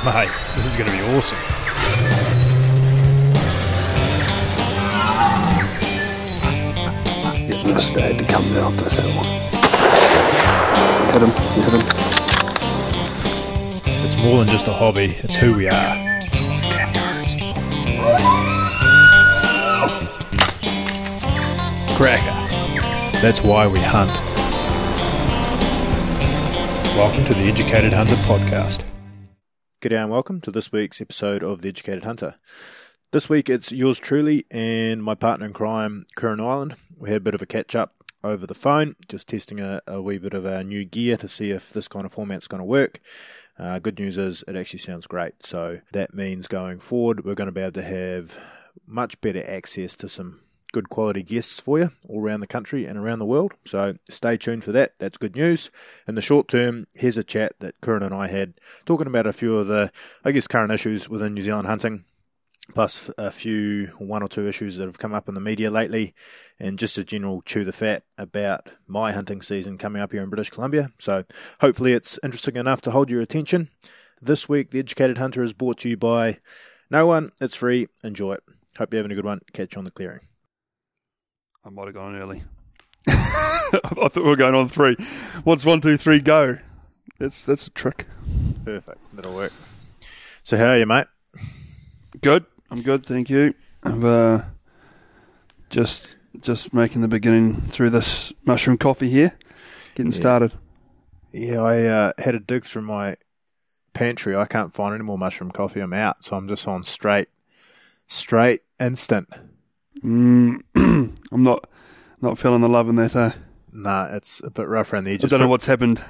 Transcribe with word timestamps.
Mate, 0.04 0.30
this 0.56 0.64
is 0.64 0.76
going 0.76 0.88
to 0.88 0.96
be 0.96 1.02
awesome. 1.14 1.36
Getting 7.46 7.74
this 7.74 7.90
dad 7.90 8.18
to 8.18 8.24
come 8.24 8.42
down 8.54 8.74
this 8.76 8.96
hill. 8.96 9.22
Hit 11.12 11.20
him. 11.20 11.28
Hit 11.28 11.72
him. 11.74 11.84
It's 13.84 14.24
more 14.24 14.38
than 14.38 14.48
just 14.48 14.66
a 14.68 14.72
hobby, 14.72 15.16
it's 15.18 15.34
who 15.34 15.52
we 15.52 15.68
are. 15.68 16.20
Cracker. 21.94 23.20
That's 23.20 23.42
why 23.42 23.66
we 23.66 23.78
hunt. 23.82 24.10
Welcome 26.96 27.26
to 27.26 27.34
the 27.34 27.50
Educated 27.50 27.92
Hunter 27.92 28.14
podcast. 28.14 28.89
G'day 29.80 30.02
and 30.02 30.10
welcome 30.10 30.42
to 30.42 30.50
this 30.50 30.70
week's 30.70 31.00
episode 31.00 31.42
of 31.42 31.62
The 31.62 31.70
Educated 31.70 32.02
Hunter. 32.02 32.34
This 33.12 33.30
week 33.30 33.48
it's 33.48 33.72
yours 33.72 33.98
truly 33.98 34.44
and 34.50 35.02
my 35.02 35.14
partner 35.14 35.46
in 35.46 35.54
crime, 35.54 36.04
Kuran 36.18 36.38
Ireland. 36.38 36.74
We 36.98 37.08
had 37.08 37.16
a 37.16 37.20
bit 37.20 37.34
of 37.34 37.40
a 37.40 37.46
catch 37.46 37.74
up 37.74 37.94
over 38.22 38.46
the 38.46 38.52
phone, 38.52 38.94
just 39.08 39.26
testing 39.26 39.58
a, 39.58 39.80
a 39.86 40.02
wee 40.02 40.18
bit 40.18 40.34
of 40.34 40.44
our 40.44 40.62
new 40.62 40.84
gear 40.84 41.16
to 41.16 41.28
see 41.28 41.50
if 41.50 41.70
this 41.70 41.88
kind 41.88 42.04
of 42.04 42.12
format's 42.12 42.46
going 42.46 42.58
to 42.58 42.64
work. 42.66 43.00
Uh, 43.58 43.78
good 43.78 43.98
news 43.98 44.18
is 44.18 44.44
it 44.46 44.54
actually 44.54 44.80
sounds 44.80 45.06
great. 45.06 45.42
So 45.42 45.80
that 45.92 46.12
means 46.12 46.46
going 46.46 46.80
forward, 46.80 47.24
we're 47.24 47.34
going 47.34 47.46
to 47.46 47.52
be 47.52 47.62
able 47.62 47.72
to 47.72 47.82
have 47.82 48.38
much 48.86 49.18
better 49.22 49.42
access 49.50 49.96
to 49.96 50.10
some 50.10 50.40
good 50.70 50.88
quality 50.88 51.22
guests 51.22 51.60
for 51.60 51.78
you 51.78 51.90
all 52.08 52.22
around 52.22 52.40
the 52.40 52.46
country 52.46 52.84
and 52.84 52.98
around 52.98 53.18
the 53.18 53.26
world. 53.26 53.54
So 53.64 53.94
stay 54.08 54.36
tuned 54.36 54.64
for 54.64 54.72
that. 54.72 54.98
That's 54.98 55.18
good 55.18 55.36
news. 55.36 55.70
In 56.06 56.14
the 56.14 56.22
short 56.22 56.48
term, 56.48 56.86
here's 56.94 57.18
a 57.18 57.24
chat 57.24 57.52
that 57.60 57.80
Kuran 57.80 58.02
and 58.02 58.14
I 58.14 58.28
had 58.28 58.54
talking 58.84 59.06
about 59.06 59.26
a 59.26 59.32
few 59.32 59.56
of 59.58 59.66
the, 59.66 59.90
I 60.24 60.32
guess, 60.32 60.46
current 60.46 60.72
issues 60.72 61.08
within 61.08 61.34
New 61.34 61.42
Zealand 61.42 61.68
hunting. 61.68 62.04
Plus 62.74 63.10
a 63.18 63.32
few, 63.32 63.86
one 63.98 64.22
or 64.22 64.28
two 64.28 64.46
issues 64.46 64.76
that 64.76 64.86
have 64.86 64.98
come 64.98 65.12
up 65.12 65.28
in 65.28 65.34
the 65.34 65.40
media 65.40 65.70
lately, 65.70 66.14
and 66.60 66.78
just 66.78 66.98
a 66.98 67.02
general 67.02 67.42
chew 67.42 67.64
the 67.64 67.72
fat 67.72 68.04
about 68.16 68.68
my 68.86 69.10
hunting 69.10 69.42
season 69.42 69.76
coming 69.76 70.00
up 70.00 70.12
here 70.12 70.22
in 70.22 70.30
British 70.30 70.50
Columbia. 70.50 70.90
So, 70.98 71.24
hopefully, 71.60 71.94
it's 71.94 72.16
interesting 72.22 72.54
enough 72.54 72.80
to 72.82 72.92
hold 72.92 73.10
your 73.10 73.22
attention. 73.22 73.70
This 74.22 74.48
week, 74.48 74.70
The 74.70 74.78
Educated 74.78 75.18
Hunter 75.18 75.42
is 75.42 75.52
brought 75.52 75.78
to 75.78 75.88
you 75.88 75.96
by 75.96 76.38
no 76.90 77.06
one. 77.06 77.30
It's 77.40 77.56
free. 77.56 77.88
Enjoy 78.04 78.34
it. 78.34 78.44
Hope 78.78 78.92
you're 78.92 78.98
having 78.98 79.12
a 79.12 79.16
good 79.16 79.24
one. 79.24 79.40
Catch 79.52 79.74
you 79.74 79.80
on 79.80 79.84
the 79.84 79.90
clearing. 79.90 80.29
I 81.64 81.68
might 81.70 81.86
have 81.86 81.94
gone 81.94 82.16
early. 82.16 82.42
I 83.08 83.78
thought 83.82 84.16
we 84.16 84.22
were 84.22 84.36
going 84.36 84.54
on 84.54 84.68
three. 84.68 84.96
What's 85.44 85.64
one, 85.64 85.80
two, 85.80 85.96
three, 85.96 86.20
go? 86.20 86.56
That's 87.18 87.44
that's 87.44 87.66
a 87.66 87.70
trick. 87.70 88.06
Perfect. 88.64 88.98
That'll 89.14 89.34
work. 89.34 89.52
So, 90.42 90.56
how 90.56 90.68
are 90.68 90.78
you, 90.78 90.86
mate? 90.86 91.06
Good. 92.20 92.46
I'm 92.70 92.82
good, 92.82 93.04
thank 93.04 93.28
you. 93.28 93.54
I've 93.82 94.04
uh, 94.04 94.42
just 95.68 96.16
just 96.40 96.72
making 96.72 97.02
the 97.02 97.08
beginning 97.08 97.52
through 97.54 97.90
this 97.90 98.32
mushroom 98.44 98.78
coffee 98.78 99.10
here, 99.10 99.32
getting 99.94 100.12
Yeah. 100.12 100.18
started. 100.18 100.54
Yeah, 101.32 101.60
I 101.60 101.84
uh, 101.84 102.12
had 102.18 102.34
a 102.34 102.40
dig 102.40 102.64
through 102.64 102.82
my 102.82 103.16
pantry. 103.92 104.34
I 104.34 104.46
can't 104.46 104.72
find 104.72 104.94
any 104.94 105.04
more 105.04 105.18
mushroom 105.18 105.50
coffee. 105.50 105.80
I'm 105.80 105.92
out, 105.92 106.24
so 106.24 106.36
I'm 106.36 106.48
just 106.48 106.66
on 106.66 106.82
straight, 106.84 107.28
straight 108.06 108.62
instant. 108.80 109.28
Mm, 110.02 110.60
I'm 111.32 111.42
not 111.42 111.68
not 112.20 112.38
feeling 112.38 112.60
the 112.60 112.68
love 112.68 112.88
in 112.88 112.96
that. 112.96 113.16
Uh, 113.16 113.30
Nah, 113.72 114.08
it's 114.10 114.42
a 114.42 114.50
bit 114.50 114.66
rough 114.66 114.92
around 114.92 115.04
the 115.04 115.12
edges. 115.12 115.32
I 115.32 115.36
don't 115.36 115.44
know 115.44 115.48
what's 115.48 115.66
happened. 115.66 116.00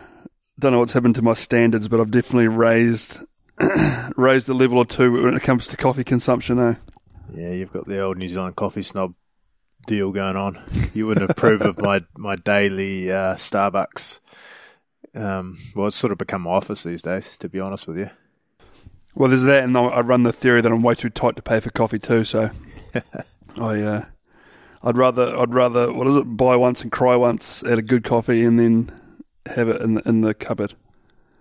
Don't 0.59 0.73
know 0.73 0.79
what's 0.79 0.93
happened 0.93 1.15
to 1.17 1.23
my 1.23 1.35
standards, 1.35 1.89
but 1.89 2.01
I've 2.01 2.11
definitely 2.11 2.49
raised 2.49 3.19
raised 4.17 4.49
a 4.49 4.55
level 4.55 4.79
or 4.79 4.87
two 4.87 5.23
when 5.25 5.35
it 5.35 5.43
comes 5.43 5.67
to 5.69 5.77
coffee 5.77 6.05
consumption. 6.05 6.59
Eh? 6.59 6.75
Yeah, 7.33 7.53
you've 7.53 7.73
got 7.73 7.87
the 7.87 8.01
old 8.01 8.19
New 8.19 8.29
Zealand 8.29 8.57
coffee 8.57 8.83
snob 8.83 9.15
deal 9.87 10.13
going 10.13 10.37
on. 10.37 10.63
You 10.95 11.07
wouldn't 11.07 11.31
approve 11.31 11.63
of 11.63 11.79
my 11.79 12.01
my 12.17 12.37
daily 12.37 13.11
uh, 13.11 13.35
Starbucks. 13.35 14.21
Um, 15.15 15.59
well, 15.75 15.89
it's 15.89 15.97
sort 15.97 16.13
of 16.13 16.19
become 16.19 16.43
my 16.43 16.51
office 16.51 16.83
these 16.83 17.03
days, 17.03 17.37
to 17.39 17.49
be 17.49 17.61
honest 17.61 17.87
with 17.89 17.99
you. 17.99 18.11
Well, 19.15 19.29
there's 19.29 19.43
that, 19.45 19.65
and 19.65 19.77
I 19.77 19.83
I 19.83 20.01
run 20.01 20.23
the 20.23 20.33
theory 20.33 20.61
that 20.63 20.71
I'm 20.71 20.83
way 20.83 20.95
too 20.95 21.11
tight 21.11 21.37
to 21.37 21.43
pay 21.43 21.61
for 21.61 21.71
coffee 21.71 21.99
too. 21.99 22.25
So, 22.25 22.51
I 23.59 23.81
uh, 23.81 24.05
I'd 24.83 24.97
rather 24.97 25.37
I'd 25.37 25.55
rather 25.55 25.93
what 25.93 26.07
is 26.07 26.17
it? 26.17 26.37
Buy 26.37 26.57
once 26.57 26.83
and 26.83 26.93
cry 26.93 27.17
once 27.17 27.63
at 27.65 27.79
a 27.79 27.83
good 27.83 28.05
coffee, 28.05 28.45
and 28.45 28.59
then 28.59 28.91
have 29.47 29.69
it 29.69 29.81
in 29.81 29.95
the, 29.95 30.09
in 30.09 30.21
the 30.21 30.35
cupboard. 30.35 30.75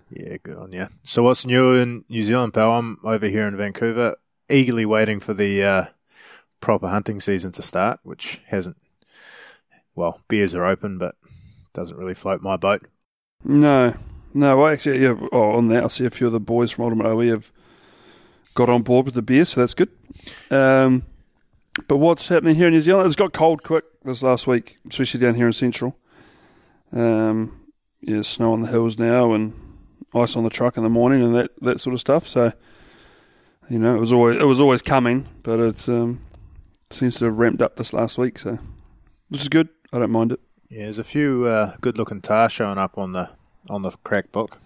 Yeah, 0.09 0.38
good 0.42 0.58
on 0.58 0.72
you. 0.72 0.88
So, 1.03 1.24
what's 1.24 1.46
new 1.46 1.75
in 1.75 2.03
New 2.09 2.24
Zealand, 2.24 2.53
pal? 2.53 2.72
I'm 2.72 2.97
over 3.03 3.28
here 3.28 3.47
in 3.47 3.56
Vancouver, 3.56 4.16
eagerly 4.50 4.86
waiting 4.86 5.20
for 5.20 5.34
the 5.34 5.64
uh, 5.64 5.86
proper 6.59 6.88
hunting 6.88 7.20
season 7.20 7.52
to 7.53 7.62
start, 7.62 8.00
which 8.03 8.41
hasn't. 8.47 8.78
Well, 9.96 10.22
beers 10.28 10.56
are 10.56 10.66
open, 10.66 10.97
but 10.97 11.16
doesn't 11.74 11.97
really 11.97 12.14
float 12.14 12.41
my 12.41 12.58
boat. 12.58 12.88
No, 13.44 13.94
no. 14.34 14.58
Well, 14.58 14.74
actually, 14.74 15.03
yeah. 15.03 15.16
Oh, 15.31 15.52
on 15.52 15.68
that, 15.70 15.84
I 15.84 15.88
see 15.88 16.06
a 16.06 16.09
few 16.09 16.28
of 16.28 16.34
the 16.34 16.40
boys 16.40 16.72
from 16.72 16.86
Ultimate 16.86 17.08
OE 17.08 17.28
have 17.28 17.52
got 18.56 18.70
on 18.70 18.81
board 18.81 19.06
with 19.06 19.16
the 19.16 19.22
beer, 19.22 19.46
so 19.46 19.62
that's 19.62 19.76
good. 19.76 19.90
Um, 20.50 21.03
but 21.88 21.97
what's 21.97 22.28
happening 22.28 22.56
here 22.56 22.67
in 22.67 22.73
New 22.73 22.81
Zealand? 22.81 23.07
It's 23.07 23.16
got 23.16 23.34
cold 23.34 23.63
quick 23.63 23.85
this 24.03 24.23
last 24.23 24.47
week, 24.47 24.78
especially 24.90 25.19
down 25.19 25.35
here 25.35 25.47
in 25.47 25.53
Central. 25.53 25.97
Um, 26.91 27.62
yeah, 28.01 28.22
snow 28.22 28.53
on 28.53 28.62
the 28.62 28.67
hills 28.69 28.97
now 28.97 29.34
and 29.34 29.53
ice 30.13 30.35
on 30.35 30.44
the 30.44 30.50
truck 30.50 30.78
in 30.78 30.84
the 30.84 30.90
morning 30.90 31.23
and 31.23 31.35
that, 31.35 31.51
that 31.62 31.79
sort 31.79 31.94
of 31.94 32.00
stuff. 32.00 32.28
So, 32.28 32.51
you 33.69 33.79
know, 33.79 33.95
it 33.95 34.00
was 34.00 34.13
always 34.13 34.41
it 34.41 34.45
was 34.45 34.62
always 34.62 34.81
coming, 34.81 35.28
but 35.44 35.59
it 35.59 35.90
um, 35.90 36.22
seems 36.90 37.17
to 37.17 37.25
have 37.25 37.38
ramped 37.38 37.62
up 37.62 37.75
this 37.75 37.94
last 37.94 38.17
week. 38.17 38.40
So, 38.40 38.57
this 39.29 39.41
is 39.41 39.50
good. 39.50 39.69
I 39.94 40.00
don't 40.00 40.11
mind 40.11 40.31
it. 40.31 40.40
Yeah, 40.69 40.84
there's 40.84 41.00
a 41.00 41.03
few 41.03 41.46
uh, 41.46 41.75
good-looking 41.81 42.22
tahr 42.22 42.50
showing 42.50 42.78
up 42.78 42.97
on 42.97 43.13
the 43.13 43.29
on 43.69 43.81
the 43.81 43.91
crack 44.03 44.31
book. 44.31 44.59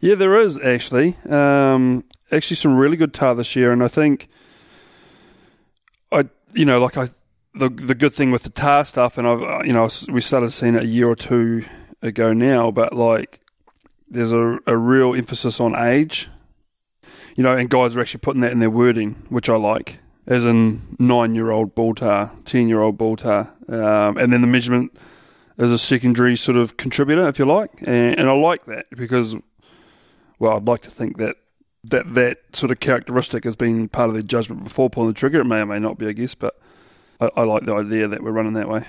Yeah, 0.00 0.16
there 0.16 0.36
is 0.36 0.58
actually. 0.58 1.16
Um, 1.28 2.04
actually, 2.30 2.56
some 2.56 2.76
really 2.76 2.96
good 2.96 3.14
tahr 3.14 3.34
this 3.34 3.54
year, 3.56 3.72
and 3.72 3.82
I 3.82 3.88
think 3.88 4.28
you 6.54 6.64
know, 6.64 6.80
like 6.80 6.96
I, 6.96 7.08
the 7.54 7.68
the 7.68 7.94
good 7.94 8.14
thing 8.14 8.30
with 8.30 8.42
the 8.42 8.50
tahr 8.50 8.84
stuff, 8.84 9.18
and 9.18 9.26
I've, 9.26 9.66
you 9.66 9.72
know, 9.72 9.88
we 10.10 10.20
started 10.20 10.50
seeing 10.52 10.74
it 10.74 10.82
a 10.82 10.86
year 10.86 11.08
or 11.08 11.16
two 11.16 11.64
ago 12.02 12.32
now, 12.32 12.70
but 12.70 12.92
like 12.94 13.40
there's 14.08 14.32
a, 14.32 14.58
a 14.66 14.76
real 14.76 15.14
emphasis 15.14 15.60
on 15.60 15.74
age, 15.74 16.28
you 17.36 17.42
know, 17.42 17.56
and 17.56 17.68
guys 17.68 17.96
are 17.96 18.00
actually 18.00 18.20
putting 18.20 18.40
that 18.42 18.52
in 18.52 18.60
their 18.60 18.70
wording, 18.70 19.26
which 19.28 19.48
I 19.48 19.56
like, 19.56 19.98
as 20.26 20.44
in 20.44 20.80
nine 20.98 21.34
year 21.34 21.50
old 21.50 21.74
bull 21.74 21.94
tahr, 21.94 22.32
ten 22.44 22.68
year 22.68 22.80
old 22.80 22.98
bull 22.98 23.16
tahr, 23.16 23.54
um, 23.68 24.16
and 24.16 24.32
then 24.32 24.40
the 24.40 24.46
measurement 24.46 24.96
is 25.56 25.72
a 25.72 25.78
secondary 25.78 26.36
sort 26.36 26.56
of 26.56 26.76
contributor, 26.76 27.28
if 27.28 27.38
you 27.38 27.44
like, 27.44 27.70
and, 27.82 28.18
and 28.18 28.28
I 28.28 28.32
like 28.32 28.64
that 28.66 28.86
because 28.90 29.36
well, 30.38 30.56
I'd 30.56 30.66
like 30.66 30.82
to 30.82 30.90
think 30.90 31.18
that 31.18 31.36
that 31.84 32.14
that 32.14 32.38
sort 32.52 32.72
of 32.72 32.80
characteristic 32.80 33.44
has 33.44 33.56
been 33.56 33.88
part 33.88 34.08
of 34.08 34.14
their 34.14 34.22
judgment 34.22 34.64
before 34.64 34.90
pulling 34.90 35.10
the 35.10 35.14
trigger. 35.14 35.40
It 35.40 35.44
may 35.44 35.60
or 35.60 35.66
may 35.66 35.78
not 35.78 35.98
be, 35.98 36.06
I 36.06 36.12
guess, 36.12 36.34
but 36.34 36.58
I, 37.20 37.30
I 37.36 37.42
like 37.44 37.64
the 37.64 37.74
idea 37.74 38.08
that 38.08 38.22
we're 38.22 38.32
running 38.32 38.54
that 38.54 38.68
way. 38.68 38.84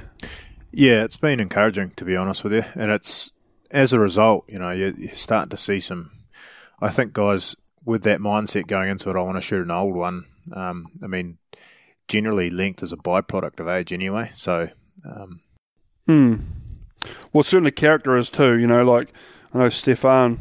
Yeah, 0.72 1.04
it's 1.04 1.18
been 1.18 1.40
encouraging 1.40 1.92
to 1.98 2.06
be 2.06 2.16
honest 2.16 2.44
with 2.44 2.54
you, 2.54 2.64
and 2.76 2.92
it's 2.92 3.32
as 3.72 3.94
a 3.94 4.00
result, 4.00 4.46
you 4.48 4.60
know, 4.60 4.72
you're, 4.72 4.92
you're 4.92 5.14
starting 5.14 5.50
to 5.50 5.58
see 5.58 5.80
some. 5.80 6.12
I 6.82 6.90
think 6.90 7.14
guys 7.14 7.56
with 7.86 8.04
that 8.04 8.20
mindset 8.20 8.68
going 8.68 8.90
into 8.90 9.10
it, 9.10 9.16
I 9.16 9.22
want 9.22 9.38
to 9.38 9.42
shoot 9.42 9.64
an 9.64 9.72
old 9.72 9.96
one. 9.96 10.26
Um, 10.54 10.88
I 11.04 11.08
mean, 11.08 11.38
generally 12.08 12.50
length 12.50 12.84
is 12.84 12.92
a 12.92 12.98
byproduct 12.98 13.60
of 13.60 13.68
age 13.68 13.94
anyway, 13.94 14.32
so 14.34 14.70
um, 15.06 15.40
Hmm. 16.08 16.36
Well, 17.34 17.44
certainly 17.44 17.72
character 17.72 18.16
is 18.16 18.30
too. 18.30 18.58
You 18.58 18.68
know, 18.68 18.84
like 18.84 19.12
I 19.54 19.60
know 19.60 19.70
Stefan, 19.70 20.40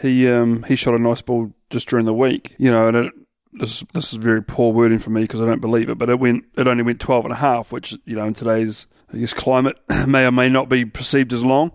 he 0.00 0.28
um 0.28 0.62
he 0.64 0.76
shot 0.76 0.94
a 0.94 0.98
nice 0.98 1.22
ball 1.22 1.52
just 1.72 1.88
during 1.88 2.06
the 2.06 2.14
week. 2.14 2.54
You 2.58 2.70
know, 2.70 2.88
and 2.88 2.96
it, 2.96 3.12
this 3.52 3.80
this 3.92 4.12
is 4.12 4.18
very 4.18 4.42
poor 4.42 4.72
wording 4.72 5.00
for 5.00 5.10
me 5.10 5.22
because 5.22 5.40
I 5.40 5.46
don't 5.46 5.60
believe 5.60 5.88
it, 5.88 5.98
but 5.98 6.08
it 6.08 6.20
went 6.20 6.44
it 6.56 6.68
only 6.68 6.84
went 6.84 7.00
twelve 7.00 7.24
and 7.24 7.32
a 7.32 7.38
half, 7.38 7.72
which 7.72 7.94
you 8.04 8.14
know 8.14 8.26
in 8.26 8.34
today's 8.34 8.86
I 9.12 9.18
guess 9.18 9.34
climate 9.34 9.78
may 10.06 10.26
or 10.26 10.32
may 10.32 10.48
not 10.48 10.68
be 10.68 10.84
perceived 10.84 11.32
as 11.32 11.44
long. 11.44 11.72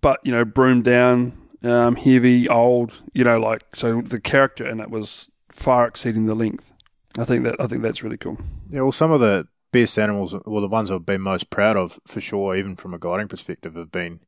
But 0.00 0.20
you 0.24 0.32
know, 0.32 0.44
broom 0.44 0.82
down, 0.82 1.36
um, 1.62 1.96
heavy, 1.96 2.48
old. 2.48 3.02
You 3.12 3.24
know, 3.24 3.38
like 3.38 3.62
so 3.74 4.00
the 4.02 4.20
character 4.20 4.66
in 4.66 4.80
it 4.80 4.90
was 4.90 5.30
far 5.50 5.86
exceeding 5.86 6.26
the 6.26 6.34
length. 6.34 6.72
I 7.18 7.24
think 7.24 7.44
that 7.44 7.56
I 7.60 7.66
think 7.66 7.82
that's 7.82 8.02
really 8.02 8.16
cool. 8.18 8.38
yeah. 8.70 8.82
Well, 8.82 8.92
some 8.92 9.10
of 9.10 9.20
the 9.20 9.48
best 9.72 9.98
animals, 9.98 10.34
well, 10.46 10.60
the 10.60 10.68
ones 10.68 10.90
I've 10.90 11.04
been 11.04 11.20
most 11.20 11.50
proud 11.50 11.76
of 11.76 11.98
for 12.06 12.20
sure, 12.20 12.54
even 12.56 12.76
from 12.76 12.94
a 12.94 12.98
guiding 12.98 13.28
perspective, 13.28 13.74
have 13.74 13.90
been 13.90 14.20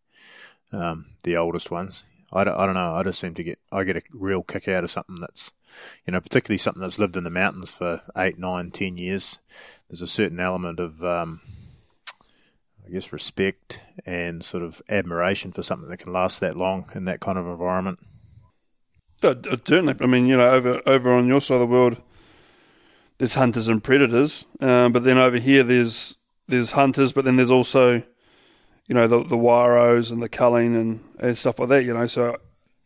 um, 0.73 1.07
the 1.23 1.37
oldest 1.37 1.71
ones. 1.71 2.05
I 2.33 2.45
don't, 2.45 2.57
I 2.57 2.67
don't 2.67 2.75
know. 2.75 2.95
I 2.95 3.03
just 3.03 3.21
seem 3.21 3.35
to 3.35 3.43
get 3.43 3.59
I 3.73 3.85
get 3.85 3.97
a 3.97 4.03
real 4.13 4.43
kick 4.43 4.69
out 4.69 4.85
of 4.85 4.91
something 4.91 5.17
that's, 5.21 5.53
you 6.07 6.13
know, 6.13 6.21
particularly 6.21 6.59
something 6.59 6.81
that's 6.81 6.99
lived 6.99 7.17
in 7.17 7.25
the 7.25 7.31
mountains 7.31 7.71
for 7.71 8.03
eight, 8.17 8.39
nine, 8.39 8.71
ten 8.71 8.97
years. 8.97 9.39
There's 9.89 10.03
a 10.03 10.07
certain 10.07 10.41
element 10.41 10.81
of, 10.81 11.05
um, 11.05 11.41
I 12.87 12.91
guess, 12.91 13.13
respect 13.13 13.83
and 14.05 14.43
sort 14.45 14.63
of 14.63 14.83
admiration 14.89 15.53
for 15.53 15.63
something 15.63 15.89
that 15.89 15.99
can 15.99 16.13
last 16.13 16.41
that 16.41 16.57
long 16.57 16.91
in 16.95 17.05
that 17.05 17.21
kind 17.21 17.39
of 17.39 17.47
environment. 17.47 18.01
Uh, 19.23 19.35
certainly. 19.65 19.95
I 20.01 20.07
mean, 20.07 20.27
you 20.27 20.37
know, 20.37 20.51
over 20.51 20.81
over 20.87 21.13
on 21.13 21.29
your 21.29 21.41
side 21.41 21.55
of 21.55 21.61
the 21.61 21.67
world, 21.67 22.01
there's 23.19 23.35
hunters 23.35 23.69
and 23.69 23.85
predators, 23.85 24.47
um, 24.61 24.93
but 24.93 25.05
then 25.05 25.19
over 25.19 25.37
here 25.37 25.63
there's 25.63 26.17
there's 26.49 26.73
hunters, 26.73 27.13
but 27.13 27.25
then 27.25 27.37
there's 27.37 27.51
also, 27.51 28.03
you 28.87 28.95
know, 28.95 29.07
the 29.07 29.23
the 29.23 29.37
WAROs 29.37 30.11
and 30.11 30.23
the 30.23 30.29
culling 30.29 30.75
and, 30.75 31.05
and 31.19 31.37
stuff 31.37 31.59
like 31.59 31.69
that. 31.69 31.85
You 31.85 31.95
know, 31.95 32.07
so 32.07 32.39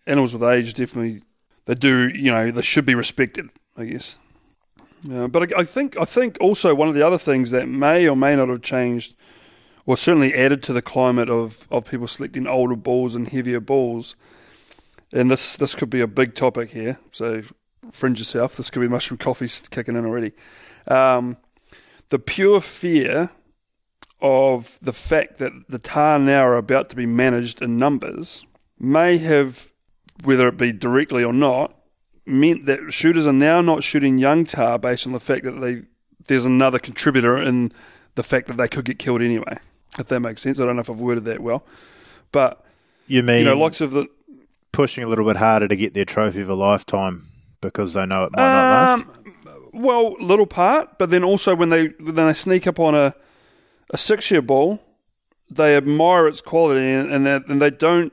animals 0.07 0.33
with 0.33 0.43
age 0.43 0.75
definitely 0.75 1.23
they 1.67 1.75
do. 1.75 2.09
You 2.09 2.31
know, 2.31 2.51
they 2.51 2.63
should 2.63 2.87
be 2.87 2.95
respected. 2.95 3.49
I 3.77 3.87
guess. 3.87 4.19
But 5.05 5.53
I, 5.53 5.61
I 5.61 5.65
think 5.65 5.99
I 5.99 6.05
think 6.05 6.39
also 6.41 6.75
one 6.75 6.89
of 6.89 6.95
the 6.95 7.07
other 7.07 7.19
things 7.19 7.51
that 7.51 7.69
may 7.69 8.09
or 8.09 8.17
may 8.17 8.37
not 8.37 8.49
have 8.49 8.63
changed, 8.63 9.17
or 9.85 9.97
certainly 9.97 10.33
added 10.35 10.63
to 10.63 10.73
the 10.73 10.81
climate 10.81 11.29
of, 11.29 11.67
of 11.71 11.91
people 11.91 12.07
selecting 12.07 12.47
older 12.47 12.77
bulls 12.77 13.15
and 13.15 13.29
heavier 13.29 13.61
bulls, 13.61 14.17
and 15.13 15.31
this 15.31 15.57
this 15.57 15.75
could 15.75 15.91
be 15.91 16.01
a 16.01 16.07
big 16.07 16.35
topic 16.35 16.71
here. 16.71 16.99
So 17.11 17.43
fringe 17.91 18.19
yourself. 18.19 18.57
This 18.57 18.71
could 18.71 18.81
be 18.81 18.89
mushroom 18.89 19.19
coffee 19.19 19.51
kicking 19.71 19.97
in 19.97 20.07
already. 20.07 20.33
Um, 20.87 21.37
the 22.11 22.19
pure 22.19 22.61
fear 22.61 23.31
of 24.21 24.79
the 24.81 24.93
fact 24.93 25.39
that 25.39 25.53
the 25.69 25.79
tahr 25.79 26.19
now 26.19 26.45
are 26.45 26.57
about 26.57 26.89
to 26.91 26.97
be 26.97 27.07
managed 27.07 27.61
in 27.61 27.79
numbers 27.79 28.47
may 28.79 29.19
have, 29.19 29.73
whether 30.23 30.49
it 30.49 30.57
be 30.57 30.73
directly 30.73 31.25
or 31.25 31.33
not, 31.33 31.77
meant 32.27 32.67
that 32.67 32.93
shooters 32.93 33.27
are 33.27 33.33
now 33.33 33.61
not 33.61 33.83
shooting 33.83 34.19
young 34.19 34.45
tahr 34.45 34.79
based 34.79 35.07
on 35.07 35.13
the 35.13 35.21
fact 35.21 35.45
that 35.45 35.61
they 35.61 35.83
there's 36.27 36.47
another 36.47 36.79
contributor 36.79 37.37
in 37.37 37.71
the 38.15 38.23
fact 38.23 38.47
that 38.47 38.57
they 38.57 38.69
could 38.69 38.85
get 38.85 38.99
killed 38.99 39.21
anyway. 39.21 39.59
If 39.99 40.09
that 40.09 40.21
makes 40.21 40.41
sense, 40.43 40.59
I 40.59 40.65
don't 40.65 40.77
know 40.77 40.81
if 40.81 40.91
I've 40.91 41.01
worded 41.01 41.25
that 41.27 41.41
well, 41.41 41.65
but 42.33 42.65
You 43.07 43.23
mean 43.23 43.41
you 43.41 43.45
know, 43.45 43.59
lots 43.59 43.81
of 43.81 43.91
the 43.91 44.09
pushing 44.73 45.05
a 45.05 45.07
little 45.07 45.25
bit 45.25 45.37
harder 45.37 45.69
to 45.69 45.77
get 45.77 45.95
their 45.95 46.05
trophy 46.05 46.41
of 46.41 46.49
a 46.49 46.55
lifetime 46.55 47.27
because 47.61 47.95
they 47.95 48.07
know 48.07 48.25
it 48.25 48.33
might 48.33 48.43
not 48.43 48.99
last? 48.99 49.05
Um, 49.05 49.71
well, 49.73 50.13
little 50.21 50.47
part, 50.47 50.99
but 50.99 51.11
then 51.11 51.25
also 51.25 51.55
when 51.55 51.69
they 51.69 51.89
when 52.01 52.15
they 52.15 52.35
sneak 52.35 52.67
up 52.67 52.79
on 52.79 52.95
a 52.95 53.15
a 53.91 53.99
six 53.99 54.31
year 54.31 54.43
bull, 54.43 54.81
they 55.51 55.77
admire 55.77 56.27
its 56.27 56.41
quality 56.41 56.91
and 56.91 57.11
and, 57.13 57.27
that, 57.27 57.47
and 57.49 57.61
they 57.61 57.71
don't 57.71 58.13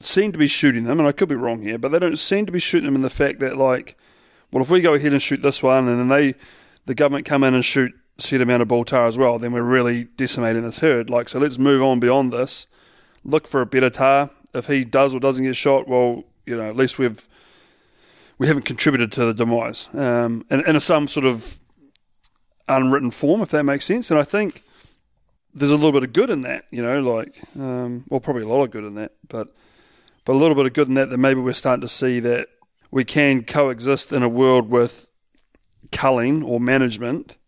seem 0.00 0.32
to 0.32 0.38
be 0.38 0.46
shooting 0.46 0.84
them. 0.84 0.98
And 0.98 1.08
I 1.08 1.12
could 1.12 1.28
be 1.28 1.34
wrong 1.34 1.62
here, 1.62 1.78
but 1.78 1.90
they 1.90 1.98
don't 1.98 2.18
seem 2.18 2.46
to 2.46 2.52
be 2.52 2.58
shooting 2.58 2.86
them 2.86 2.96
in 2.96 3.02
the 3.02 3.10
fact 3.10 3.40
that 3.40 3.56
like, 3.56 3.96
well, 4.50 4.62
if 4.62 4.70
we 4.70 4.80
go 4.80 4.94
ahead 4.94 5.12
and 5.12 5.22
shoot 5.22 5.42
this 5.42 5.62
one, 5.62 5.88
and 5.88 5.98
then 5.98 6.08
they 6.08 6.34
the 6.86 6.94
government 6.94 7.26
come 7.26 7.44
in 7.44 7.54
and 7.54 7.64
shoot 7.64 7.92
set 8.18 8.40
amount 8.40 8.62
of 8.62 8.68
bull 8.68 8.84
tahr 8.84 9.06
as 9.06 9.18
well, 9.18 9.38
then 9.38 9.52
we're 9.52 9.62
really 9.62 10.04
decimating 10.16 10.62
this 10.62 10.78
herd. 10.78 11.10
Like, 11.10 11.28
so 11.28 11.38
let's 11.38 11.58
move 11.58 11.82
on 11.82 12.00
beyond 12.00 12.32
this. 12.32 12.66
Look 13.24 13.46
for 13.46 13.60
a 13.60 13.66
better 13.66 13.90
tahr. 13.90 14.30
If 14.54 14.66
he 14.66 14.84
does 14.84 15.14
or 15.14 15.20
doesn't 15.20 15.44
get 15.44 15.56
shot, 15.56 15.86
well, 15.86 16.24
you 16.46 16.56
know, 16.56 16.68
at 16.70 16.76
least 16.76 16.98
we've 16.98 17.28
we 18.38 18.46
haven't 18.46 18.64
contributed 18.64 19.12
to 19.12 19.24
the 19.26 19.34
demise 19.34 19.88
um, 19.94 20.44
in, 20.50 20.60
in 20.66 20.78
some 20.80 21.08
sort 21.08 21.26
of 21.26 21.56
unwritten 22.68 23.10
form, 23.10 23.40
if 23.40 23.50
that 23.50 23.64
makes 23.64 23.84
sense. 23.84 24.10
And 24.10 24.20
I 24.20 24.22
think 24.22 24.62
there's 25.54 25.72
a 25.72 25.76
little 25.76 25.92
bit 25.92 26.04
of 26.04 26.12
good 26.12 26.30
in 26.30 26.42
that, 26.42 26.64
you 26.70 26.82
know, 26.82 27.00
like, 27.00 27.38
um, 27.58 28.04
well, 28.08 28.20
probably 28.20 28.42
a 28.42 28.48
lot 28.48 28.62
of 28.62 28.70
good 28.70 28.84
in 28.84 28.94
that, 28.96 29.12
but 29.28 29.54
but 30.26 30.34
a 30.34 30.36
little 30.38 30.54
bit 30.54 30.66
of 30.66 30.74
good 30.74 30.88
in 30.88 30.94
that 30.94 31.08
that 31.08 31.16
maybe 31.16 31.40
we're 31.40 31.54
starting 31.54 31.80
to 31.80 31.88
see 31.88 32.20
that 32.20 32.48
we 32.90 33.04
can 33.04 33.44
coexist 33.44 34.12
in 34.12 34.22
a 34.22 34.28
world 34.28 34.68
with 34.68 35.08
culling 35.92 36.42
or 36.42 36.60
management 36.60 37.38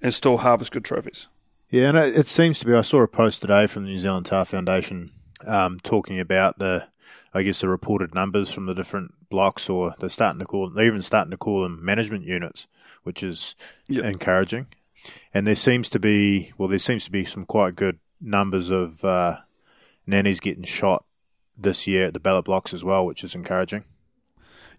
and 0.00 0.14
still 0.14 0.38
harvest 0.38 0.70
good 0.70 0.84
trophies. 0.84 1.26
Yeah, 1.70 1.88
and 1.88 1.98
it, 1.98 2.16
it 2.16 2.28
seems 2.28 2.58
to 2.60 2.66
be. 2.66 2.74
I 2.74 2.82
saw 2.82 3.02
a 3.02 3.08
post 3.08 3.40
today 3.40 3.66
from 3.66 3.84
the 3.84 3.90
New 3.90 3.98
Zealand 3.98 4.26
Tahr 4.26 4.44
Foundation 4.44 5.12
um, 5.46 5.78
talking 5.82 6.18
about 6.20 6.58
the, 6.58 6.88
I 7.32 7.42
guess, 7.42 7.60
the 7.60 7.68
reported 7.68 8.14
numbers 8.14 8.52
from 8.52 8.66
the 8.66 8.74
different 8.74 9.14
blocks, 9.30 9.70
or 9.70 9.94
they're 9.98 10.08
starting 10.08 10.40
to 10.40 10.44
call, 10.46 10.68
they're 10.68 10.86
even 10.86 11.02
starting 11.02 11.30
to 11.30 11.36
call 11.36 11.62
them 11.62 11.84
management 11.84 12.24
units, 12.24 12.66
which 13.04 13.22
is 13.22 13.54
Yep. 13.88 14.04
encouraging. 14.04 14.66
And 15.32 15.46
there 15.46 15.54
seems 15.54 15.88
to 15.90 15.98
be, 15.98 16.52
well, 16.58 16.68
there 16.68 16.78
seems 16.78 17.04
to 17.04 17.10
be 17.10 17.24
some 17.24 17.44
quite 17.44 17.76
good 17.76 17.98
numbers 18.20 18.70
of 18.70 19.02
uh, 19.04 19.38
nannies 20.06 20.40
getting 20.40 20.64
shot 20.64 21.04
this 21.62 21.86
year 21.86 22.06
at 22.06 22.14
the 22.14 22.20
ballot 22.20 22.44
blocks 22.44 22.72
as 22.74 22.84
well, 22.84 23.06
which 23.06 23.24
is 23.24 23.34
encouraging. 23.34 23.84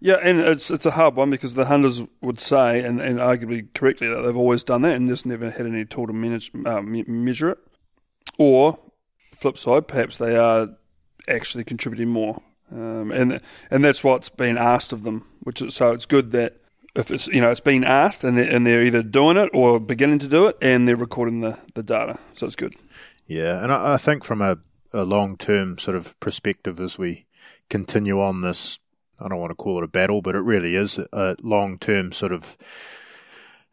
Yeah, 0.00 0.16
and 0.20 0.40
it's 0.40 0.68
it's 0.68 0.84
a 0.84 0.90
hard 0.90 1.14
one 1.14 1.30
because 1.30 1.54
the 1.54 1.66
hunters 1.66 2.02
would 2.20 2.40
say, 2.40 2.82
and, 2.82 3.00
and 3.00 3.20
arguably 3.20 3.72
correctly, 3.72 4.08
that 4.08 4.22
they've 4.22 4.36
always 4.36 4.64
done 4.64 4.82
that 4.82 4.96
and 4.96 5.08
just 5.08 5.26
never 5.26 5.48
had 5.48 5.64
any 5.64 5.84
tool 5.84 6.08
to 6.08 6.12
manage, 6.12 6.50
uh, 6.66 6.82
measure 6.82 7.50
it. 7.50 7.58
Or, 8.36 8.78
flip 9.38 9.56
side, 9.56 9.86
perhaps 9.86 10.18
they 10.18 10.36
are 10.36 10.70
actually 11.28 11.62
contributing 11.62 12.08
more, 12.08 12.42
um, 12.72 13.12
and 13.12 13.40
and 13.70 13.84
that's 13.84 14.02
what's 14.02 14.28
been 14.28 14.58
asked 14.58 14.92
of 14.92 15.04
them. 15.04 15.24
Which 15.44 15.62
is, 15.62 15.74
so 15.74 15.92
it's 15.92 16.06
good 16.06 16.32
that 16.32 16.56
if 16.96 17.12
it's 17.12 17.28
you 17.28 17.40
know 17.40 17.52
it's 17.52 17.60
been 17.60 17.84
asked 17.84 18.24
and 18.24 18.36
they're, 18.36 18.50
and 18.50 18.66
they're 18.66 18.82
either 18.82 19.04
doing 19.04 19.36
it 19.36 19.50
or 19.54 19.78
beginning 19.78 20.18
to 20.18 20.28
do 20.28 20.48
it, 20.48 20.56
and 20.60 20.88
they're 20.88 20.96
recording 20.96 21.42
the, 21.42 21.60
the 21.74 21.82
data. 21.84 22.18
So 22.32 22.46
it's 22.46 22.56
good. 22.56 22.74
Yeah, 23.26 23.62
and 23.62 23.72
I, 23.72 23.94
I 23.94 23.96
think 23.98 24.24
from 24.24 24.42
a, 24.42 24.58
a 24.92 25.04
long 25.04 25.36
term 25.36 25.78
sort 25.78 25.96
of 25.96 26.18
perspective, 26.20 26.80
as 26.80 26.98
we 26.98 27.26
continue 27.68 28.20
on 28.20 28.42
this, 28.42 28.78
I 29.20 29.28
don't 29.28 29.38
want 29.38 29.50
to 29.50 29.56
call 29.56 29.78
it 29.78 29.84
a 29.84 29.88
battle, 29.88 30.22
but 30.22 30.34
it 30.34 30.40
really 30.40 30.74
is 30.74 30.98
a 31.12 31.36
long 31.42 31.78
term 31.78 32.12
sort 32.12 32.32
of 32.32 32.56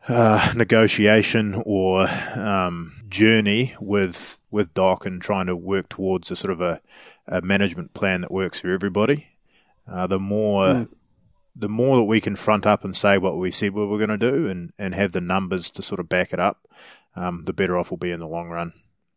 uh, 0.07 0.54
negotiation 0.56 1.62
or 1.66 2.07
um, 2.36 2.94
journey 3.07 3.75
with 3.80 4.39
with 4.51 4.74
DOC 4.74 5.06
and 5.06 5.21
trying 5.21 5.45
to 5.48 5.56
work 5.56 5.89
towards 5.89 6.31
a 6.31 6.36
sort 6.36 6.51
of 6.51 6.62
a, 6.62 6.81
a 7.27 7.42
management 7.42 7.94
plan 7.94 8.21
that 8.21 8.31
works 8.31 8.62
for 8.62 8.71
everybody. 8.71 9.27
Uh, 9.88 10.07
the 10.07 10.19
more 10.19 10.88
the 11.56 11.69
more 11.69 11.98
that 11.98 12.04
we 12.04 12.21
can 12.21 12.36
front 12.36 12.66
up 12.66 12.83
and 12.86 12.95
say 12.95 13.18
what 13.18 13.38
we 13.38 13.51
said 13.51 13.74
we 13.74 13.86
were 13.86 13.98
going 13.98 14.10
to 14.10 14.18
do 14.18 14.48
and, 14.48 14.71
and 14.80 14.95
have 14.95 15.12
the 15.12 15.21
numbers 15.21 15.69
to 15.69 15.81
sort 15.81 16.00
of 16.00 16.07
back 16.07 16.31
it 16.31 16.39
up, 16.39 16.68
um, 17.16 17.44
the 17.44 17.54
better 17.54 17.77
off 17.77 17.92
we'll 17.92 17.98
be 17.98 18.12
in 18.12 18.21
the 18.21 18.27
long 18.27 18.48
run. 18.48 18.71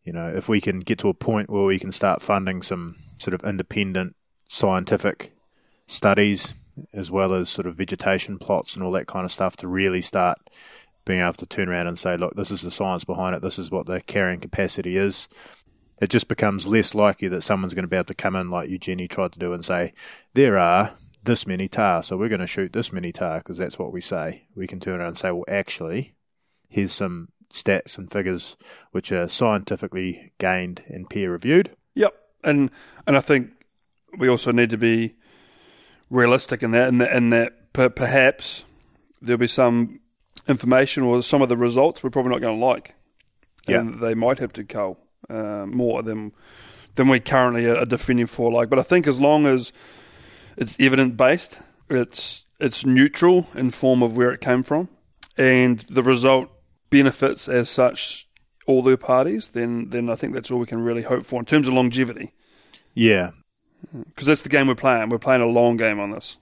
You 0.05 0.13
know, 0.13 0.29
if 0.29 0.49
we 0.49 0.61
can 0.61 0.81
get 0.81 0.99
to 1.01 1.09
a 1.09 1.15
point 1.15 1.51
where 1.51 1.65
we 1.65 1.79
can 1.79 1.93
start 1.93 2.23
funding 2.23 2.63
some 2.63 2.97
sort 3.19 3.35
of 3.35 3.49
independent 3.49 4.17
scientific 4.49 5.33
studies 5.87 6.55
as 6.93 7.11
well 7.11 7.35
as 7.35 7.49
sort 7.49 7.67
of 7.67 7.77
vegetation 7.77 8.39
plots 8.39 8.75
and 8.75 8.85
all 8.85 8.93
that 8.93 9.07
kind 9.07 9.25
of 9.25 9.31
stuff 9.31 9.57
to 9.59 9.69
really 9.69 10.01
start 10.01 10.39
being 11.05 11.21
able 11.21 11.33
to 11.35 11.47
turn 11.47 11.69
around 11.69 11.87
and 11.87 11.99
say, 11.99 12.17
look, 12.17 12.35
this 12.35 12.51
is 12.51 12.63
the 12.63 12.71
science 12.71 13.05
behind 13.05 13.35
it, 13.35 13.43
this 13.43 13.59
is 13.59 13.71
what 13.71 13.87
the 13.87 14.01
carrying 14.01 14.41
capacity 14.41 14.97
is. 14.97 15.29
It 16.01 16.11
just 16.11 16.29
becomes 16.29 16.67
less 16.67 16.95
likely 16.95 17.29
that 17.29 17.43
someone's 17.43 17.75
going 17.75 17.85
to 17.85 17.89
be 17.89 17.97
able 17.97 18.05
to 18.07 18.15
come 18.15 18.35
in 18.35 18.51
like 18.51 18.71
Eugenie 18.71 19.09
tried 19.09 19.33
to 19.33 19.39
do 19.39 19.53
and 19.53 19.65
say, 19.65 19.93
there 20.35 20.59
are 20.59 20.93
this 21.23 21.47
many 21.47 21.69
tahr, 21.69 22.03
so 22.03 22.17
we're 22.17 22.29
going 22.29 22.41
to 22.41 22.47
shoot 22.47 22.73
this 22.73 22.93
many 22.93 23.13
tahr 23.13 23.39
because 23.39 23.59
that's 23.59 23.79
what 23.79 23.93
we 23.93 24.01
say. 24.01 24.47
We 24.57 24.67
can 24.67 24.81
turn 24.81 24.99
around 24.99 25.09
and 25.09 25.19
say, 25.19 25.31
well, 25.31 25.45
actually, 25.49 26.15
here's 26.69 26.93
some 26.93 27.29
stats 27.53 27.99
and 27.99 28.11
figures 28.11 28.57
which 28.91 29.13
are 29.13 29.29
scientifically 29.29 30.33
gained 30.39 30.83
and 30.87 31.09
peer 31.09 31.31
reviewed. 31.31 31.77
Yep, 31.95 32.15
and 32.45 32.71
and 33.07 33.17
I 33.17 33.21
think 33.21 33.51
we 34.19 34.29
also 34.29 34.53
need 34.53 34.71
to 34.71 34.79
be 34.79 35.15
realistic 36.11 36.63
in 36.63 36.71
that, 36.73 36.89
and 36.89 37.01
that, 37.01 37.13
and 37.13 37.33
that 37.33 37.73
per, 37.73 37.89
perhaps 37.89 38.65
there'll 39.21 39.39
be 39.39 39.49
some 39.49 40.01
information 40.49 41.03
or 41.03 41.23
some 41.23 41.43
of 41.43 41.49
the 41.49 41.57
results 41.57 42.03
we're 42.03 42.11
probably 42.11 42.33
not 42.33 42.41
going 42.41 42.59
to 42.59 42.65
like, 42.65 42.95
and 43.69 44.01
they 44.01 44.15
might 44.15 44.39
have 44.39 44.53
to 44.55 44.65
cull 44.65 44.99
uh, 45.31 45.67
more 45.67 46.03
than 46.03 46.33
than 46.95 47.09
we 47.09 47.21
currently 47.21 47.67
are 47.67 47.87
defending 47.87 48.27
for. 48.27 48.53
Like, 48.53 48.69
but 48.69 48.79
I 48.79 48.83
think 48.83 49.07
as 49.07 49.19
long 49.19 49.47
as 49.47 49.73
it's 50.57 50.77
evidence 50.79 51.15
based, 51.15 51.61
it's 51.89 52.47
it's 52.61 52.85
neutral 52.85 53.47
in 53.55 53.71
form 53.71 54.03
of 54.03 54.17
where 54.17 54.31
it 54.33 54.41
came 54.41 54.63
from, 54.63 54.89
and 55.37 55.79
the 55.81 56.03
result 56.03 56.51
benefits 56.93 57.49
as 57.49 57.69
such 57.69 58.27
all 58.67 58.83
the 58.83 58.97
parties, 58.97 59.49
then 59.51 59.89
then 59.91 60.09
I 60.09 60.15
think 60.15 60.35
that's 60.35 60.51
all 60.51 60.61
we 60.61 60.67
can 60.67 60.81
really 60.81 61.03
hope 61.03 61.25
for 61.25 61.41
in 61.41 61.47
terms 61.47 61.67
of 61.67 61.75
longevity 61.75 62.33
Yeah, 62.95 63.31
because 63.93 64.29
that's 64.29 64.43
the 64.43 64.49
game 64.49 64.69
we're 64.69 64.77
playing. 64.77 65.09
We're 65.09 65.19
playing 65.19 65.43
a 65.43 65.47
long 65.47 65.77
game 65.77 65.99
on 65.99 66.13
this. 66.13 66.37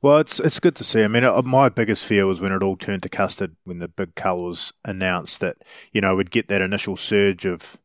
Well, 0.00 0.18
it's 0.18 0.40
it's 0.40 0.58
good 0.58 0.74
to 0.76 0.84
see. 0.84 1.04
I 1.04 1.08
mean, 1.08 1.22
uh, 1.24 1.42
my 1.42 1.68
biggest 1.68 2.04
fear 2.04 2.26
was 2.26 2.40
when 2.40 2.50
it 2.50 2.62
all 2.62 2.76
turned 2.76 3.04
to 3.04 3.08
custard 3.08 3.54
when 3.62 3.78
the 3.78 3.86
big 3.86 4.10
was 4.24 4.72
announced 4.84 5.38
that 5.40 5.58
you 5.92 6.00
know 6.00 6.16
we'd 6.16 6.32
get 6.32 6.48
that 6.48 6.60
initial 6.60 6.96
surge 6.96 7.44
of 7.44 7.78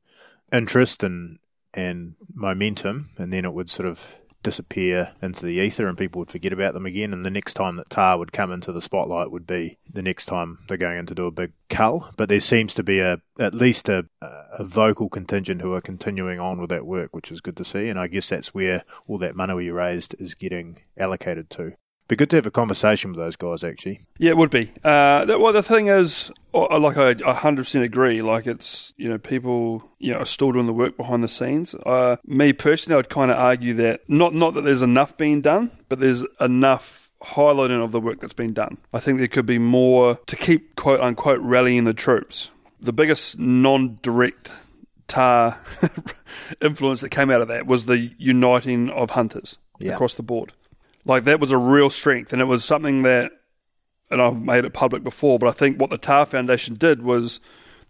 interest 0.52 1.04
and 1.04 1.38
and 1.76 2.16
momentum, 2.34 3.12
and 3.18 3.32
then 3.32 3.46
it 3.46 3.54
would 3.54 3.70
sort 3.70 3.88
of 3.88 4.20
disappear 4.44 5.14
into 5.22 5.46
the 5.46 5.54
ether, 5.54 5.88
and 5.88 5.98
people 5.98 6.20
would 6.20 6.32
forget 6.32 6.54
about 6.54 6.74
them 6.74 6.86
again. 6.86 7.14
And 7.14 7.26
the 7.26 7.30
next 7.30 7.56
time 7.56 7.76
that 7.78 7.90
tahr 7.90 8.18
would 8.18 8.32
come 8.32 8.52
into 8.52 8.72
the 8.72 8.82
spotlight 8.82 9.32
would 9.32 9.48
be 9.48 9.78
the 9.90 10.02
next 10.02 10.26
time 10.26 10.60
they're 10.68 10.78
going 10.78 11.00
in 11.00 11.06
to 11.08 11.16
do 11.16 11.26
a 11.26 11.32
big 11.32 11.54
cull. 11.70 12.12
But 12.18 12.30
there 12.30 12.40
seems 12.40 12.74
to 12.76 12.84
be 12.84 13.00
a 13.00 13.22
at 13.40 13.54
least 13.54 13.90
a 13.90 14.06
a 14.22 14.64
vocal 14.64 15.10
contingent 15.10 15.62
who 15.62 15.74
are 15.74 15.82
continuing 15.82 16.40
on 16.40 16.60
with 16.60 16.70
that 16.70 16.86
work, 16.86 17.16
which 17.16 17.32
is 17.32 17.42
good 17.42 17.58
to 17.58 17.64
see. 17.64 17.90
And 17.90 18.00
I 18.00 18.08
guess 18.08 18.30
that's 18.30 18.54
where 18.54 18.84
all 19.08 19.18
that 19.20 19.36
money 19.36 19.54
we 19.54 19.70
raised 19.70 20.16
is 20.20 20.34
getting 20.34 20.80
allocated 20.98 21.50
to. 21.52 21.74
Be 22.08 22.16
good 22.16 22.30
to 22.30 22.38
have 22.38 22.46
a 22.46 22.52
conversation 22.52 23.12
with 23.12 23.20
those 23.20 23.36
guys, 23.36 23.64
actually. 23.66 24.00
Yeah, 24.18 24.30
it 24.32 24.38
would 24.38 24.50
be. 24.50 24.72
Uh, 24.84 25.26
well, 25.28 25.52
the 25.52 25.62
thing 25.62 25.88
is, 25.88 26.32
like 26.54 26.96
I, 26.98 27.10
I 27.10 27.34
100% 27.36 27.84
agree. 27.84 28.22
Like 28.22 28.48
it's 28.48 28.94
you 28.96 29.10
know 29.10 29.18
people 29.18 29.84
you 30.00 30.14
know 30.14 30.20
are 30.20 30.26
still 30.26 30.52
doing 30.54 30.68
the 30.68 30.74
work 30.74 30.96
behind 30.96 31.22
the 31.24 31.28
scenes. 31.28 31.76
Uh, 31.76 32.16
me 32.26 32.54
personally, 32.54 32.98
I'd 32.98 33.10
kind 33.10 33.30
of 33.30 33.38
argue 33.38 33.74
that 33.76 34.02
not 34.10 34.34
not 34.34 34.54
that 34.54 34.62
there's 34.62 34.82
enough 34.82 35.18
being 35.18 35.42
done, 35.42 35.70
but 35.90 36.00
there's 36.00 36.26
enough 36.40 37.12
highlighting 37.22 37.84
of 37.84 37.92
the 37.92 38.00
work 38.00 38.20
that's 38.22 38.34
been 38.34 38.54
done. 38.54 38.78
I 38.94 39.00
think 39.00 39.18
there 39.18 39.28
could 39.28 39.46
be 39.46 39.60
more 39.60 40.16
to 40.28 40.36
keep 40.38 40.76
quote 40.78 41.02
unquote 41.02 41.42
rallying 41.42 41.84
the 41.84 41.94
troops. 41.94 42.52
The 42.80 42.94
biggest 42.94 43.38
non-direct 43.40 44.52
tahr 45.08 45.58
influence 46.62 47.02
that 47.02 47.10
came 47.10 47.30
out 47.32 47.42
of 47.42 47.48
that 47.50 47.66
was 47.66 47.86
the 47.86 48.12
uniting 48.18 48.90
of 48.90 49.10
hunters 49.12 49.58
Yeah. 49.80 49.94
across 49.94 50.14
the 50.14 50.24
board. 50.24 50.54
Like 51.08 51.24
that 51.24 51.40
was 51.40 51.52
a 51.52 51.58
real 51.58 51.90
strength, 51.90 52.34
and 52.34 52.42
it 52.42 52.46
was 52.46 52.64
something 52.64 53.04
that, 53.04 53.32
and 54.12 54.22
I've 54.22 54.42
made 54.42 54.66
it 54.66 54.74
public 54.74 55.04
before, 55.04 55.40
but 55.40 55.48
I 55.48 55.52
think 55.52 55.80
what 55.80 55.90
the 55.90 55.98
Tahr 55.98 56.26
Foundation 56.26 56.76
did 56.76 57.02
was 57.02 57.40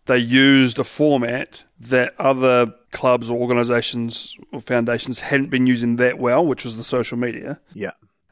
they 0.05 0.17
used 0.17 0.79
a 0.79 0.83
format 0.83 1.63
that 1.79 2.13
other 2.19 2.73
clubs 2.91 3.29
or 3.29 3.37
organisations 3.39 4.37
or 4.53 4.61
foundations 4.61 5.19
hadn't 5.19 5.49
been 5.49 5.67
using 5.67 5.97
that 5.97 6.17
well, 6.19 6.45
which 6.45 6.63
was 6.63 6.77
the 6.77 6.83
social 6.83 7.17
media 7.17 7.59
Yeah. 7.73 7.91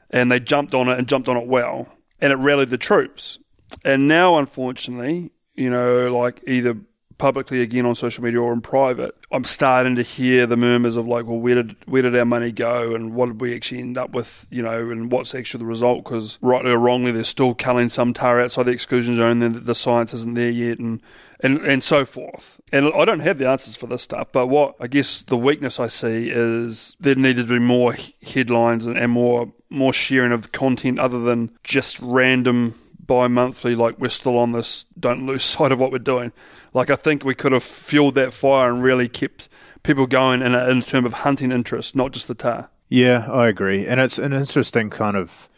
and 0.09 0.31
they 0.31 0.39
jumped 0.39 0.73
on 0.73 0.87
it 0.87 0.97
and 0.97 1.07
jumped 1.07 1.27
on 1.27 1.35
it 1.35 1.47
well, 1.47 1.91
and 2.21 2.31
it 2.31 2.37
rallied 2.37 2.69
the 2.69 2.77
troops. 2.77 3.39
And 3.83 4.07
now, 4.07 4.37
unfortunately, 4.37 5.31
you 5.55 5.69
know, 5.69 6.15
like 6.15 6.41
either 6.47 6.77
publicly 7.17 7.61
again 7.61 7.85
on 7.85 7.95
social 7.95 8.23
media 8.23 8.41
or 8.41 8.53
in 8.53 8.61
private, 8.61 9.15
I'm 9.31 9.43
starting 9.43 9.95
to 9.95 10.01
hear 10.01 10.45
the 10.45 10.57
murmurs 10.57 10.97
of 10.97 11.07
like, 11.07 11.25
well, 11.25 11.37
where 11.37 11.55
did 11.55 11.75
where 11.85 12.01
did 12.01 12.15
our 12.15 12.25
money 12.25 12.51
go, 12.51 12.93
and 12.93 13.13
what 13.13 13.27
did 13.27 13.41
we 13.41 13.55
actually 13.55 13.81
end 13.81 13.97
up 13.97 14.11
with, 14.11 14.47
you 14.49 14.61
know, 14.61 14.89
and 14.89 15.11
what's 15.11 15.33
actually 15.33 15.59
the 15.59 15.65
result? 15.65 16.03
Because 16.03 16.37
rightly 16.41 16.71
or 16.71 16.77
wrongly, 16.77 17.11
they're 17.11 17.23
still 17.23 17.53
culling 17.53 17.89
some 17.89 18.13
tahr 18.13 18.41
outside 18.41 18.63
the 18.63 18.71
exclusion 18.71 19.15
zone, 19.15 19.41
and 19.41 19.55
the, 19.55 19.75
science 19.75 20.13
isn't 20.13 20.35
there 20.35 20.49
yet, 20.49 20.79
and 20.79 21.01
and 21.41 21.59
and 21.65 21.83
so 21.83 22.05
forth. 22.05 22.61
And 22.71 22.91
I 22.93 23.05
don't 23.05 23.19
have 23.19 23.37
the 23.37 23.49
answers 23.49 23.75
for 23.75 23.87
this 23.87 24.01
stuff, 24.01 24.31
but 24.31 24.47
what 24.47 24.75
I 24.79 24.87
guess 24.87 25.21
the 25.21 25.37
weakness 25.37 25.79
I 25.79 25.87
see 25.87 26.29
is 26.29 26.95
there 26.99 27.15
needed 27.15 27.47
to 27.47 27.53
be 27.53 27.59
more 27.59 27.95
headlines 28.21 28.85
and, 28.85 28.97
and 28.97 29.11
more 29.11 29.53
more 29.69 29.93
sharing 29.93 30.31
of 30.31 30.51
content 30.51 30.99
other 30.99 31.19
than 31.19 31.51
just 31.63 31.99
random 31.99 32.75
bi-monthly 33.07 33.75
like 33.75 33.99
we're 33.99 34.09
still 34.09 34.37
on 34.37 34.51
this 34.51 34.85
don't 34.99 35.25
lose 35.25 35.43
sight 35.55 35.71
of 35.71 35.79
what 35.79 35.91
we're 35.91 35.99
doing 35.99 36.31
like 36.73 36.89
i 36.89 36.95
think 36.95 37.23
we 37.23 37.35
could 37.35 37.51
have 37.51 37.63
fueled 37.63 38.15
that 38.15 38.33
fire 38.33 38.71
and 38.71 38.83
really 38.83 39.07
kept 39.07 39.47
people 39.83 40.07
going 40.07 40.41
in, 40.41 40.55
a, 40.55 40.69
in 40.69 40.81
terms 40.81 41.05
of 41.05 41.13
hunting 41.13 41.51
interest 41.51 41.95
not 41.95 42.11
just 42.11 42.27
the 42.27 42.35
tahr 42.35 42.69
Yeah, 42.89 43.27
I 43.31 43.47
agree. 43.47 43.87
And 43.87 43.99
it's 43.99 44.19
an 44.19 44.33
interesting 44.33 44.89
kind 44.89 45.17
of 45.17 45.49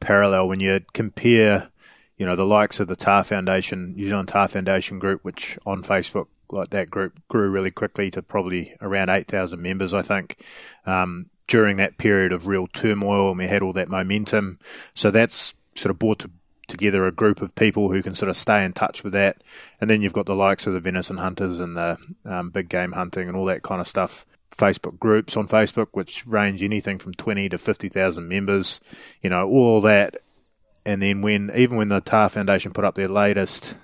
parallel 0.00 0.48
when 0.48 0.60
you 0.60 0.80
compare, 0.92 1.70
you 2.16 2.26
know, 2.26 2.36
the 2.36 2.46
likes 2.46 2.80
of 2.80 2.88
the 2.88 2.96
Tahr 2.96 3.24
Foundation, 3.24 3.94
New 3.96 4.08
Zealand 4.08 4.28
Tahr 4.28 4.48
Foundation 4.48 4.98
group, 4.98 5.24
which 5.24 5.58
on 5.66 5.82
Facebook, 5.82 6.26
like 6.50 6.70
that 6.70 6.90
group 6.90 7.20
grew 7.28 7.50
really 7.50 7.72
quickly 7.72 8.10
to 8.12 8.22
probably 8.22 8.74
around 8.80 9.10
8,000 9.10 9.60
members, 9.60 9.92
I 9.92 10.02
think, 10.02 10.44
um, 10.86 11.26
during 11.48 11.76
that 11.78 11.98
period 11.98 12.32
of 12.32 12.46
real 12.46 12.68
turmoil 12.68 13.30
and 13.30 13.38
we 13.38 13.46
had 13.46 13.62
all 13.62 13.72
that 13.72 13.88
momentum. 13.88 14.58
So 14.94 15.10
that's 15.10 15.54
sort 15.74 15.90
of 15.90 15.98
brought 15.98 16.20
to, 16.20 16.30
together 16.66 17.06
a 17.06 17.12
group 17.12 17.40
of 17.40 17.54
people 17.54 17.90
who 17.90 18.02
can 18.02 18.14
sort 18.14 18.28
of 18.28 18.36
stay 18.36 18.64
in 18.64 18.72
touch 18.72 19.04
with 19.04 19.12
that. 19.12 19.42
And 19.80 19.88
then 19.88 20.02
you've 20.02 20.12
got 20.12 20.26
the 20.26 20.36
likes 20.36 20.66
of 20.66 20.72
the 20.74 20.80
venison 20.80 21.18
hunters 21.18 21.60
and 21.60 21.76
the 21.76 21.98
um, 22.24 22.50
big 22.50 22.68
game 22.68 22.92
hunting 22.92 23.28
and 23.28 23.36
all 23.36 23.44
that 23.46 23.62
kind 23.62 23.80
of 23.80 23.88
stuff. 23.88 24.26
Facebook 24.50 24.98
groups 24.98 25.36
on 25.36 25.48
Facebook, 25.48 25.88
which 25.92 26.26
range 26.26 26.62
anything 26.62 26.98
from 26.98 27.12
20 27.14 27.50
to 27.50 27.58
50,000 27.58 28.26
members, 28.26 28.80
you 29.20 29.30
know, 29.30 29.46
all 29.46 29.80
that. 29.82 30.14
And 30.84 31.02
then 31.02 31.20
when, 31.20 31.50
even 31.54 31.76
when 31.76 31.88
the 31.88 32.00
Tahr 32.00 32.28
Foundation 32.28 32.72
put 32.72 32.84
up 32.84 32.94
their 32.94 33.08
latest, 33.08 33.76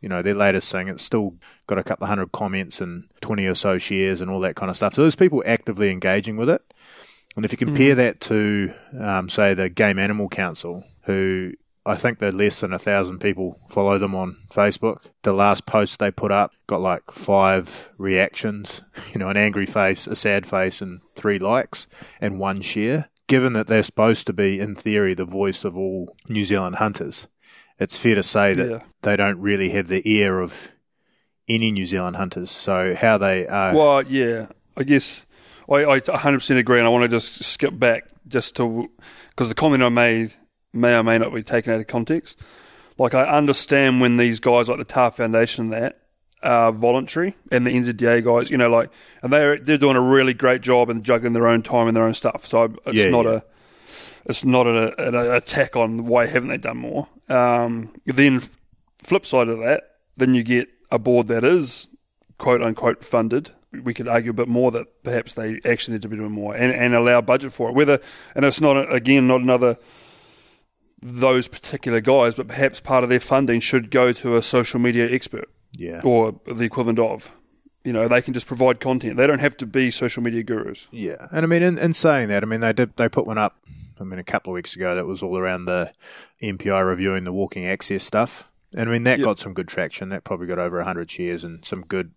you 0.00 0.08
know, 0.08 0.22
their 0.22 0.34
latest 0.34 0.70
thing, 0.72 0.88
it's 0.88 1.02
still 1.02 1.34
got 1.66 1.78
a 1.78 1.82
couple 1.82 2.04
of 2.04 2.08
hundred 2.08 2.32
comments 2.32 2.80
and 2.80 3.04
20 3.20 3.46
or 3.46 3.54
so 3.54 3.76
shares 3.76 4.20
and 4.20 4.30
all 4.30 4.40
that 4.40 4.56
kind 4.56 4.70
of 4.70 4.76
stuff. 4.76 4.94
So 4.94 5.02
there's 5.02 5.16
people 5.16 5.42
actively 5.44 5.90
engaging 5.90 6.36
with 6.36 6.48
it. 6.48 6.62
And 7.36 7.44
if 7.44 7.50
you 7.50 7.58
compare 7.58 7.96
that 7.96 8.20
to, 8.20 8.72
um, 8.98 9.28
say, 9.28 9.54
the 9.54 9.68
Game 9.68 9.98
Animal 9.98 10.28
Council, 10.28 10.84
who 11.02 11.52
I 11.86 11.96
think 11.96 12.18
they're 12.18 12.32
less 12.32 12.60
than 12.60 12.72
a 12.72 12.78
thousand 12.78 13.18
people 13.18 13.58
follow 13.68 13.98
them 13.98 14.14
on 14.14 14.36
Facebook. 14.50 15.10
The 15.22 15.32
last 15.34 15.66
post 15.66 15.98
they 15.98 16.10
put 16.10 16.32
up 16.32 16.52
got 16.66 16.80
like 16.80 17.10
five 17.10 17.90
reactions, 17.98 18.82
you 19.12 19.18
know, 19.18 19.28
an 19.28 19.36
angry 19.36 19.66
face, 19.66 20.06
a 20.06 20.16
sad 20.16 20.46
face, 20.46 20.80
and 20.80 21.00
three 21.14 21.38
likes 21.38 21.86
and 22.20 22.38
one 22.38 22.60
share. 22.62 23.10
Given 23.26 23.52
that 23.54 23.66
they're 23.66 23.82
supposed 23.82 24.26
to 24.26 24.32
be, 24.32 24.60
in 24.60 24.74
theory, 24.74 25.14
the 25.14 25.24
voice 25.24 25.64
of 25.64 25.76
all 25.78 26.14
New 26.28 26.44
Zealand 26.44 26.76
hunters, 26.76 27.28
it's 27.78 27.98
fair 27.98 28.14
to 28.14 28.22
say 28.22 28.54
that 28.54 28.68
Yeah. 28.70 28.78
they 29.02 29.16
don't 29.16 29.40
really 29.40 29.70
have 29.70 29.88
the 29.88 30.02
ear 30.10 30.40
of 30.40 30.70
any 31.48 31.70
New 31.70 31.86
Zealand 31.86 32.16
hunters. 32.16 32.50
So 32.50 32.94
how 32.94 33.18
they 33.18 33.46
are, 33.46 33.74
Well, 33.74 34.02
yeah, 34.02 34.46
I 34.76 34.82
guess 34.84 35.24
I, 35.70 35.84
I 35.84 36.00
100% 36.00 36.58
agree, 36.58 36.78
and 36.78 36.86
I 36.86 36.90
want 36.90 37.02
to 37.02 37.08
just 37.08 37.42
skip 37.44 37.78
back 37.78 38.04
just 38.28 38.56
to 38.56 38.88
because 39.30 39.48
the 39.48 39.54
comment 39.54 39.82
I 39.82 39.88
made 39.90 40.34
may 40.74 40.94
or 40.96 41.02
may 41.02 41.18
not 41.18 41.32
be 41.34 41.42
taken 41.42 41.72
out 41.72 41.80
of 41.80 41.86
context. 41.86 42.40
Like, 42.98 43.14
I 43.14 43.24
understand 43.24 44.00
when 44.00 44.16
these 44.16 44.40
guys 44.40 44.68
like 44.68 44.78
the 44.78 44.84
Tahr 44.84 45.10
Foundation 45.10 45.64
and 45.64 45.72
that 45.72 46.00
are 46.42 46.70
voluntary, 46.72 47.34
and 47.50 47.66
the 47.66 47.70
NZDA 47.70 48.22
guys, 48.24 48.50
you 48.50 48.58
know, 48.58 48.68
like, 48.70 48.90
and 49.22 49.32
they're 49.32 49.58
they're 49.58 49.78
doing 49.78 49.96
a 49.96 50.00
really 50.00 50.34
great 50.34 50.60
job 50.60 50.90
and 50.90 51.02
juggling 51.02 51.32
their 51.32 51.48
own 51.48 51.62
time 51.62 51.88
and 51.88 51.96
their 51.96 52.04
own 52.04 52.14
stuff. 52.14 52.44
So 52.46 52.74
it's 52.86 52.98
Yeah, 52.98 53.10
not 53.10 53.24
yeah. 53.24 53.30
a 53.32 53.42
it's 54.26 54.44
not 54.44 54.66
an, 54.66 54.92
an 54.98 55.14
attack 55.14 55.74
on 55.76 56.04
why 56.06 56.26
haven't 56.26 56.48
they 56.50 56.58
done 56.58 56.78
more. 56.78 57.08
Um, 57.28 57.92
then 58.04 58.40
flip 58.98 59.24
side 59.26 59.48
of 59.48 59.58
that, 59.58 59.96
then 60.16 60.34
you 60.34 60.42
get 60.42 60.68
a 60.90 60.98
board 60.98 61.28
that 61.28 61.44
is 61.44 61.88
quote 62.38 62.62
unquote 62.62 63.02
funded. 63.04 63.50
We 63.72 63.92
could 63.92 64.06
argue 64.06 64.30
a 64.30 64.34
bit 64.34 64.48
more 64.48 64.70
that 64.70 65.02
perhaps 65.02 65.34
they 65.34 65.58
actually 65.64 65.94
need 65.94 66.02
to 66.02 66.08
be 66.08 66.16
doing 66.16 66.30
more 66.30 66.54
and, 66.54 66.72
and 66.72 66.94
allow 66.94 67.20
budget 67.22 67.52
for 67.52 67.70
it. 67.70 67.74
Whether 67.74 67.98
and 68.36 68.44
it's 68.44 68.60
not 68.60 68.92
again 68.94 69.26
not 69.26 69.40
another 69.40 69.76
those 71.06 71.48
particular 71.48 72.00
guys, 72.00 72.34
but 72.34 72.48
perhaps 72.48 72.80
part 72.80 73.04
of 73.04 73.10
their 73.10 73.20
funding 73.20 73.60
should 73.60 73.90
go 73.90 74.10
to 74.12 74.36
a 74.36 74.42
social 74.42 74.80
media 74.80 75.06
expert 75.10 75.50
yeah, 75.76 76.00
or 76.02 76.40
the 76.46 76.64
equivalent 76.64 76.98
of. 76.98 77.36
You 77.84 77.92
know, 77.92 78.08
they 78.08 78.22
can 78.22 78.32
just 78.32 78.46
provide 78.46 78.80
content. 78.80 79.18
They 79.18 79.26
don't 79.26 79.40
have 79.40 79.58
to 79.58 79.66
be 79.66 79.90
social 79.90 80.22
media 80.22 80.42
gurus. 80.42 80.88
Yeah, 80.90 81.26
and 81.30 81.44
I 81.44 81.46
mean, 81.46 81.62
in, 81.62 81.76
in 81.76 81.92
saying 81.92 82.28
that, 82.28 82.42
I 82.42 82.46
mean 82.46 82.60
they 82.60 82.72
did 82.72 82.96
they 82.96 83.10
put 83.10 83.26
one 83.26 83.36
up. 83.36 83.58
I 84.00 84.04
mean, 84.04 84.18
a 84.18 84.24
couple 84.24 84.52
of 84.52 84.54
weeks 84.54 84.74
ago 84.74 84.94
that 84.94 85.04
was 85.06 85.22
all 85.22 85.36
around 85.36 85.66
the 85.66 85.92
MPI 86.42 86.84
reviewing 86.88 87.24
the 87.24 87.32
walking 87.32 87.66
access 87.66 88.02
stuff, 88.02 88.48
and 88.74 88.88
I 88.88 88.92
mean 88.92 89.04
that 89.04 89.18
Yep. 89.18 89.24
got 89.26 89.38
some 89.38 89.52
good 89.52 89.68
traction. 89.68 90.08
That 90.08 90.24
probably 90.24 90.46
got 90.46 90.58
over 90.58 90.82
hundred 90.82 91.10
shares 91.10 91.44
and 91.44 91.62
some 91.62 91.82
good 91.82 92.12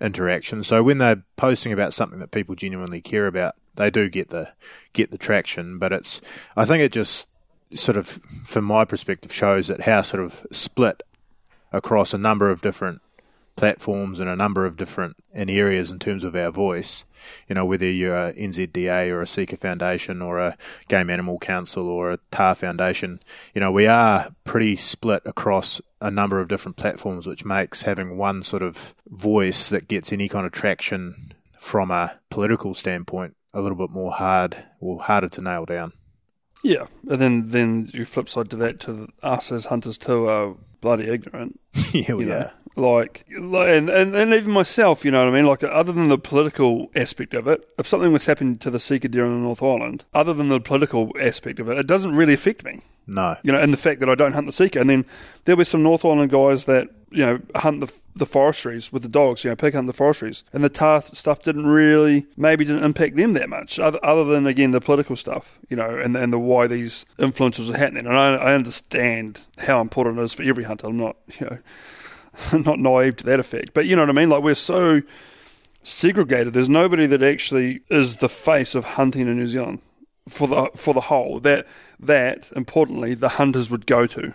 interaction. 0.00 0.62
So 0.62 0.84
when 0.84 0.98
they're 0.98 1.24
posting 1.36 1.72
about 1.72 1.92
something 1.92 2.20
that 2.20 2.30
people 2.30 2.54
genuinely 2.54 3.00
care 3.00 3.26
about, 3.26 3.56
they 3.74 3.90
do 3.90 4.08
get 4.08 4.28
the 4.28 4.52
get 4.92 5.10
the 5.10 5.18
traction. 5.18 5.78
But 5.78 5.92
it's 5.92 6.20
I 6.56 6.64
think 6.64 6.82
it 6.82 6.92
just 6.92 7.26
sort 7.72 7.96
of, 7.96 8.06
from 8.06 8.64
my 8.64 8.84
perspective, 8.84 9.32
shows 9.32 9.68
that 9.68 9.82
how 9.82 10.02
sort 10.02 10.22
of 10.22 10.46
split 10.50 11.02
across 11.72 12.14
a 12.14 12.18
number 12.18 12.50
of 12.50 12.62
different 12.62 13.00
platforms 13.58 14.20
and 14.20 14.30
a 14.30 14.36
number 14.36 14.64
of 14.64 14.76
different 14.76 15.16
in 15.34 15.50
areas 15.50 15.90
in 15.90 15.98
terms 15.98 16.22
of 16.22 16.36
our 16.36 16.50
voice. 16.50 17.04
You 17.48 17.56
know, 17.56 17.66
whether 17.66 17.90
you're 17.90 18.16
a 18.16 18.32
NZDA 18.32 19.10
or 19.10 19.20
a 19.20 19.26
Sika 19.26 19.56
Foundation 19.56 20.22
or 20.22 20.38
a 20.38 20.56
Game 20.86 21.10
Animal 21.10 21.38
Council 21.40 21.88
or 21.88 22.12
a 22.12 22.18
Tahr 22.30 22.54
Foundation, 22.54 23.18
you 23.52 23.60
know, 23.60 23.72
we 23.72 23.86
are 23.88 24.28
pretty 24.44 24.76
split 24.76 25.22
across 25.26 25.82
a 26.00 26.10
number 26.10 26.40
of 26.40 26.46
different 26.46 26.76
platforms, 26.76 27.26
which 27.26 27.44
makes 27.44 27.82
having 27.82 28.16
one 28.16 28.44
sort 28.44 28.62
of 28.62 28.94
voice 29.08 29.68
that 29.68 29.88
gets 29.88 30.12
any 30.12 30.28
kind 30.28 30.46
of 30.46 30.52
traction 30.52 31.16
from 31.58 31.90
a 31.90 32.14
political 32.30 32.74
standpoint 32.74 33.34
a 33.52 33.60
little 33.60 33.76
bit 33.76 33.90
more 33.90 34.12
hard 34.12 34.56
or 34.78 35.00
harder 35.00 35.28
to 35.28 35.42
nail 35.42 35.64
down. 35.64 35.92
Yeah, 36.62 36.86
and 37.08 37.20
then 37.20 37.48
then 37.48 37.86
you 37.92 38.04
flip 38.04 38.28
side 38.28 38.50
to 38.50 38.56
that 38.56 38.80
to 38.80 39.08
us 39.22 39.52
as 39.52 39.66
hunters 39.66 39.98
too 39.98 40.28
are 40.28 40.56
bloody 40.80 41.08
ignorant. 41.08 41.60
yeah, 41.92 42.14
we 42.14 42.24
you 42.24 42.30
know, 42.30 42.38
are. 42.38 42.52
Like, 42.76 43.24
and, 43.28 43.88
and 43.88 44.14
and 44.14 44.32
even 44.32 44.52
myself, 44.52 45.04
you 45.04 45.10
know 45.10 45.24
what 45.24 45.32
I 45.32 45.36
mean. 45.36 45.46
Like, 45.46 45.64
other 45.64 45.92
than 45.92 46.08
the 46.08 46.18
political 46.18 46.90
aspect 46.94 47.34
of 47.34 47.48
it, 47.48 47.64
if 47.78 47.86
something 47.86 48.12
was 48.12 48.26
happening 48.26 48.58
to 48.58 48.70
the 48.70 48.78
Sika 48.78 49.08
deer 49.08 49.26
in 49.26 49.32
the 49.32 49.38
North 49.38 49.62
Island, 49.62 50.04
other 50.14 50.32
than 50.32 50.48
the 50.48 50.60
political 50.60 51.12
aspect 51.20 51.60
of 51.60 51.68
it, 51.68 51.78
it 51.78 51.86
doesn't 51.86 52.14
really 52.14 52.34
affect 52.34 52.64
me. 52.64 52.80
No. 53.06 53.36
You 53.42 53.52
know, 53.52 53.60
and 53.60 53.72
the 53.72 53.78
fact 53.78 54.00
that 54.00 54.08
I 54.08 54.14
don't 54.14 54.32
hunt 54.32 54.46
the 54.46 54.52
Sika, 54.52 54.80
and 54.80 54.90
then 54.90 55.06
there 55.44 55.56
were 55.56 55.64
some 55.64 55.82
North 55.82 56.04
Island 56.04 56.30
guys 56.30 56.66
that 56.66 56.88
you 57.10 57.24
know 57.24 57.40
hunt 57.56 57.80
the 57.80 57.98
the 58.14 58.26
forestries 58.26 58.92
with 58.92 59.02
the 59.02 59.08
dogs, 59.08 59.44
you 59.44 59.50
know, 59.50 59.56
pig 59.56 59.74
hunt 59.74 59.86
the 59.86 59.92
forestries, 59.92 60.44
and 60.52 60.62
the 60.62 60.68
tahr 60.68 61.00
stuff 61.00 61.42
didn't 61.42 61.66
really 61.66 62.26
maybe 62.36 62.64
didn't 62.64 62.84
impact 62.84 63.16
them 63.16 63.32
that 63.32 63.48
much, 63.48 63.78
other, 63.78 63.98
other 64.04 64.24
than 64.24 64.46
again 64.46 64.72
the 64.72 64.80
political 64.80 65.16
stuff, 65.16 65.58
you 65.68 65.76
know, 65.76 65.98
and 65.98 66.16
and 66.16 66.32
the 66.32 66.38
why 66.38 66.66
these 66.66 67.06
influences 67.18 67.70
are 67.70 67.78
happening. 67.78 68.06
And 68.06 68.16
I, 68.16 68.34
I 68.34 68.54
understand 68.54 69.46
how 69.58 69.80
important 69.80 70.18
it 70.18 70.22
is 70.22 70.34
for 70.34 70.42
every 70.42 70.64
hunter. 70.64 70.86
I'm 70.86 70.96
not, 70.96 71.16
you 71.40 71.46
know. 71.46 71.58
not 72.52 72.78
naive 72.78 73.16
to 73.16 73.24
that 73.24 73.40
effect. 73.40 73.74
But 73.74 73.86
you 73.86 73.96
know 73.96 74.02
what 74.02 74.10
I 74.10 74.20
mean? 74.20 74.30
Like 74.30 74.42
we're 74.42 74.54
so 74.54 75.02
segregated. 75.82 76.52
There's 76.52 76.68
nobody 76.68 77.06
that 77.06 77.22
actually 77.22 77.80
is 77.90 78.18
the 78.18 78.28
face 78.28 78.74
of 78.74 78.84
hunting 78.84 79.28
in 79.28 79.36
New 79.36 79.46
Zealand. 79.46 79.80
for 80.28 80.46
the 80.46 80.70
for 80.74 80.94
the 80.94 81.02
whole 81.02 81.40
that 81.40 81.66
that 81.98 82.50
importantly 82.54 83.14
the 83.14 83.30
hunters 83.30 83.70
would 83.70 83.86
go 83.86 84.06
to. 84.06 84.34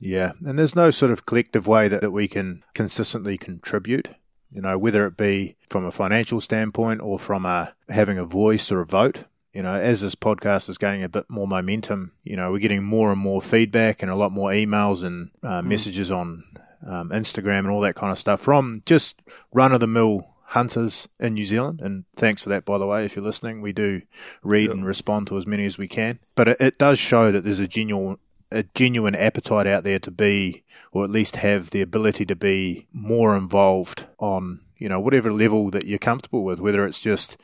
Yeah, 0.00 0.32
and 0.44 0.58
there's 0.58 0.76
no 0.76 0.90
sort 0.90 1.10
of 1.10 1.26
collective 1.26 1.66
way 1.66 1.88
that, 1.88 2.02
that 2.02 2.12
we 2.12 2.28
can 2.28 2.62
consistently 2.74 3.36
contribute. 3.36 4.10
You 4.52 4.62
know, 4.62 4.78
whether 4.78 5.06
it 5.06 5.16
be 5.16 5.56
from 5.68 5.84
a 5.84 5.90
financial 5.90 6.40
standpoint 6.40 7.00
or 7.00 7.18
from 7.18 7.44
a 7.44 7.74
having 7.88 8.18
a 8.18 8.24
voice 8.24 8.70
or 8.70 8.80
a 8.80 8.86
vote. 8.86 9.24
You 9.52 9.62
know, 9.62 9.74
as 9.74 10.02
this 10.02 10.14
podcast 10.14 10.68
is 10.68 10.78
gaining 10.78 11.02
a 11.02 11.08
bit 11.08 11.24
more 11.28 11.48
momentum, 11.48 12.12
you 12.22 12.36
know, 12.36 12.52
we're 12.52 12.60
getting 12.60 12.84
more 12.84 13.10
and 13.10 13.20
more 13.20 13.40
feedback 13.40 14.02
and 14.02 14.10
a 14.10 14.14
lot 14.14 14.30
more 14.30 14.50
emails 14.50 15.02
and 15.02 15.30
uh, 15.42 15.62
messages 15.62 16.12
on 16.12 16.44
um, 16.86 17.10
Instagram 17.10 17.60
and 17.60 17.70
all 17.70 17.80
that 17.80 17.94
kind 17.94 18.12
of 18.12 18.18
stuff 18.18 18.40
from 18.40 18.82
just 18.86 19.22
run 19.52 19.72
of 19.72 19.80
the 19.80 19.86
mill 19.86 20.34
hunters 20.48 21.08
in 21.20 21.34
New 21.34 21.44
Zealand. 21.44 21.80
And 21.82 22.04
thanks 22.16 22.42
for 22.42 22.48
that, 22.48 22.64
by 22.64 22.78
the 22.78 22.86
way, 22.86 23.04
if 23.04 23.16
you're 23.16 23.24
listening. 23.24 23.60
We 23.60 23.72
do 23.72 24.02
read 24.42 24.70
and 24.70 24.84
respond 24.84 25.26
to 25.28 25.36
as 25.36 25.46
many 25.46 25.66
as 25.66 25.76
we 25.76 25.88
can. 25.88 26.20
But 26.34 26.48
it, 26.48 26.56
it 26.60 26.78
does 26.78 26.98
show 26.98 27.30
that 27.30 27.44
there's 27.44 27.60
a 27.60 27.68
genuine 27.68 28.18
a 28.50 28.62
genuine 28.74 29.14
appetite 29.14 29.66
out 29.66 29.84
there 29.84 29.98
to 29.98 30.10
be, 30.10 30.62
or 30.90 31.04
at 31.04 31.10
least 31.10 31.36
have 31.36 31.68
the 31.68 31.82
ability 31.82 32.24
to 32.24 32.34
be 32.34 32.86
more 32.94 33.36
involved 33.36 34.06
on, 34.18 34.60
you 34.78 34.88
know, 34.88 34.98
whatever 34.98 35.30
level 35.30 35.70
that 35.70 35.84
you're 35.84 35.98
comfortable 35.98 36.42
with, 36.42 36.58
whether 36.58 36.86
it's 36.86 36.98
just, 36.98 37.36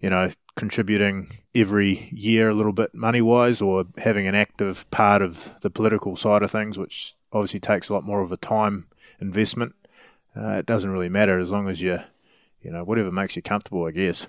you 0.00 0.10
know, 0.10 0.28
contributing 0.56 1.28
every 1.54 2.08
year 2.10 2.48
a 2.48 2.54
little 2.54 2.72
bit 2.72 2.92
money 2.92 3.22
wise 3.22 3.62
or 3.62 3.84
having 3.98 4.26
an 4.26 4.34
active 4.34 4.90
part 4.90 5.22
of 5.22 5.54
the 5.60 5.70
political 5.70 6.16
side 6.16 6.42
of 6.42 6.50
things, 6.50 6.76
which 6.76 7.14
obviously 7.32 7.60
takes 7.60 7.88
a 7.88 7.92
lot 7.94 8.04
more 8.04 8.20
of 8.22 8.32
a 8.32 8.36
time 8.36 8.86
investment. 9.20 9.74
Uh, 10.36 10.50
it 10.58 10.66
doesn't 10.66 10.90
really 10.90 11.08
matter 11.08 11.38
as 11.38 11.50
long 11.50 11.68
as 11.68 11.82
you, 11.82 11.98
you 12.62 12.70
know, 12.70 12.84
whatever 12.84 13.10
makes 13.10 13.36
you 13.36 13.42
comfortable, 13.42 13.84
I 13.86 13.90
guess. 13.90 14.26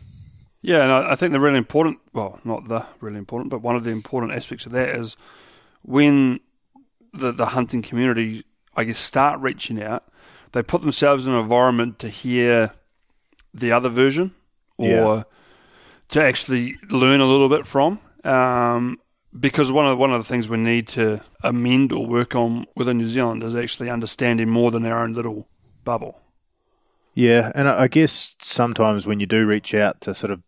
Yeah, 0.61 0.83
and 0.83 0.91
I 0.91 1.15
think 1.15 1.31
the 1.31 1.39
really 1.39 1.57
important, 1.57 1.99
well, 2.13 2.39
not 2.43 2.67
the 2.67 2.85
really 2.99 3.17
important, 3.17 3.49
but 3.51 3.61
one 3.61 3.75
of 3.75 3.83
the 3.83 3.91
important 3.91 4.33
aspects 4.33 4.65
of 4.65 4.71
that 4.73 4.89
is 4.89 5.15
when 5.83 6.39
the, 7.13 7.31
the 7.31 7.45
hunting 7.47 7.81
community, 7.81 8.43
I 8.75 8.83
guess, 8.83 8.99
start 8.99 9.39
reaching 9.39 9.81
out, 9.81 10.03
they 10.51 10.61
put 10.63 10.81
themselves 10.81 11.27
in 11.27 11.33
an 11.33 11.39
environment 11.39 11.99
to 11.99 12.09
hear 12.09 12.73
the 13.53 13.71
other 13.71 13.89
version 13.89 14.31
or 14.77 14.87
Yeah. 14.87 15.23
to 16.09 16.23
actually 16.23 16.75
learn 16.89 17.21
a 17.21 17.25
little 17.25 17.49
bit 17.49 17.65
from. 17.67 17.99
Um, 18.23 18.97
because 19.37 19.71
one 19.71 19.85
of 19.85 19.97
one 19.97 20.11
of 20.11 20.19
the 20.19 20.27
things 20.27 20.49
we 20.49 20.57
need 20.57 20.87
to 20.89 21.21
amend 21.43 21.91
or 21.91 22.05
work 22.05 22.35
on 22.35 22.65
within 22.75 22.97
New 22.97 23.07
Zealand 23.07 23.43
is 23.43 23.55
actually 23.55 23.89
understanding 23.89 24.49
more 24.49 24.71
than 24.71 24.85
our 24.85 25.03
own 25.03 25.13
little 25.13 25.47
bubble. 25.83 26.19
Yeah, 27.13 27.51
and 27.55 27.67
I 27.67 27.87
guess 27.87 28.35
sometimes 28.41 29.05
when 29.05 29.19
you 29.19 29.25
do 29.25 29.45
reach 29.45 29.73
out 29.73 30.01
to 30.01 30.13
sort 30.13 30.31
of 30.31 30.41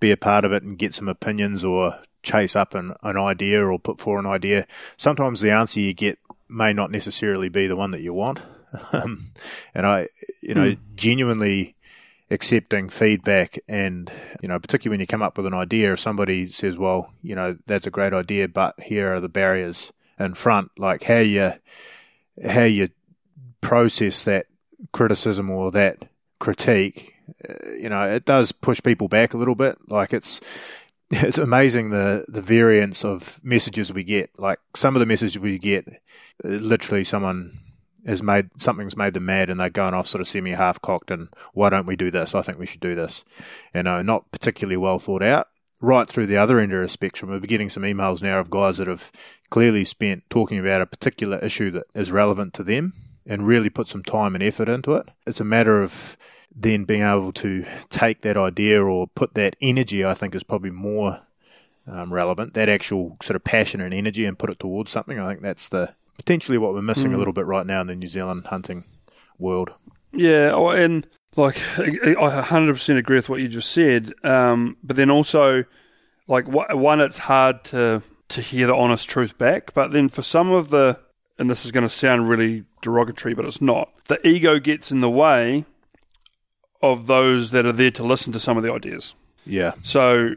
be 0.00 0.10
a 0.10 0.16
part 0.16 0.44
of 0.44 0.52
it 0.52 0.62
and 0.62 0.78
get 0.78 0.92
some 0.92 1.08
opinions 1.08 1.64
or 1.64 1.98
chase 2.22 2.56
up 2.56 2.74
an, 2.74 2.92
an 3.02 3.16
idea 3.16 3.64
or 3.64 3.78
put 3.78 3.98
forward 3.98 4.24
an 4.24 4.30
idea, 4.30 4.66
sometimes 4.96 5.40
the 5.40 5.50
answer 5.50 5.80
you 5.80 5.94
get 5.94 6.18
may 6.48 6.72
not 6.72 6.90
necessarily 6.90 7.48
be 7.48 7.66
the 7.66 7.76
one 7.76 7.90
that 7.92 8.02
you 8.02 8.12
want. 8.12 8.42
Um, 8.92 9.26
and 9.72 9.86
I, 9.86 10.08
you 10.42 10.52
know, 10.52 10.74
genuinely 10.96 11.73
accepting 12.30 12.88
feedback 12.88 13.58
and, 13.68 14.10
you 14.42 14.48
know, 14.48 14.58
particularly 14.58 14.94
when 14.94 15.00
you 15.00 15.06
come 15.06 15.22
up 15.22 15.36
with 15.36 15.46
an 15.46 15.54
idea, 15.54 15.92
if 15.92 16.00
somebody 16.00 16.46
says, 16.46 16.78
well, 16.78 17.12
you 17.22 17.34
know, 17.34 17.56
that's 17.66 17.86
a 17.86 17.90
great 17.90 18.12
idea, 18.12 18.48
but 18.48 18.78
here 18.80 19.14
are 19.14 19.20
the 19.20 19.28
barriers 19.28 19.92
in 20.18 20.34
front, 20.34 20.70
like 20.78 21.02
how 21.04 21.18
you, 21.18 21.52
how 22.46 22.64
you 22.64 22.88
process 23.60 24.24
that 24.24 24.46
criticism 24.92 25.50
or 25.50 25.70
that 25.70 26.08
critique, 26.38 27.14
uh, 27.48 27.70
you 27.78 27.88
know, 27.88 28.02
it 28.08 28.24
does 28.24 28.52
push 28.52 28.80
people 28.82 29.08
back 29.08 29.34
a 29.34 29.36
little 29.36 29.54
bit. 29.54 29.76
Like 29.88 30.12
it's 30.12 30.40
it's 31.10 31.38
amazing 31.38 31.90
the 31.90 32.24
the 32.28 32.40
variance 32.40 33.04
of 33.04 33.40
messages 33.42 33.92
we 33.92 34.04
get. 34.04 34.30
Like 34.38 34.58
some 34.74 34.96
of 34.96 35.00
the 35.00 35.06
messages 35.06 35.38
we 35.38 35.58
get, 35.58 35.88
uh, 36.44 36.48
literally 36.48 37.04
someone 37.04 37.52
has 38.06 38.22
made 38.22 38.50
something's 38.60 38.96
made 38.96 39.14
them 39.14 39.26
mad 39.26 39.50
and 39.50 39.58
they're 39.58 39.70
going 39.70 39.94
off 39.94 40.06
sort 40.06 40.20
of 40.20 40.28
semi 40.28 40.52
half 40.52 40.80
cocked 40.80 41.10
and 41.10 41.28
why 41.52 41.70
don't 41.70 41.86
we 41.86 41.96
do 41.96 42.10
this? 42.10 42.34
I 42.34 42.42
think 42.42 42.58
we 42.58 42.66
should 42.66 42.80
do 42.80 42.94
this. 42.94 43.24
You 43.74 43.82
know, 43.82 44.02
not 44.02 44.30
particularly 44.30 44.76
well 44.76 44.98
thought 44.98 45.22
out. 45.22 45.48
Right 45.80 46.08
through 46.08 46.26
the 46.26 46.36
other 46.36 46.58
end 46.58 46.72
of 46.72 46.80
the 46.80 46.88
spectrum, 46.88 47.30
we're 47.30 47.40
getting 47.40 47.68
some 47.68 47.82
emails 47.82 48.22
now 48.22 48.38
of 48.40 48.48
guys 48.48 48.78
that 48.78 48.88
have 48.88 49.12
clearly 49.50 49.84
spent 49.84 50.22
talking 50.30 50.58
about 50.58 50.80
a 50.80 50.86
particular 50.86 51.38
issue 51.38 51.70
that 51.72 51.84
is 51.94 52.10
relevant 52.10 52.54
to 52.54 52.62
them 52.62 52.94
and 53.26 53.46
really 53.46 53.70
put 53.70 53.88
some 53.88 54.02
time 54.02 54.34
and 54.34 54.42
effort 54.42 54.68
into 54.68 54.94
it. 54.94 55.08
It's 55.26 55.40
a 55.40 55.44
matter 55.44 55.82
of 55.82 56.16
then 56.54 56.84
being 56.84 57.02
able 57.02 57.32
to 57.32 57.64
take 57.88 58.20
that 58.22 58.36
idea 58.36 58.82
or 58.82 59.08
put 59.08 59.34
that 59.34 59.56
energy, 59.60 60.04
I 60.04 60.14
think, 60.14 60.34
is 60.34 60.44
probably 60.44 60.70
more 60.70 61.20
um, 61.86 62.12
relevant. 62.12 62.54
That 62.54 62.68
actual 62.68 63.16
sort 63.22 63.36
of 63.36 63.44
passion 63.44 63.80
and 63.80 63.92
energy 63.92 64.24
and 64.24 64.38
put 64.38 64.50
it 64.50 64.58
towards 64.58 64.90
something. 64.90 65.18
I 65.18 65.28
think 65.28 65.42
that's 65.42 65.68
the 65.68 65.94
potentially 66.16 66.58
what 66.58 66.74
we're 66.74 66.82
missing 66.82 67.12
a 67.12 67.18
little 67.18 67.32
bit 67.32 67.46
right 67.46 67.66
now 67.66 67.80
in 67.80 67.86
the 67.86 67.94
New 67.94 68.06
Zealand 68.06 68.46
hunting 68.46 68.84
world. 69.38 69.72
Yeah, 70.12 70.52
oh, 70.54 70.70
and 70.70 71.06
like 71.36 71.56
I 71.78 72.14
I 72.18 72.42
100% 72.42 72.96
agree 72.96 73.16
with 73.16 73.28
what 73.28 73.40
you 73.40 73.48
just 73.48 73.70
said. 73.70 74.12
Um, 74.22 74.76
but 74.82 74.96
then 74.96 75.10
also, 75.10 75.64
like 76.28 76.46
one, 76.46 77.00
it's 77.00 77.18
hard 77.18 77.64
to 77.64 78.02
to 78.28 78.40
hear 78.40 78.66
the 78.66 78.74
honest 78.74 79.08
truth 79.08 79.36
back. 79.38 79.74
But 79.74 79.92
then 79.92 80.08
for 80.08 80.22
some 80.22 80.50
of 80.50 80.70
the, 80.70 80.98
and 81.38 81.50
this 81.50 81.64
is 81.64 81.72
going 81.72 81.84
to 81.84 81.88
sound 81.90 82.28
really 82.28 82.64
derogatory, 82.82 83.34
but 83.34 83.44
it's 83.44 83.60
not. 83.60 83.90
The 84.06 84.26
ego 84.26 84.58
gets 84.58 84.90
in 84.90 85.00
the 85.00 85.10
way 85.10 85.64
of 86.82 87.06
those 87.06 87.50
that 87.50 87.64
are 87.66 87.72
there 87.72 87.90
to 87.92 88.04
listen 88.04 88.32
to 88.32 88.40
some 88.40 88.56
of 88.56 88.62
the 88.62 88.72
ideas. 88.72 89.14
Yeah, 89.46 89.72
So 89.82 90.36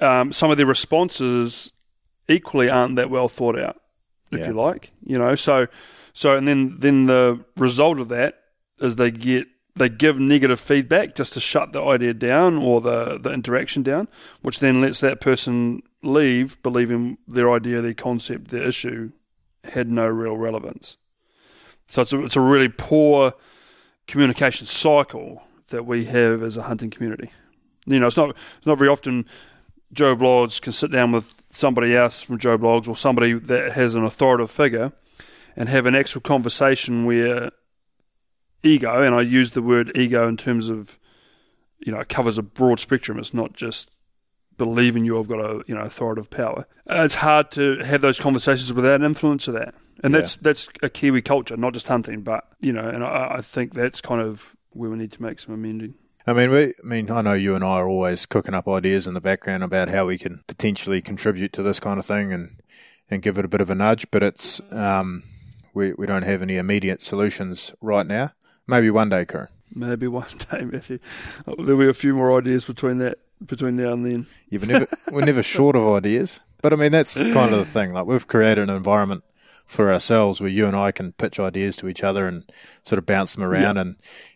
um, 0.00 0.32
some 0.32 0.50
of 0.50 0.56
their 0.56 0.66
responses 0.66 1.72
equally 2.28 2.70
aren't 2.70 2.96
that 2.96 3.10
well 3.10 3.28
thought 3.28 3.58
out, 3.58 3.76
if 4.32 4.40
Yeah. 4.40 4.48
you 4.48 4.52
like. 4.54 4.90
You 5.04 5.18
know, 5.18 5.34
so 5.34 5.66
so 6.12 6.36
and 6.36 6.46
then 6.48 6.76
then 6.78 7.06
the 7.06 7.44
result 7.56 7.98
of 8.00 8.08
that 8.08 8.38
is 8.80 8.96
they 8.96 9.10
get 9.10 9.46
they 9.74 9.88
give 9.90 10.18
negative 10.18 10.58
feedback 10.58 11.14
just 11.14 11.34
to 11.34 11.40
shut 11.40 11.72
the 11.72 11.82
idea 11.82 12.14
down 12.14 12.56
or 12.56 12.80
the, 12.80 13.18
the 13.18 13.30
interaction 13.30 13.82
down, 13.82 14.08
which 14.40 14.60
then 14.60 14.80
lets 14.80 15.00
that 15.00 15.20
person 15.20 15.82
leave 16.02 16.60
believing 16.62 17.18
their 17.28 17.52
idea, 17.52 17.82
their 17.82 17.92
concept, 17.92 18.48
their 18.48 18.62
issue 18.62 19.12
had 19.64 19.88
no 19.88 20.06
real 20.06 20.36
relevance. 20.36 20.96
So 21.88 22.00
it's 22.02 22.12
a, 22.14 22.24
it's 22.24 22.36
a 22.36 22.40
really 22.40 22.70
poor 22.70 23.32
communication 24.06 24.66
cycle 24.66 25.42
that 25.68 25.84
we 25.84 26.06
have 26.06 26.42
as 26.42 26.56
a 26.56 26.62
hunting 26.62 26.90
community. 26.90 27.30
You 27.84 28.00
know, 28.00 28.06
it's 28.06 28.16
not 28.16 28.30
it's 28.30 28.66
not 28.66 28.78
very 28.78 28.88
often 28.90 29.26
Joe 29.92 30.16
Blogs 30.16 30.60
can 30.60 30.72
sit 30.72 30.90
down 30.90 31.12
with 31.12 31.45
somebody 31.56 31.96
else 31.96 32.22
from 32.22 32.38
Joe 32.38 32.58
Blogs 32.58 32.88
or 32.88 32.96
somebody 32.96 33.32
that 33.32 33.72
has 33.72 33.94
an 33.94 34.04
authoritative 34.04 34.50
figure 34.50 34.92
and 35.56 35.68
have 35.68 35.86
an 35.86 35.94
actual 35.94 36.20
conversation 36.20 37.04
where 37.06 37.50
ego, 38.62 39.02
and 39.02 39.14
I 39.14 39.22
use 39.22 39.52
the 39.52 39.62
word 39.62 39.92
ego 39.94 40.28
in 40.28 40.36
terms 40.36 40.68
of, 40.68 40.98
you 41.78 41.92
know, 41.92 42.00
it 42.00 42.08
covers 42.08 42.38
a 42.38 42.42
broad 42.42 42.80
spectrum. 42.80 43.18
It's 43.18 43.32
not 43.34 43.52
just 43.54 43.90
believing 44.58 45.04
you 45.04 45.16
have 45.16 45.28
got 45.28 45.38
a 45.38 45.62
you 45.66 45.74
know 45.74 45.82
authoritative 45.82 46.30
power. 46.30 46.66
It's 46.86 47.16
hard 47.16 47.50
to 47.52 47.78
have 47.84 48.00
those 48.00 48.18
conversations 48.18 48.72
without 48.72 49.00
an 49.00 49.06
influence 49.06 49.48
of 49.48 49.54
that, 49.54 49.74
and 50.02 50.12
Yeah. 50.12 50.20
that's 50.20 50.36
that's 50.36 50.68
a 50.82 50.88
Kiwi 50.88 51.22
culture, 51.22 51.56
not 51.56 51.74
just 51.74 51.88
hunting, 51.88 52.22
but 52.22 52.44
you 52.60 52.72
know, 52.72 52.88
and 52.88 53.04
I, 53.04 53.36
I 53.36 53.40
think 53.42 53.74
that's 53.74 54.00
kind 54.00 54.20
of 54.20 54.56
where 54.70 54.90
we 54.90 54.96
need 54.96 55.12
to 55.12 55.22
make 55.22 55.40
some 55.40 55.54
amending. 55.54 55.94
I 56.28 56.32
mean, 56.32 56.50
we, 56.50 56.64
I 56.64 56.72
mean, 56.82 57.10
I 57.10 57.22
know 57.22 57.34
you 57.34 57.54
and 57.54 57.62
I 57.62 57.74
are 57.74 57.88
always 57.88 58.26
cooking 58.26 58.54
up 58.54 58.66
ideas 58.66 59.06
in 59.06 59.14
the 59.14 59.20
background 59.20 59.62
about 59.62 59.88
how 59.88 60.06
we 60.06 60.18
can 60.18 60.42
potentially 60.48 61.00
contribute 61.00 61.52
to 61.52 61.62
this 61.62 61.78
kind 61.78 61.98
of 61.98 62.06
thing 62.06 62.32
and 62.32 62.60
and 63.08 63.22
give 63.22 63.38
it 63.38 63.44
a 63.44 63.48
bit 63.48 63.60
of 63.60 63.70
a 63.70 63.74
nudge, 63.76 64.10
but 64.10 64.24
it's 64.24 64.60
um, 64.72 65.22
we 65.72 65.92
we 65.92 66.06
don't 66.06 66.24
have 66.24 66.42
any 66.42 66.56
immediate 66.56 67.00
solutions 67.00 67.72
right 67.80 68.06
now. 68.06 68.32
Maybe 68.66 68.90
one 68.90 69.08
day, 69.08 69.24
Kuran. 69.24 69.48
Maybe 69.72 70.08
one 70.08 70.26
day, 70.50 70.64
Matthew. 70.64 70.98
There'll 71.46 71.78
be 71.78 71.88
a 71.88 71.92
few 71.92 72.16
more 72.16 72.36
ideas 72.36 72.64
between 72.64 72.98
that 72.98 73.18
between 73.44 73.76
now 73.76 73.92
and 73.92 74.04
then. 74.04 74.26
Yeah, 74.48 74.58
we're 74.60 74.66
never 74.66 74.86
we're 75.12 75.24
never 75.24 75.42
short 75.44 75.76
of 75.76 75.86
ideas. 75.86 76.40
But 76.60 76.72
I 76.72 76.76
mean, 76.76 76.90
that's 76.90 77.16
kind 77.16 77.52
of 77.52 77.58
the 77.58 77.64
thing. 77.64 77.92
Like 77.92 78.06
we've 78.06 78.26
created 78.26 78.68
an 78.68 78.74
environment 78.74 79.22
for 79.64 79.92
ourselves 79.92 80.40
where 80.40 80.50
you 80.50 80.66
and 80.66 80.74
I 80.74 80.90
can 80.90 81.12
pitch 81.12 81.38
ideas 81.38 81.76
to 81.76 81.88
each 81.88 82.02
other 82.02 82.26
and 82.26 82.50
sort 82.82 82.98
of 82.98 83.06
bounce 83.06 83.34
them 83.34 83.44
around, 83.44 83.76
and 83.78 83.94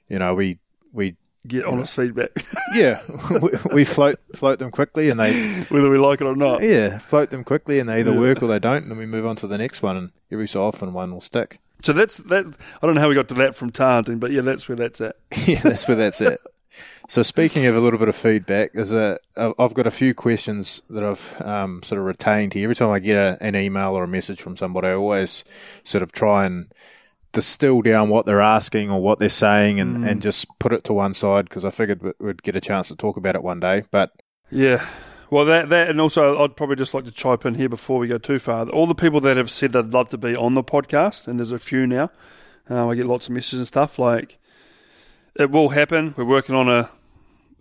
you 0.09 0.20
know, 0.20 0.35
we 0.37 0.61
we 0.92 1.16
Get 1.46 1.64
honest 1.64 1.96
feedback, 1.96 2.31
yeah 2.74 2.98
we, 3.31 3.48
we 3.74 3.85
float 3.87 4.18
float 4.35 4.59
them 4.59 4.70
quickly, 4.70 5.09
and 5.09 5.18
they 5.18 5.33
whether 5.70 5.88
we 5.88 5.96
like 5.96 6.20
it 6.20 6.26
or 6.26 6.37
not. 6.37 6.62
yeah 6.62 6.98
float 6.98 7.31
them 7.31 7.44
quickly, 7.44 7.79
and 7.79 7.88
they 7.88 8.00
either 8.00 8.12
Yeah. 8.12 8.20
work 8.20 8.42
or 8.42 8.46
they 8.48 8.59
don't, 8.59 8.83
and 8.83 8.90
then 8.90 8.98
we 8.98 9.07
move 9.07 9.24
on 9.24 9.37
to 9.37 9.46
the 9.46 9.57
next 9.57 9.83
one, 9.83 9.96
and 9.96 10.11
every 10.31 10.46
so 10.46 10.62
often 10.62 10.92
one 10.92 11.12
will 11.12 11.22
stick. 11.22 11.59
So 11.83 11.94
that's 11.94 12.18
that. 12.18 12.44
I 12.83 12.87
don't 12.87 12.94
know 12.94 13.00
how 13.00 13.09
we 13.09 13.14
got 13.14 13.29
to 13.29 13.35
that 13.37 13.55
from 13.55 13.70
tahr 13.70 14.03
but 14.03 14.33
yeah, 14.33 14.42
that's 14.42 14.68
where 14.68 14.76
that's 14.76 15.00
at. 15.00 15.16
yeah, 15.46 15.61
that's 15.62 15.88
where 15.88 15.96
that's 15.96 16.20
at. 16.20 16.40
So 17.09 17.22
speaking 17.22 17.64
of 17.66 17.74
a 17.74 17.81
little 17.81 17.98
bit 17.98 18.09
of 18.11 18.16
feedback, 18.16 18.74
there's 18.74 18.92
a 18.92 19.18
I've 19.35 19.72
got 19.74 19.87
a 19.87 19.90
few 19.90 20.14
questions 20.14 20.83
that 20.90 21.03
I've 21.03 21.40
um, 21.40 21.83
sort 21.83 21.98
of 22.00 22.05
retained 22.05 22.53
here. 22.53 22.64
Every 22.64 22.76
time 22.76 22.90
I 22.90 22.98
get 22.98 23.16
a, 23.16 23.38
an 23.42 23.57
email 23.57 23.94
or 23.94 24.05
a 24.05 24.09
message 24.09 24.42
from 24.42 24.59
somebody, 24.59 24.88
I 24.88 24.92
always 24.92 25.42
sort 25.85 26.03
of 26.03 26.12
try 26.12 26.44
and 26.44 26.70
distill 27.32 27.82
down 27.82 28.08
what 28.08 28.26
they're 28.26 28.40
asking 28.40 28.90
or 28.90 29.00
what 29.00 29.18
they're 29.18 29.28
saying, 29.28 29.78
and, 29.80 30.04
and 30.04 30.20
just 30.22 30.46
put 30.58 30.72
it 30.72 30.84
to 30.84 30.92
one 30.92 31.14
side 31.14 31.48
because 31.48 31.64
I 31.64 31.70
figured 31.70 32.02
we- 32.02 32.12
we'd 32.18 32.42
get 32.42 32.56
a 32.56 32.60
chance 32.60 32.88
to 32.88 32.96
talk 32.96 33.16
about 33.16 33.34
it 33.36 33.42
one 33.42 33.60
day. 33.60 33.84
But 33.90 34.10
Yeah. 34.50 34.84
Well, 35.30 35.44
that 35.44 35.68
that 35.68 35.88
and 35.90 36.00
also 36.00 36.42
I'd 36.42 36.56
probably 36.56 36.74
just 36.74 36.92
like 36.92 37.04
to 37.04 37.12
chime 37.12 37.38
in 37.44 37.54
here 37.54 37.68
before 37.68 38.00
we 38.00 38.08
go 38.08 38.18
too 38.18 38.40
far. 38.40 38.68
All 38.68 38.88
the 38.88 38.96
people 38.96 39.20
that 39.20 39.36
have 39.36 39.48
said 39.48 39.72
they'd 39.72 39.86
love 39.94 40.08
to 40.08 40.18
be 40.18 40.34
on 40.34 40.54
the 40.54 40.64
podcast, 40.64 41.28
and 41.28 41.38
there's 41.38 41.52
a 41.52 41.58
few 41.60 41.86
now. 41.86 42.10
Um, 42.68 42.88
I 42.88 42.96
get 42.96 43.06
lots 43.06 43.28
of 43.28 43.34
messages 43.34 43.60
and 43.60 43.68
stuff. 43.68 43.96
Like 43.96 44.38
it 45.36 45.50
will 45.52 45.68
happen. 45.68 46.14
We're 46.16 46.24
working 46.24 46.56
on 46.56 46.68
a 46.68 46.90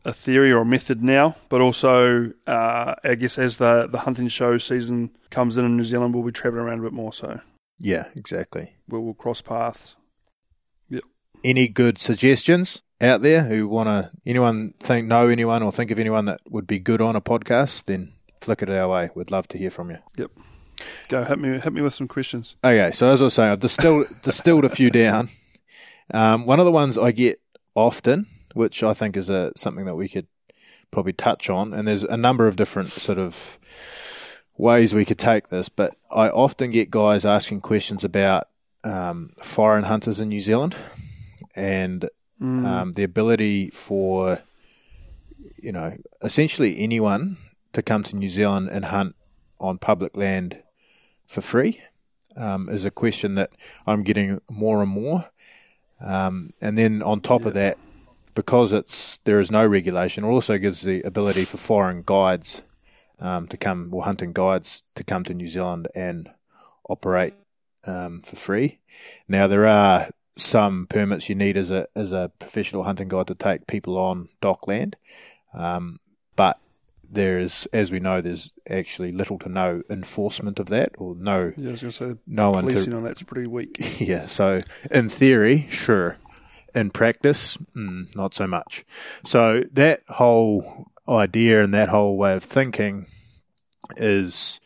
a 0.04 0.14
theory 0.14 0.52
or 0.52 0.62
a 0.62 0.66
method 0.66 1.04
now, 1.04 1.36
but 1.50 1.62
also 1.62 2.32
uh, 2.48 2.96
I 3.04 3.14
guess 3.14 3.38
as 3.38 3.58
the 3.58 3.88
the 3.88 4.00
hunting 4.00 4.30
show 4.30 4.58
season 4.58 5.12
comes 5.30 5.58
in 5.60 5.66
in 5.66 5.78
New 5.78 5.84
Zealand, 5.84 6.16
we'll 6.16 6.24
be 6.24 6.32
travelling 6.32 6.66
around 6.66 6.80
a 6.80 6.84
bit 6.84 6.94
more. 6.94 7.14
So 7.14 7.40
Yeah, 7.78 8.06
exactly. 8.16 8.74
We'll, 8.90 9.02
we'll 9.02 9.14
cross 9.14 9.42
paths. 9.42 9.96
Yep. 10.90 11.04
Any 11.44 11.68
good 11.68 11.98
suggestions 11.98 12.82
out 13.02 13.22
there 13.22 13.44
who 13.44 13.68
want 13.68 13.88
to, 13.88 14.12
anyone 14.26 14.74
think, 14.80 15.08
know 15.08 15.28
anyone 15.28 15.64
or 15.64 15.72
think 15.72 15.92
of 15.92 16.00
anyone 16.00 16.26
that 16.26 16.42
would 16.50 16.68
be 16.68 16.80
good 16.80 17.02
on 17.02 17.16
a 17.16 17.22
podcast, 17.22 17.86
then 17.86 18.14
flick 18.42 18.62
it 18.62 18.70
our 18.70 18.90
way. 18.90 19.10
We'd 19.16 19.32
love 19.32 19.48
to 19.50 19.58
hear 19.58 19.70
from 19.70 19.92
you. 19.92 19.98
Yep. 20.18 20.32
Go 21.10 21.24
hit 21.24 21.40
me 21.40 21.60
hit 21.60 21.74
me 21.74 21.82
with 21.82 21.94
some 21.94 22.08
questions. 22.08 22.56
Okay, 22.64 22.92
so 22.92 23.12
as 23.12 23.22
I 23.22 23.26
was 23.26 23.34
saying, 23.34 23.52
I've 23.52 23.60
distilled, 23.60 24.08
distilled 24.24 24.66
a 24.66 24.70
few 24.70 24.90
down. 24.90 25.30
Um, 26.14 26.46
one 26.46 26.60
of 26.60 26.66
the 26.66 26.72
ones 26.72 26.98
I 26.98 27.12
get 27.12 27.42
often, 27.76 28.28
which 28.54 28.82
I 28.82 28.94
think 28.94 29.18
is 29.18 29.30
a, 29.30 29.52
something 29.56 29.86
that 29.86 29.96
we 29.96 30.08
could 30.08 30.28
probably 30.92 31.14
touch 31.14 31.50
on, 31.50 31.74
and 31.74 31.88
there's 31.88 32.04
a 32.04 32.18
number 32.18 32.48
of 32.48 32.56
different 32.56 32.90
sort 32.90 33.20
of 33.20 33.60
ways 34.58 34.94
we 34.94 35.06
could 35.06 35.18
take 35.18 35.48
this, 35.48 35.70
but 35.70 35.96
I 36.12 36.30
often 36.30 36.72
get 36.72 36.92
guys 36.92 37.26
asking 37.26 37.62
questions 37.62 38.04
about 38.04 38.49
um, 38.84 39.32
foreign 39.42 39.86
hunters 39.86 40.20
in 40.20 40.30
New 40.30 40.40
Zealand 40.40 40.76
and 41.56 42.10
um, 42.66 42.94
the 42.94 43.04
ability 43.04 43.70
for, 43.70 44.40
you 45.62 45.72
know, 45.72 45.98
essentially 46.22 46.80
anyone 46.80 47.38
to 47.74 47.82
come 47.82 48.04
to 48.04 48.16
New 48.16 48.30
Zealand 48.30 48.70
and 48.70 48.86
hunt 48.86 49.16
on 49.60 49.78
public 49.78 50.16
land 50.16 50.64
for 51.28 51.42
free 51.42 51.82
um, 52.38 52.70
is 52.70 52.86
a 52.86 52.92
question 52.92 53.36
that 53.36 53.52
I'm 53.86 54.04
getting 54.04 54.42
more 54.50 54.82
and 54.82 54.92
more. 54.92 55.30
Um, 56.02 56.54
and 56.62 56.78
then 56.78 57.04
on 57.04 57.20
top 57.20 57.46
of 57.46 57.54
that, 57.56 57.78
because 58.36 58.72
it's 58.72 59.18
there 59.26 59.40
is 59.40 59.52
no 59.52 59.66
regulation, 59.66 60.24
it 60.24 60.28
also 60.28 60.58
gives 60.58 60.82
the 60.82 61.02
ability 61.02 61.44
for 61.44 61.58
foreign 61.58 62.04
guides 62.06 62.62
um, 63.20 63.48
to 63.48 63.58
come, 63.58 63.90
or 63.94 64.04
hunting 64.04 64.32
guides 64.32 64.84
to 64.96 65.04
come 65.04 65.26
to 65.26 65.34
New 65.34 65.48
Zealand 65.48 65.90
and 65.94 66.30
operate 66.88 67.34
um, 67.86 68.22
for 68.22 68.36
free. 68.36 68.80
Now 69.28 69.48
there 69.48 69.68
are 69.68 70.10
some 70.36 70.88
permits 70.88 71.30
you 71.30 71.36
need 71.36 71.58
as 71.58 71.72
a 71.72 71.88
as 71.96 72.14
a 72.14 72.32
professional 72.40 72.84
hunting 72.84 73.08
guide 73.08 73.28
to 73.28 73.36
take 73.36 73.68
people 73.68 73.98
on 73.98 74.30
DOC 74.42 74.68
land, 74.68 74.96
um, 75.54 76.00
but 76.36 76.58
there 77.12 77.40
is, 77.40 77.68
as 77.74 77.92
we 77.92 78.00
know, 78.00 78.22
there's 78.22 78.52
actually 78.70 79.12
little 79.12 79.40
to 79.40 79.50
no 79.50 79.82
enforcement 79.90 80.60
of 80.60 80.68
that, 80.68 80.92
or 80.98 81.16
no 81.16 81.54
Yeah, 81.58 81.70
I 81.70 81.72
was 81.72 81.82
going 81.82 81.92
to 81.92 81.92
say 81.92 82.16
no 82.28 82.52
one 82.52 82.66
to 82.66 82.70
policing 82.70 82.94
on 82.94 83.04
that's 83.04 83.24
pretty 83.24 83.50
weak. 83.50 83.78
yeah, 84.00 84.26
so 84.26 84.62
in 84.92 85.10
theory, 85.10 85.68
sure. 85.70 86.18
In 86.76 86.92
practice, 86.92 87.58
mm, 87.76 88.16
not 88.16 88.36
so 88.36 88.46
much. 88.46 88.86
So 89.24 89.64
that 89.74 90.02
whole 90.08 90.92
idea 91.08 91.64
and 91.64 91.74
that 91.74 91.90
whole 91.90 92.16
way 92.16 92.34
of 92.34 92.44
thinking 92.44 93.08
is, 93.98 94.59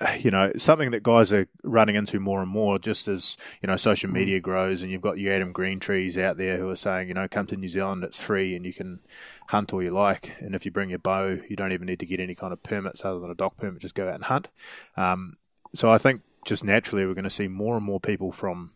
you 0.20 0.30
know, 0.30 0.52
something 0.56 0.90
that 0.92 1.02
guys 1.02 1.32
are 1.32 1.46
running 1.62 1.94
into 1.96 2.20
more 2.20 2.40
and 2.42 2.50
more 2.50 2.78
just 2.78 3.08
as, 3.08 3.36
you 3.62 3.66
know, 3.66 3.76
social 3.76 4.10
media 4.10 4.40
grows 4.40 4.82
and 4.82 4.90
you've 4.90 5.02
got 5.02 5.18
your 5.18 5.34
Adam 5.34 5.52
Greentrees 5.52 6.20
out 6.20 6.36
there 6.36 6.56
who 6.56 6.68
are 6.70 6.76
saying, 6.76 7.08
you 7.08 7.14
know, 7.14 7.28
come 7.28 7.46
to 7.46 7.56
New 7.56 7.68
Zealand, 7.68 8.04
it's 8.04 8.22
free 8.22 8.54
and 8.54 8.64
you 8.64 8.72
can 8.72 9.00
hunt 9.48 9.72
all 9.72 9.82
you 9.82 9.90
like. 9.90 10.36
And 10.40 10.54
if 10.54 10.64
you 10.64 10.70
bring 10.70 10.90
your 10.90 10.98
bow, 10.98 11.38
you 11.48 11.56
don't 11.56 11.72
even 11.72 11.86
need 11.86 12.00
to 12.00 12.06
get 12.06 12.20
any 12.20 12.34
kind 12.34 12.52
of 12.52 12.62
permits 12.62 13.04
other 13.04 13.20
than 13.20 13.30
a 13.30 13.34
DOC 13.34 13.56
permit, 13.56 13.82
just 13.82 13.94
go 13.94 14.08
out 14.08 14.14
and 14.14 14.24
hunt. 14.24 14.48
Um, 14.96 15.36
so 15.74 15.90
I 15.90 15.98
think 15.98 16.22
just 16.44 16.64
naturally 16.64 17.04
we're 17.06 17.14
going 17.14 17.24
to 17.24 17.30
see 17.30 17.48
more 17.48 17.76
and 17.76 17.84
more 17.84 18.00
people 18.00 18.32
from 18.32 18.70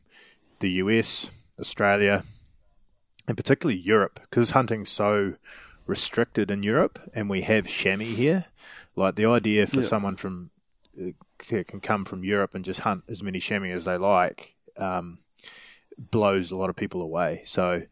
the 0.61 0.71
US, 0.73 1.31
Australia, 1.59 2.23
and 3.27 3.37
particularly 3.37 3.79
Europe, 3.81 4.21
because 4.23 4.51
hunting's 4.51 4.91
so 4.91 5.35
restricted 5.87 6.51
in 6.51 6.63
Europe, 6.63 6.99
and 7.15 7.29
we 7.29 7.43
have 7.43 7.67
chamois 7.67 8.05
here. 8.05 8.47
Like 8.97 9.17
the 9.17 9.27
idea 9.27 9.67
for 9.67 9.81
Yeah. 9.81 9.87
someone 9.87 10.17
from 10.17 10.51
that 10.97 11.67
can 11.67 11.81
come 11.81 12.05
from 12.05 12.25
Europe 12.25 12.55
and 12.55 12.65
just 12.65 12.81
hunt 12.81 13.05
as 13.09 13.23
many 13.23 13.39
chamois 13.39 13.71
as 13.75 13.85
they 13.85 13.97
like 13.97 14.57
um, 14.77 15.19
blows 15.99 16.51
a 16.51 16.57
lot 16.57 16.71
of 16.71 16.77
people 16.77 17.03
away. 17.03 17.43
So, 17.45 17.83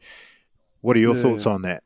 what 0.80 0.96
are 0.96 1.00
your 1.00 1.14
Yeah, 1.14 1.22
thoughts 1.22 1.46
on 1.46 1.62
that? 1.62 1.82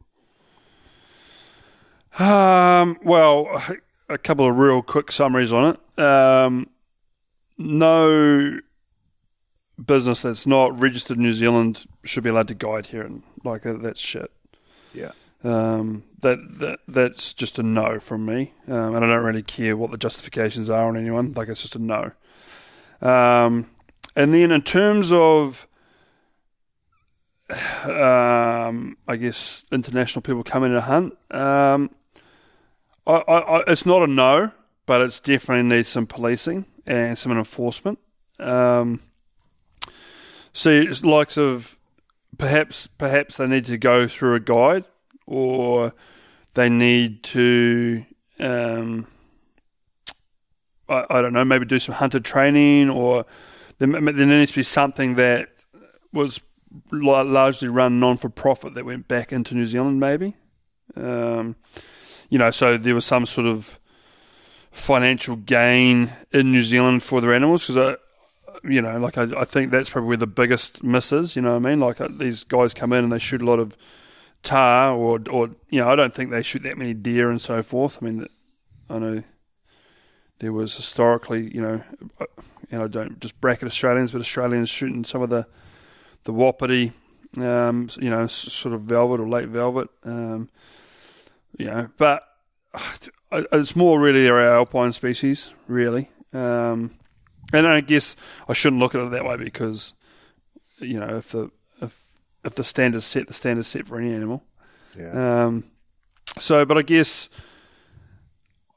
Um, 2.18 2.96
well, 3.04 3.62
a 4.08 4.18
couple 4.18 4.48
of 4.48 4.56
real 4.56 4.82
quick 4.82 5.12
summaries 5.12 5.52
on 5.52 5.74
it. 5.74 5.98
Um, 6.02 6.70
no 7.58 8.60
business 9.84 10.22
that's 10.22 10.46
not 10.46 10.78
registered 10.80 11.18
in 11.18 11.22
New 11.22 11.32
Zealand 11.32 11.86
should 12.04 12.24
be 12.24 12.30
allowed 12.30 12.48
to 12.48 12.54
guide 12.54 12.86
here, 12.86 13.02
and 13.02 13.22
like 13.44 13.62
that's 13.64 14.00
shit. 14.00 14.30
Yeah. 14.94 15.12
Um, 15.44 16.04
that 16.26 16.58
that 16.58 16.78
that's 16.88 17.32
just 17.32 17.58
a 17.58 17.62
no 17.62 18.00
from 18.00 18.26
me, 18.26 18.52
um, 18.66 18.94
and 18.94 19.04
I 19.04 19.08
don't 19.08 19.24
really 19.24 19.42
care 19.42 19.76
what 19.76 19.90
the 19.92 19.96
justifications 19.96 20.68
are 20.68 20.88
on 20.88 20.96
anyone. 20.96 21.32
Like 21.34 21.48
it's 21.48 21.62
just 21.62 21.76
a 21.76 21.78
no. 21.78 22.10
Um, 23.00 23.66
and 24.16 24.34
then 24.34 24.50
in 24.50 24.62
terms 24.62 25.12
of, 25.12 25.68
um, 27.84 28.96
I 29.06 29.16
guess 29.16 29.64
international 29.70 30.22
people 30.22 30.42
coming 30.42 30.72
to 30.72 30.80
hunt, 30.80 31.12
um, 31.30 31.90
I, 33.06 33.12
I, 33.12 33.38
I, 33.38 33.64
it's 33.68 33.86
not 33.86 34.02
a 34.02 34.06
no, 34.06 34.52
but 34.86 35.00
it's 35.02 35.20
definitely 35.20 35.68
needs 35.68 35.88
some 35.88 36.06
policing 36.06 36.64
and 36.86 37.16
some 37.16 37.32
enforcement. 37.32 37.98
Um, 38.40 39.00
see, 40.52 40.78
it's 40.78 41.04
likes 41.04 41.36
of 41.36 41.78
perhaps 42.38 42.86
perhaps 42.86 43.36
they 43.36 43.46
need 43.46 43.66
to 43.66 43.78
go 43.78 44.08
through 44.08 44.34
a 44.34 44.40
guide 44.40 44.84
or 45.26 45.92
they 46.56 46.68
need 46.68 47.22
to 47.22 48.04
um, 48.40 49.06
I, 50.88 51.04
I 51.08 51.22
don't 51.22 51.32
know 51.32 51.44
maybe 51.44 51.66
do 51.66 51.78
some 51.78 51.94
hunter 51.94 52.18
training 52.18 52.90
or 52.90 53.24
there, 53.78 53.88
there 53.88 54.26
needs 54.26 54.52
to 54.52 54.58
be 54.58 54.62
something 54.62 55.14
that 55.14 55.50
was 56.12 56.40
largely 56.90 57.68
run 57.68 58.00
non 58.00 58.16
for 58.16 58.28
profit 58.28 58.74
that 58.74 58.84
went 58.84 59.06
back 59.06 59.32
into 59.32 59.54
New 59.54 59.66
Zealand 59.66 60.00
maybe 60.00 60.34
um, 60.96 61.54
you 62.28 62.38
know 62.38 62.50
so 62.50 62.76
there 62.76 62.94
was 62.94 63.04
some 63.04 63.26
sort 63.26 63.46
of 63.46 63.78
financial 64.72 65.36
gain 65.36 66.10
in 66.32 66.52
New 66.52 66.62
Zealand 66.62 67.02
for 67.02 67.20
their 67.20 67.34
animals 67.34 67.66
because 67.66 67.78
I 67.78 67.96
you 68.64 68.80
know, 68.82 68.98
like 68.98 69.18
I, 69.18 69.24
I 69.40 69.44
think 69.44 69.70
that's 69.70 69.90
probably 69.90 70.08
where 70.08 70.16
the 70.16 70.26
biggest 70.26 70.82
miss 70.82 71.12
is. 71.12 71.36
You 71.36 71.42
know 71.42 71.58
what 71.58 71.66
I 71.66 71.70
mean? 71.70 71.80
Like 71.80 72.00
uh, 72.00 72.08
these 72.10 72.42
guys 72.42 72.74
come 72.74 72.92
in 72.92 73.04
and 73.04 73.12
they 73.12 73.18
shoot 73.18 73.42
a 73.42 73.44
lot 73.44 73.58
of 73.58 73.76
tahr, 74.46 74.92
or 74.92 75.20
or 75.30 75.50
you 75.70 75.80
know, 75.80 75.88
I 75.88 75.96
don't 75.96 76.14
think 76.14 76.30
they 76.30 76.42
shoot 76.42 76.62
that 76.62 76.78
many 76.78 76.94
deer 76.94 77.30
and 77.30 77.40
so 77.40 77.62
forth. 77.62 77.98
I 78.00 78.06
mean, 78.06 78.26
I 78.88 78.98
know 78.98 79.22
there 80.38 80.52
was 80.52 80.76
historically, 80.76 81.54
you 81.54 81.60
know, 81.60 81.82
uh, 82.20 82.26
and 82.70 82.82
I 82.82 82.88
don't 82.88 83.20
just 83.20 83.40
bracket 83.40 83.66
Australians, 83.66 84.12
but 84.12 84.20
Australians 84.20 84.68
shooting 84.68 85.04
some 85.04 85.22
of 85.22 85.30
the 85.30 85.46
the 86.24 86.32
wapiti, 86.32 86.92
um, 87.38 87.88
you 88.00 88.10
know, 88.10 88.26
sort 88.26 88.74
of 88.74 88.82
velvet 88.82 89.20
or 89.20 89.28
late 89.28 89.48
velvet, 89.48 89.88
um, 90.04 90.48
you 91.58 91.66
know, 91.66 91.88
but 91.96 92.22
uh, 92.74 93.42
it's 93.52 93.76
more 93.76 94.00
really 94.00 94.28
our 94.28 94.40
alpine 94.40 94.92
species, 94.92 95.52
really. 95.68 96.10
Um, 96.32 96.90
and 97.52 97.66
I 97.66 97.80
guess 97.80 98.16
I 98.48 98.52
shouldn't 98.52 98.80
look 98.80 98.94
at 98.94 99.00
it 99.00 99.10
that 99.12 99.24
way 99.24 99.36
because, 99.36 99.94
you 100.80 100.98
know, 100.98 101.16
if 101.16 101.30
the 101.30 101.50
if 102.46 102.54
the 102.54 102.64
standard's 102.64 103.04
set, 103.04 103.26
the 103.26 103.34
standard's 103.34 103.68
set 103.68 103.86
for 103.86 103.98
any 103.98 104.14
animal. 104.14 104.44
Yeah. 104.98 105.44
Um, 105.44 105.64
so, 106.38 106.64
but 106.64 106.78
I 106.78 106.82
guess, 106.82 107.28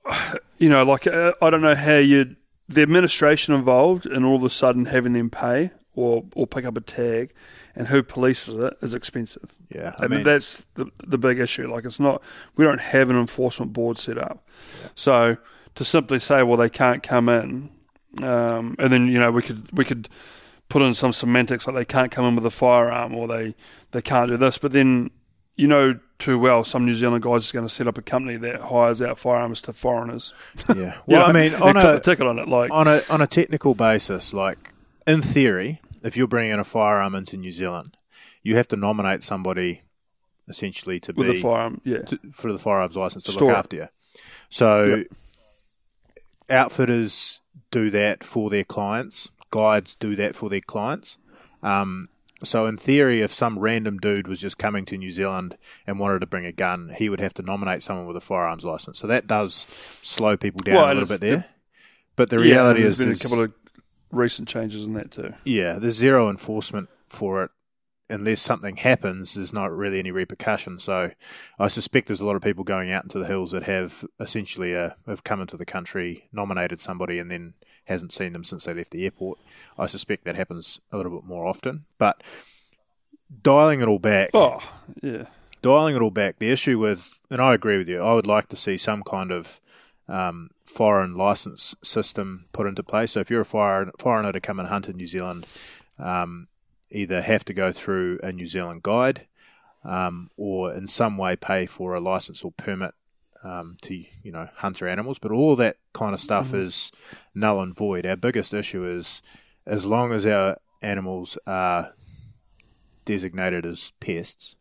you 0.58 0.67
know, 0.67 0.84
like 0.84 1.08
uh, 1.08 1.34
I 1.41 1.49
don't 1.49 1.62
know 1.62 1.75
how 1.75 1.97
you 1.97 2.36
the 2.67 2.82
administration 2.82 3.53
involved 3.53 4.05
and 4.05 4.25
all 4.25 4.36
of 4.36 4.43
a 4.43 4.49
sudden 4.49 4.86
having 4.86 5.13
them 5.13 5.29
pay 5.29 5.71
or 5.95 6.25
or 6.36 6.47
pick 6.47 6.65
up 6.65 6.77
a 6.77 6.82
tag, 6.82 7.32
and 7.75 7.88
who 7.88 8.01
polices 8.01 8.67
it 8.67 8.77
is 8.82 8.93
expensive. 8.93 9.53
yeah. 9.73 9.93
I, 9.99 10.08
mean, 10.08 10.23
that's 10.23 10.65
the 10.73 10.89
the 11.05 11.17
big 11.17 11.39
issue. 11.39 11.71
Like 11.71 11.86
it's 11.86 11.99
not 11.99 12.23
we 12.58 12.65
don't 12.65 12.82
have 12.82 13.10
an 13.10 13.15
enforcement 13.17 13.71
board 13.71 13.97
set 13.97 14.17
up. 14.17 14.43
yeah. 14.82 14.89
So 14.95 15.38
to 15.75 15.86
simply 15.86 16.19
say, 16.19 16.41
well, 16.41 16.58
they 16.58 16.69
can't 16.69 17.03
come 17.03 17.29
in, 17.29 17.69
um, 18.23 18.75
and 18.79 18.91
then 18.91 19.08
you 19.08 19.19
know 19.19 19.32
we 19.32 19.43
could 19.43 19.71
we 19.77 19.86
could 19.86 20.10
put 20.69 20.82
in 20.82 20.93
some 20.93 21.12
semantics 21.12 21.65
like 21.67 21.75
they 21.75 21.86
can't 21.86 22.12
come 22.12 22.25
in 22.25 22.36
with 22.36 22.45
a 22.45 22.51
firearm 22.51 23.15
or 23.15 23.27
they 23.27 23.55
they 23.91 24.01
can't 24.01 24.29
do 24.29 24.38
this, 24.38 24.58
but 24.58 24.71
then 24.71 25.10
you 25.55 25.67
know 25.67 25.99
too 26.19 26.38
well 26.38 26.63
some 26.63 26.86
New 26.86 26.93
Zealand 26.93 27.23
guys 27.23 27.45
is 27.45 27.51
going 27.51 27.65
to 27.67 27.73
set 27.73 27.88
up 27.88 27.97
a 27.97 28.01
company 28.01 28.38
that 28.38 28.62
hires 28.62 29.01
out 29.01 29.17
firearms 29.17 29.62
to 29.63 29.73
foreigners. 29.73 30.34
yeah. 30.69 30.75
You 30.75 30.93
Well, 31.08 31.21
know, 31.21 31.25
I 31.25 31.32
mean, 31.49 31.53
on 31.62 31.77
a 31.77 31.99
ticket 31.99 32.27
on 32.27 32.39
it, 32.39 32.47
like 32.47 32.71
on 32.71 32.88
a 32.88 32.99
on 33.10 33.21
a 33.21 33.27
technical 33.27 33.73
basis, 33.75 34.34
like 34.34 34.58
in 35.08 35.21
theory, 35.21 35.79
if 36.03 36.15
you're 36.15 36.27
bringing 36.27 36.60
a 36.60 36.63
firearm 36.63 37.15
into 37.15 37.36
New 37.38 37.51
Zealand, 37.51 37.95
you 38.43 38.55
have 38.55 38.67
to 38.69 38.75
nominate 38.75 39.23
somebody 39.23 39.82
essentially 40.47 40.99
to 40.99 41.13
with 41.15 41.32
be 41.32 41.38
a 41.39 41.41
firearm, 41.41 41.82
yeah. 41.84 42.01
to, 42.01 42.17
for 42.32 42.51
the 42.51 42.58
firearms 42.60 42.97
license 42.97 43.23
to 43.23 43.32
Store 43.32 43.49
look 43.49 43.58
after 43.58 43.75
you. 43.77 43.88
So 44.49 44.86
Yep. 44.86 45.08
outfitters 46.49 47.41
do 47.71 47.89
that 47.91 48.23
for 48.23 48.49
their 48.49 48.63
clients. 48.63 49.32
Guides 49.51 49.95
do 49.95 50.15
that 50.15 50.35
for 50.35 50.49
their 50.49 50.62
clients. 50.62 51.17
Um, 51.63 52.09
so 52.43 52.65
in 52.67 52.77
theory, 52.77 53.21
if 53.21 53.31
some 53.31 53.59
random 53.59 53.97
dude 53.97 54.27
was 54.27 54.39
just 54.39 54.57
coming 54.57 54.85
to 54.85 54.97
New 54.97 55.12
Zealand 55.12 55.57
and 55.85 55.99
wanted 55.99 56.19
to 56.19 56.25
bring 56.25 56.45
a 56.45 56.51
gun, 56.53 56.91
he 56.97 57.09
would 57.09 57.19
have 57.19 57.33
to 57.35 57.41
nominate 57.41 57.83
someone 57.83 58.05
with 58.07 58.15
a 58.15 58.21
firearms 58.21 58.63
license. 58.63 58.97
So 58.99 59.07
that 59.07 59.27
does 59.27 59.53
slow 59.53 60.38
people 60.38 60.62
down 60.63 60.75
Well, 60.75 60.85
a 60.85 60.93
little 60.93 61.07
bit 61.09 61.19
there. 61.21 61.45
But 62.15 62.29
the 62.29 62.38
Yeah, 62.38 62.43
reality 62.55 62.81
there's 62.81 62.99
is, 62.99 63.05
there's 63.05 63.19
been 63.19 63.27
a 63.27 63.29
couple 63.29 63.45
of 63.45 63.53
recent 64.12 64.47
changes 64.47 64.85
in 64.85 64.93
that 64.93 65.12
too. 65.12 65.31
yeah, 65.43 65.73
there's 65.79 65.95
zero 65.95 66.29
enforcement 66.29 66.88
for 67.07 67.43
it. 67.43 67.51
Unless 68.11 68.41
something 68.41 68.77
happens, 68.77 69.35
there's 69.35 69.53
not 69.53 69.71
really 69.75 69.99
any 69.99 70.09
repercussion. 70.11 70.79
So 70.79 71.11
I 71.59 71.67
suspect 71.67 72.07
there's 72.07 72.21
a 72.21 72.25
lot 72.25 72.35
of 72.35 72.41
people 72.41 72.63
going 72.63 72.91
out 72.91 73.03
into 73.03 73.19
the 73.19 73.27
hills 73.27 73.51
that 73.51 73.63
have 73.63 74.03
essentially 74.19 74.75
uh, 74.75 74.91
have 75.05 75.23
come 75.23 75.41
into 75.41 75.57
the 75.57 75.65
country, 75.65 76.27
nominated 76.31 76.79
somebody, 76.79 77.19
and 77.19 77.29
then 77.29 77.53
hasn't 77.85 78.11
seen 78.11 78.33
them 78.33 78.43
since 78.43 78.65
they 78.65 78.73
left 78.73 78.91
the 78.91 79.03
airport. 79.05 79.37
I 79.77 79.85
suspect 79.85 80.23
that 80.25 80.35
happens 80.35 80.79
a 80.91 80.97
little 80.97 81.11
bit 81.11 81.23
more 81.27 81.45
often. 81.47 81.85
But 81.99 82.23
dialing 83.43 83.81
it 83.81 83.87
all 83.87 83.99
back, 83.99 84.29
Oh, 84.33 84.59
yeah. 85.03 85.25
dialing 85.61 85.95
it 85.95 86.01
all 86.01 86.09
back, 86.11 86.39
the 86.39 86.51
issue 86.51 86.79
with, 86.79 87.19
and 87.29 87.39
I 87.41 87.53
agree 87.53 87.77
with 87.77 87.89
you, 87.89 88.01
I 88.01 88.13
would 88.15 88.27
like 88.27 88.47
to 88.49 88.55
see 88.55 88.77
some 88.77 89.03
kind 89.03 89.31
of 89.31 89.59
um, 90.07 90.49
foreign 90.65 91.15
license 91.15 91.75
system 91.83 92.45
put 92.53 92.65
into 92.67 92.81
place. 92.83 93.11
So 93.11 93.19
if 93.19 93.29
you're 93.29 93.41
a 93.41 93.45
foreign, 93.45 93.91
foreigner 93.99 94.31
to 94.31 94.39
come 94.41 94.57
and 94.59 94.67
hunt 94.67 94.89
in 94.89 94.97
New 94.97 95.05
Zealand, 95.07 95.45
um, 95.99 96.47
either 96.91 97.21
have 97.21 97.45
to 97.45 97.54
go 97.54 97.71
through 97.71 98.19
a 98.23 98.32
New 98.32 98.45
Zealand 98.45 98.84
guide 98.84 99.28
um, 99.84 100.30
or 100.38 100.73
in 100.73 100.88
some 100.88 101.17
way 101.17 101.36
pay 101.36 101.65
for 101.65 101.95
a 101.95 102.02
license 102.02 102.43
or 102.43 102.52
permit 102.52 102.93
um, 103.43 103.78
to 103.82 103.95
you 103.95 104.32
know 104.32 104.49
hunt 104.56 104.82
your 104.82 104.89
animals. 104.89 105.19
But 105.19 105.32
all 105.32 105.56
that 105.58 105.78
kind 105.93 106.13
of 106.13 106.19
stuff 106.19 106.54
is 106.54 106.91
null 107.34 107.62
and 107.62 107.75
void. 107.75 108.06
Our 108.06 108.15
biggest 108.15 108.54
issue 108.54 108.86
is 108.86 109.21
as 109.65 109.86
long 109.86 110.12
as 110.12 110.25
our 110.25 110.58
animals 110.82 111.38
are 111.45 111.93
designated 113.06 113.65
as 113.65 113.91
pests, 113.99 114.56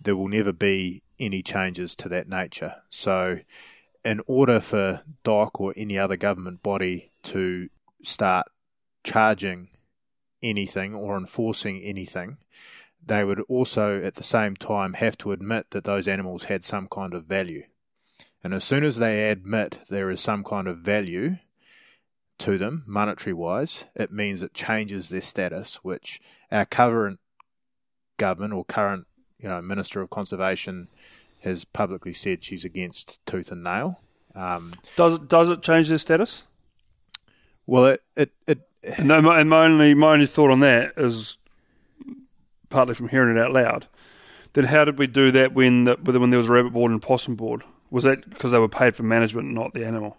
there 0.00 0.16
will 0.16 0.28
never 0.28 0.52
be 0.52 1.02
any 1.18 1.42
changes 1.42 1.96
to 1.96 2.08
that 2.08 2.28
nature. 2.28 2.76
So, 2.90 3.40
in 4.04 4.20
order 4.26 4.60
for 4.60 5.02
DOC 5.24 5.60
or 5.60 5.74
any 5.76 5.98
other 5.98 6.16
government 6.16 6.62
body 6.62 7.10
to 7.24 7.68
start 8.02 8.46
charging 9.02 9.68
anything 10.42 10.94
or 10.94 11.16
enforcing 11.16 11.80
anything, 11.82 12.38
they 13.04 13.24
would 13.24 13.40
also 13.48 14.02
at 14.02 14.16
the 14.16 14.22
same 14.22 14.56
time 14.56 14.94
have 14.94 15.16
to 15.18 15.32
admit 15.32 15.70
that 15.70 15.84
those 15.84 16.08
animals 16.08 16.44
had 16.44 16.64
some 16.64 16.88
kind 16.88 17.14
of 17.14 17.24
value. 17.24 17.64
And 18.44 18.54
as 18.54 18.64
soon 18.64 18.84
as 18.84 18.98
they 18.98 19.30
admit 19.30 19.80
there 19.88 20.10
is 20.10 20.20
some 20.20 20.44
kind 20.44 20.68
of 20.68 20.78
value 20.78 21.36
to 22.38 22.56
them, 22.56 22.84
monetary 22.86 23.34
wise, 23.34 23.84
it 23.94 24.12
means 24.12 24.42
it 24.42 24.54
changes 24.54 25.08
their 25.08 25.20
status, 25.20 25.82
which 25.82 26.20
our 26.52 26.64
current 26.64 27.18
government 28.16 28.52
or 28.52 28.64
current 28.64 29.06
you 29.40 29.48
know 29.48 29.60
Minister 29.62 30.00
of 30.00 30.10
Conservation 30.10 30.88
has 31.42 31.64
publicly 31.64 32.12
said 32.12 32.42
she's 32.42 32.64
against 32.64 33.24
tooth 33.26 33.50
and 33.50 33.62
nail. 33.64 34.00
Um, 34.34 34.72
Does 34.96 35.14
it 35.14 35.28
does 35.28 35.50
it 35.50 35.62
change 35.62 35.88
their 35.88 35.98
status? 35.98 36.42
well, 37.66 37.86
it, 37.86 38.02
it, 38.16 38.30
it 38.46 38.67
No, 39.02 39.20
my, 39.20 39.40
and 39.40 39.50
my 39.50 39.64
only 39.64 39.94
my 39.94 40.12
only 40.12 40.26
thought 40.26 40.50
on 40.50 40.60
that 40.60 40.92
is 40.96 41.36
partly 42.70 42.94
from 42.94 43.08
hearing 43.08 43.36
it 43.36 43.40
out 43.40 43.52
loud. 43.52 43.86
Then 44.52 44.64
how 44.64 44.84
did 44.84 44.98
we 44.98 45.06
do 45.06 45.30
that 45.32 45.52
when 45.52 45.84
the, 45.84 45.96
when 45.96 46.30
there 46.30 46.38
was 46.38 46.48
a 46.48 46.52
rabbit 46.52 46.72
board 46.72 46.90
and 46.90 47.02
possum 47.02 47.36
board? 47.36 47.62
Was 47.90 48.04
that 48.04 48.28
because 48.28 48.50
they 48.50 48.58
were 48.58 48.68
paid 48.68 48.94
for 48.96 49.02
management, 49.02 49.52
not 49.52 49.74
the 49.74 49.84
animal? 49.84 50.16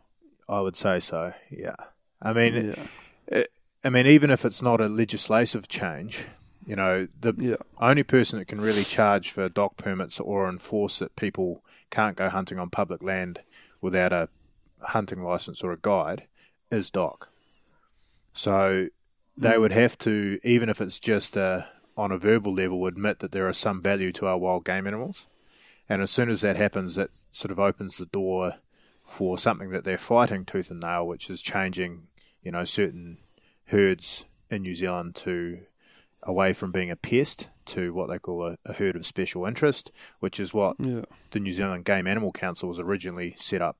I 0.48 0.62
would 0.62 0.78
say 0.78 1.00
so. 1.00 1.34
Yeah, 1.50 1.76
I 2.22 2.34
mean, 2.34 2.56
Yeah, 2.56 2.88
it, 3.28 3.48
I 3.84 3.90
mean, 3.90 4.08
even 4.08 4.30
if 4.30 4.44
it's 4.46 4.62
not 4.62 4.82
a 4.82 4.88
legislative 4.88 5.68
change, 5.68 6.26
you 6.66 6.76
know, 6.76 7.08
the 7.20 7.34
yeah, 7.38 7.56
only 7.80 8.04
person 8.04 8.40
that 8.40 8.46
can 8.48 8.60
really 8.60 8.84
charge 8.84 9.32
for 9.32 9.48
DOC 9.50 9.78
permits 9.78 10.20
or 10.20 10.50
enforce 10.50 11.00
that 11.00 11.16
people 11.16 11.64
can't 11.90 12.18
go 12.18 12.30
hunting 12.30 12.60
on 12.60 12.70
public 12.70 13.04
land 13.04 13.42
without 13.82 14.12
a 14.12 14.30
hunting 14.82 15.22
license 15.22 15.64
or 15.64 15.72
a 15.72 15.78
guide 15.82 16.28
is 16.72 16.92
DOC. 16.92 17.30
So 18.40 18.88
they 19.36 19.56
hmm. 19.56 19.60
would 19.60 19.74
have 19.74 19.98
to, 19.98 20.40
even 20.44 20.70
if 20.70 20.80
it's 20.80 20.98
just 20.98 21.36
a, 21.36 21.68
on 21.98 22.14
a 22.14 22.18
verbal 22.18 22.54
level, 22.54 22.86
admit 22.86 23.20
that 23.20 23.34
there 23.34 23.50
is 23.50 23.58
some 23.58 23.82
value 23.82 24.14
to 24.14 24.28
our 24.28 24.38
wild 24.38 24.64
game 24.64 24.88
animals. 24.88 25.28
And 25.90 26.02
as 26.02 26.10
soon 26.10 26.30
as 26.30 26.40
that 26.40 26.56
happens, 26.56 26.96
that 26.96 27.10
sort 27.32 27.52
of 27.52 27.60
opens 27.60 27.98
the 27.98 28.06
door 28.06 28.54
for 29.04 29.38
something 29.38 29.72
that 29.72 29.84
they're 29.84 29.98
fighting 29.98 30.46
tooth 30.46 30.72
and 30.72 30.80
nail, 30.80 31.06
which 31.06 31.30
is 31.30 31.42
changing, 31.42 32.08
you 32.42 32.54
know, 32.54 32.64
certain 32.64 33.18
herds 33.66 34.26
in 34.50 34.62
New 34.62 34.74
Zealand 34.74 35.16
to 35.16 35.60
away 36.24 36.54
from 36.54 36.72
being 36.72 36.92
a 36.92 36.96
pest 36.96 37.50
to 37.66 37.94
what 37.94 38.08
they 38.08 38.20
call 38.20 38.48
a, 38.48 38.58
a 38.66 38.72
herd 38.72 38.96
of 38.96 39.06
special 39.06 39.46
interest, 39.46 39.92
which 40.22 40.40
is 40.40 40.54
what 40.54 40.78
yeah. 40.80 41.02
the 41.32 41.42
New 41.42 41.52
Zealand 41.52 41.84
Game 41.84 42.08
Animal 42.08 42.32
Council 42.32 42.70
was 42.70 42.80
originally 42.80 43.34
set 43.36 43.62
up 43.62 43.76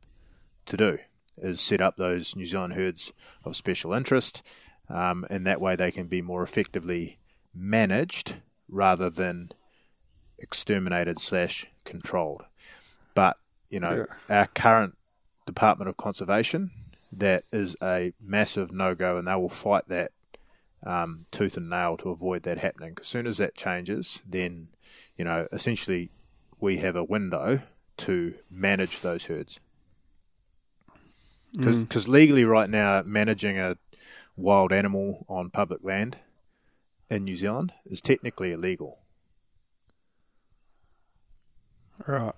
to 0.66 0.76
do, 0.76 1.00
is 1.42 1.62
set 1.62 1.82
up 1.82 1.96
those 1.96 2.36
New 2.36 2.46
Zealand 2.46 2.74
herds 2.74 3.14
of 3.44 3.56
special 3.56 3.94
interest, 3.94 4.46
um, 4.90 5.26
and 5.30 5.46
that 5.46 5.62
way 5.62 5.76
they 5.76 5.92
can 5.92 6.08
be 6.08 6.22
more 6.22 6.44
effectively 6.44 7.18
managed 7.54 8.38
rather 8.68 9.10
than 9.10 9.50
exterminated 10.38 11.20
slash 11.20 11.66
controlled. 11.84 12.44
But 13.14 13.38
you 13.70 13.80
know, 13.80 14.06
our 14.30 14.48
current 14.48 14.98
Department 15.46 15.90
of 15.90 15.98
Conservation, 15.98 16.72
that 17.12 17.44
is 17.52 17.76
a 17.82 18.14
massive 18.22 18.72
no 18.72 18.96
go, 18.96 19.18
and 19.18 19.28
they 19.28 19.36
will 19.36 19.50
fight 19.50 19.88
that 19.88 20.12
um, 20.86 21.26
tooth 21.32 21.58
and 21.58 21.70
nail 21.70 21.98
to 21.98 22.10
avoid 22.10 22.44
that 22.44 22.60
happening. 22.60 22.96
As 23.00 23.08
soon 23.08 23.28
as 23.28 23.38
that 23.38 23.56
changes, 23.56 24.22
then 24.28 24.70
you 25.18 25.26
know, 25.26 25.48
essentially, 25.52 26.10
we 26.60 26.78
have 26.78 26.96
a 26.96 27.04
window 27.04 27.62
to 27.98 28.34
manage 28.50 29.02
those 29.02 29.26
herds. 29.26 29.60
Because 31.54 32.08
legally, 32.08 32.46
right 32.46 32.70
now, 32.70 33.02
managing 33.06 33.58
a 33.58 33.78
wild 34.36 34.72
animal 34.72 35.26
on 35.28 35.50
public 35.50 35.84
land 35.84 36.20
in 37.10 37.24
New 37.24 37.36
Zealand 37.36 37.74
is 37.86 38.02
technically 38.02 38.52
illegal. 38.52 39.00
Right. 42.08 42.34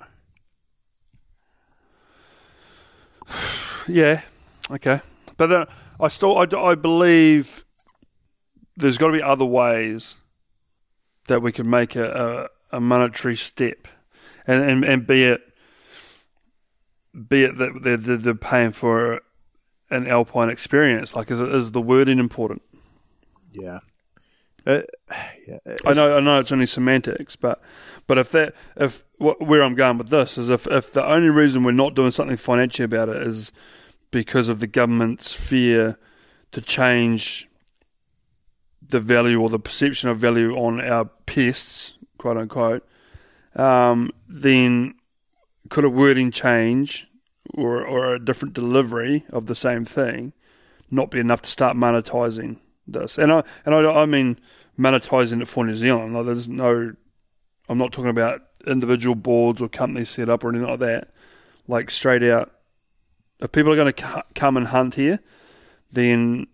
Yeah. 3.88 4.21
Okay. 4.69 5.00
But 5.38 5.52
uh, 5.52 5.65
I 6.00 6.08
still 6.10 6.38
I, 6.38 6.45
I 6.56 6.76
believe 6.76 7.65
there's 8.78 9.00
got 9.00 9.08
to 9.08 9.13
be 9.13 9.24
other 9.24 9.43
ways 9.43 10.15
that 11.26 11.41
we 11.41 11.52
could 11.52 11.65
make 11.65 11.95
a, 11.95 12.50
a, 12.71 12.78
a 12.78 12.80
monetary 12.80 13.36
step, 13.36 13.88
and, 14.45 14.63
and 14.63 14.86
and 14.86 15.08
be 15.08 15.24
it 15.24 15.41
be 17.28 17.43
it 17.43 17.58
that 17.58 17.80
they're, 17.82 18.17
they're, 18.17 18.36
paying 18.36 18.71
for 18.71 19.21
an 19.89 20.08
alpine 20.08 20.50
experience. 20.50 21.15
Like, 21.15 21.32
is 21.32 21.39
is 21.39 21.71
the 21.71 21.82
wording 21.82 22.19
important? 22.19 22.62
Yeah. 23.52 23.80
Uh, 24.65 24.82
yeah. 25.47 25.58
I 25.86 25.93
know, 25.93 26.17
I 26.17 26.19
know, 26.19 26.39
it's 26.39 26.52
only 26.52 26.67
semantics, 26.67 27.36
but 27.36 27.62
but 28.08 28.17
if 28.17 28.32
that 28.32 28.54
if 28.78 29.04
wh- 29.17 29.41
where 29.41 29.63
I'm 29.63 29.76
going 29.76 29.97
with 29.97 30.10
this 30.10 30.38
is 30.38 30.50
if 30.50 30.67
if 30.67 30.93
the 30.93 31.06
only 31.06 31.30
reason 31.30 31.63
we're 31.63 31.71
not 31.71 31.95
doing 31.95 32.12
something 32.12 32.38
financially 32.38 32.86
about 32.86 33.10
it 33.10 33.24
is 33.24 33.52
because 34.12 34.50
of 34.50 34.60
the 34.60 34.67
government's 34.67 35.34
fear 35.34 35.97
to 36.52 36.62
change 36.62 37.50
the 38.88 39.00
value 39.00 39.41
or 39.41 39.50
the 39.50 39.60
perception 39.60 40.10
of 40.10 40.19
value 40.19 40.56
on 40.56 40.80
our 40.82 41.06
pests, 41.26 41.97
quote 42.17 42.38
unquote, 42.38 42.88
um, 43.56 44.12
then 44.28 44.93
could 45.71 45.86
a 45.86 45.89
wording 45.89 46.29
change 46.29 47.07
or 47.55 47.84
or 47.84 48.13
a 48.13 48.23
different 48.23 48.53
delivery 48.53 49.23
of 49.31 49.47
the 49.47 49.55
same 49.55 49.86
thing 49.86 50.34
not 50.91 51.10
be 51.10 51.19
enough 51.19 51.41
to 51.41 51.49
start 51.49 51.75
monetizing 51.75 52.60
this? 52.86 53.17
And 53.17 53.31
I 53.31 53.43
and 53.65 53.73
I, 53.73 54.03
I 54.03 54.05
mean 54.05 54.38
monetizing 54.77 55.41
it 55.41 55.47
for 55.47 55.65
New 55.65 55.73
Zealand. 55.73 56.13
Like 56.13 56.25
there's 56.25 56.49
no, 56.49 56.93
I'm 57.69 57.77
not 57.77 57.91
talking 57.91 58.10
about 58.10 58.41
individual 58.67 59.15
boards 59.15 59.62
or 59.62 59.69
companies 59.69 60.10
set 60.10 60.29
up 60.29 60.43
or 60.43 60.49
anything 60.49 60.67
like 60.67 60.79
that. 60.79 61.10
Like 61.67 61.89
straight 61.89 62.23
out, 62.23 62.51
if 63.39 63.51
people 63.51 63.71
are 63.71 63.75
going 63.75 63.93
to 63.93 64.23
come 64.36 64.57
and 64.57 64.67
hunt 64.67 64.95
here, 64.95 65.19
then 65.91 66.47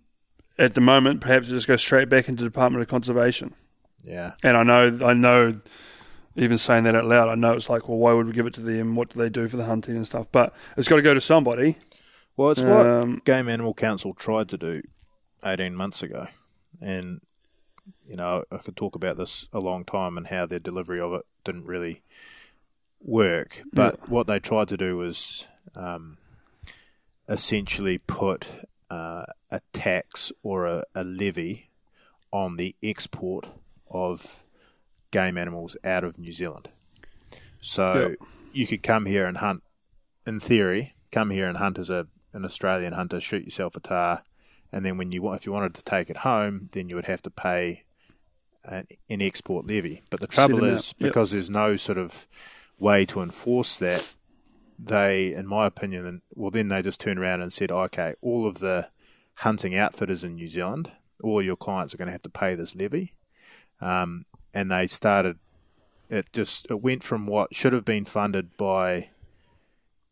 at 0.59 0.75
the 0.75 0.81
moment 0.81 1.21
perhaps 1.21 1.47
it 1.47 1.51
just 1.51 1.67
goes 1.67 1.81
straight 1.81 2.09
back 2.09 2.27
into 2.27 2.43
the 2.43 2.49
Department 2.49 2.81
of 2.81 2.87
Conservation. 2.87 3.53
Yeah. 4.03 4.33
And 4.43 4.55
I 4.55 4.63
know, 4.63 4.99
I 5.05 5.13
know, 5.13 5.59
even 6.37 6.57
saying 6.57 6.83
that 6.85 6.95
out 6.95 7.05
loud, 7.05 7.29
I 7.29 7.35
know 7.35 7.53
it's 7.53 7.69
like, 7.69 7.89
well, 7.89 7.97
why 7.97 8.13
would 8.13 8.27
we 8.27 8.33
give 8.33 8.45
it 8.45 8.53
to 8.53 8.61
them? 8.61 8.95
What 8.95 9.09
do 9.09 9.19
they 9.19 9.29
do 9.29 9.47
for 9.47 9.57
the 9.57 9.65
hunting 9.65 9.95
and 9.95 10.05
stuff? 10.05 10.27
But 10.31 10.53
it's 10.77 10.87
got 10.87 10.97
to 10.97 11.01
go 11.01 11.13
to 11.13 11.21
somebody. 11.21 11.77
Well, 12.37 12.51
it's 12.51 12.61
what 12.61 12.85
Um, 12.85 13.21
Game 13.25 13.49
Animal 13.49 13.73
Council 13.73 14.13
tried 14.13 14.47
to 14.49 14.57
do 14.57 14.81
18 15.43 15.75
months 15.75 16.03
ago. 16.03 16.27
And, 16.79 17.21
you 18.07 18.15
know, 18.15 18.43
I 18.51 18.57
could 18.57 18.75
talk 18.77 18.95
about 18.95 19.17
this 19.17 19.49
a 19.51 19.59
long 19.59 19.83
time 19.83 20.15
and 20.15 20.27
how 20.27 20.45
their 20.45 20.59
delivery 20.59 21.01
of 21.01 21.13
it 21.13 21.23
didn't 21.43 21.65
really 21.65 22.03
work. 23.01 23.63
But 23.73 24.07
what 24.07 24.27
they 24.27 24.39
tried 24.39 24.67
to 24.67 24.77
do 24.77 24.95
was 24.95 25.47
um, 25.75 26.17
essentially 27.27 27.97
put 28.05 28.47
uh, 28.91 29.25
a 29.49 29.61
tax 29.73 30.31
or 30.43 30.65
a, 30.65 30.83
a 30.93 31.03
levy 31.03 31.69
on 32.31 32.57
the 32.57 32.75
export 32.83 33.47
of 33.89 34.43
game 35.11 35.37
animals 35.37 35.77
out 35.83 36.03
of 36.03 36.17
New 36.17 36.31
Zealand. 36.31 36.69
So 37.61 38.09
Yep. 38.09 38.29
you 38.53 38.67
could 38.67 38.83
come 38.83 39.05
here 39.05 39.25
and 39.25 39.37
hunt, 39.37 39.63
in 40.25 40.39
theory, 40.39 40.95
come 41.11 41.29
here 41.29 41.47
and 41.47 41.57
hunt 41.57 41.77
as 41.79 41.89
a 41.89 42.07
an 42.33 42.45
Australian 42.45 42.93
hunter, 42.93 43.19
shoot 43.19 43.43
yourself 43.45 43.75
a 43.75 43.79
tahr, 43.79 44.21
and 44.71 44.85
then 44.85 44.97
when 44.97 45.11
you 45.11 45.33
if 45.33 45.45
you 45.45 45.51
wanted 45.51 45.73
to 45.73 45.83
take 45.83 46.09
it 46.09 46.17
home, 46.17 46.69
then 46.73 46.87
you 46.87 46.95
would 46.95 47.05
have 47.05 47.21
to 47.23 47.31
pay 47.31 47.83
an, 48.63 48.85
an 49.09 49.21
export 49.21 49.65
levy. 49.65 50.01
But 50.11 50.19
the 50.19 50.27
trouble 50.27 50.63
is. 50.63 50.93
Yep. 50.97 51.09
because 51.09 51.31
there's 51.31 51.49
no 51.49 51.77
sort 51.77 51.97
of 51.97 52.27
way 52.79 53.05
to 53.05 53.21
enforce 53.21 53.77
that. 53.77 54.15
They, 54.79 55.33
in 55.33 55.47
my 55.47 55.65
opinion, 55.65 56.21
well, 56.35 56.51
then 56.51 56.67
they 56.67 56.83
just 56.83 56.99
turned 56.99 57.17
around 57.17 57.41
and 57.41 57.51
said, 57.51 57.71
okay, 57.71 58.13
all 58.21 58.45
of 58.45 58.59
the 58.59 58.89
hunting 59.37 59.75
outfitters 59.75 60.23
in 60.23 60.35
New 60.35 60.45
Zealand, 60.45 60.91
all 61.23 61.41
your 61.41 61.55
clients 61.55 61.95
are 61.95 61.97
going 61.97 62.07
to 62.07 62.11
have 62.11 62.21
to 62.21 62.29
pay 62.29 62.53
this 62.53 62.75
levy. 62.75 63.13
Um, 63.81 64.25
and 64.53 64.71
they 64.71 64.87
started, 64.87 65.37
it 66.09 66.31
just, 66.33 66.69
it 66.71 66.81
went 66.81 67.03
from 67.03 67.27
what 67.27 67.53
should 67.53 67.73
have 67.73 67.85
been 67.85 68.05
funded 68.05 68.55
by, 68.57 69.09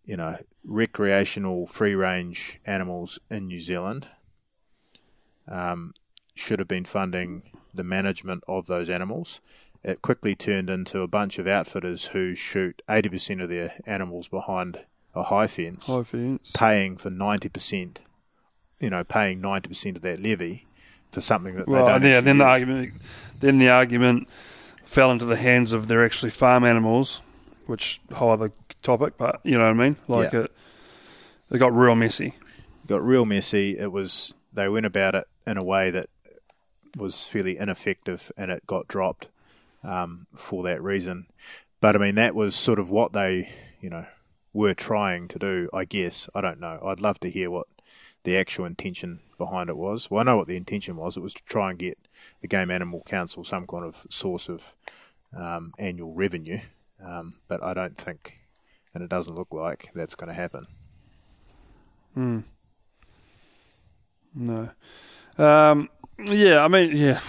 you 0.06 0.18
know, 0.18 0.38
recreational 0.64 1.66
free 1.68 1.96
range 1.96 2.60
animals 2.66 3.20
in 3.30 3.48
New 3.48 3.60
Zealand, 3.60 4.10
um, 5.48 5.94
should 6.34 6.60
have 6.60 6.68
been 6.68 6.86
funding 6.86 7.44
the 7.74 7.84
management 7.84 8.44
of 8.48 8.68
those 8.68 8.90
animals. 8.90 9.42
It 9.84 10.02
quickly 10.02 10.36
turned 10.36 10.70
into 10.70 11.02
a 11.02 11.08
bunch 11.08 11.38
of 11.38 11.48
outfitters 11.48 12.08
who 12.08 12.34
shoot 12.34 12.82
80% 12.90 13.44
of 13.44 13.50
their 13.50 13.74
animals 13.86 14.28
behind 14.28 14.80
a 15.14 15.24
high 15.24 15.48
fence 15.48 15.88
High 15.88 16.04
fence. 16.04 16.52
paying 16.54 16.98
for 16.98 17.10
ninety 17.10 17.48
percent, 17.48 18.02
you 18.82 18.90
know, 18.90 19.02
paying 19.06 19.40
ninety 19.40 19.70
percent 19.70 19.96
of 19.96 20.02
that 20.04 20.20
levy 20.20 20.66
for 21.12 21.22
something 21.22 21.56
that 21.56 21.68
they 21.68 21.72
Well, 21.72 21.86
don't. 21.86 21.96
and 21.98 22.04
yeah, 22.04 22.20
then 22.20 22.40
the 22.40 22.44
argument, 22.44 22.92
then 23.40 23.58
the 23.60 23.70
argument 23.70 24.30
fell 24.30 25.12
into 25.12 25.26
the 25.26 25.36
hands 25.36 25.74
of 25.74 25.88
they're 25.88 26.06
actually 26.06 26.32
farm 26.32 26.64
animals, 26.64 27.22
which 27.68 28.00
whole 28.14 28.32
other 28.32 28.52
topic. 28.82 29.14
But 29.18 29.42
you 29.44 29.58
know 29.58 29.66
what 29.66 29.72
I 29.72 29.74
mean? 29.74 29.98
Like 30.08 30.34
Yeah. 30.34 30.42
it, 30.42 30.52
it 31.52 31.58
got 31.60 31.74
real 31.74 31.96
messy. 31.96 32.34
got 32.88 33.02
real 33.02 33.26
messy. 33.26 33.78
It 33.78 33.92
was 33.92 34.34
they 34.54 34.70
went 34.70 34.86
about 34.86 35.16
it 35.16 35.26
in 35.46 35.58
a 35.58 35.64
way 35.64 35.90
that 35.92 36.08
was 36.98 37.28
fairly 37.28 37.58
ineffective, 37.58 38.32
and 38.38 38.50
it 38.52 38.66
got 38.68 38.88
dropped 38.88 39.28
um, 39.84 40.28
for 40.34 40.64
that 40.64 40.82
reason. 40.82 41.28
But 41.82 41.96
I 41.96 42.00
mean, 42.00 42.16
that 42.16 42.36
was 42.36 42.56
sort 42.56 42.80
of 42.80 42.90
what 42.90 43.12
they, 43.14 43.52
you 43.82 43.90
know, 43.90 44.06
were 44.54 44.74
trying 44.74 45.28
to 45.30 45.40
do. 45.40 45.70
I 45.74 45.84
guess 45.86 46.30
I 46.34 46.42
don't 46.42 46.60
know. 46.60 46.80
I'd 46.86 47.02
love 47.02 47.20
to 47.22 47.30
hear 47.30 47.52
what 47.52 47.68
the 48.24 48.38
actual 48.38 48.66
intention 48.66 49.20
behind 49.38 49.70
it 49.70 49.78
was. 49.78 50.10
Well, 50.10 50.22
I 50.22 50.24
know 50.24 50.38
what 50.38 50.48
the 50.48 50.56
intention 50.56 50.96
was. 50.96 51.18
It 51.18 51.22
was 51.22 51.34
to 51.36 51.44
try 51.44 51.70
and 51.70 51.78
get 51.78 51.98
the 52.42 52.48
Game 52.48 52.72
Animal 52.72 53.04
Council 53.06 53.44
some 53.44 53.68
kind 53.68 53.86
of 53.86 54.06
source 54.10 54.50
of 54.50 54.76
um, 55.36 55.74
annual 55.78 56.14
revenue. 56.14 56.60
Um, 57.04 57.34
but 57.48 57.64
I 57.64 57.74
don't 57.74 57.98
think, 57.98 58.40
and 58.94 59.04
it 59.04 59.10
doesn't 59.10 59.36
look 59.36 59.54
like 59.54 59.90
that's 59.94 60.16
going 60.16 60.30
to 60.30 60.34
happen. 60.34 60.66
Hmm. 62.14 62.40
No. 64.34 64.70
Um, 65.38 65.90
yeah, 66.18 66.64
I 66.64 66.68
mean, 66.68 66.96
yeah. 66.96 67.20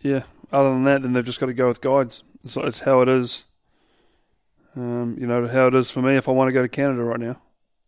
Yeah. 0.00 0.22
Other 0.52 0.70
than 0.70 0.84
that, 0.84 1.02
then 1.02 1.12
they've 1.12 1.24
just 1.24 1.40
got 1.40 1.46
to 1.46 1.54
go 1.54 1.68
with 1.68 1.80
guides. 1.80 2.22
It's, 2.44 2.56
it's 2.56 2.80
how 2.80 3.00
it 3.02 3.08
is. 3.08 3.44
Um, 4.76 5.16
you 5.18 5.26
know 5.26 5.46
how 5.46 5.68
it 5.68 5.74
is 5.74 5.90
for 5.90 6.02
me 6.02 6.16
if 6.16 6.28
I 6.28 6.32
want 6.32 6.48
to 6.48 6.52
go 6.52 6.62
to 6.62 6.68
Canada 6.68 7.02
right 7.04 7.20
now. 7.20 7.40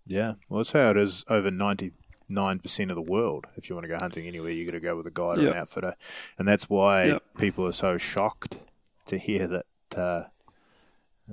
Yeah, 0.07 0.35
well, 0.48 0.61
it's 0.61 0.72
how 0.72 0.90
it 0.90 0.96
is 0.96 1.24
over 1.29 1.50
ninety 1.50 1.92
nine 2.28 2.58
percent 2.58 2.90
of 2.90 2.96
the 2.96 3.02
world. 3.02 3.46
If 3.56 3.68
you 3.68 3.76
want 3.76 3.84
to 3.84 3.88
go 3.88 3.98
hunting 3.98 4.26
anywhere, 4.26 4.50
you 4.50 4.64
got 4.64 4.72
to 4.72 4.80
go 4.80 4.96
with 4.96 5.06
a 5.06 5.10
guide 5.10 5.38
or 5.38 5.50
an 5.50 5.56
outfitter, 5.56 5.94
and 6.38 6.46
that's 6.48 6.68
why 6.68 7.04
Yep. 7.04 7.22
people 7.38 7.66
are 7.66 7.72
so 7.72 7.98
shocked 7.98 8.58
to 9.06 9.18
hear 9.18 9.46
that 9.46 9.66
uh, 9.96 10.24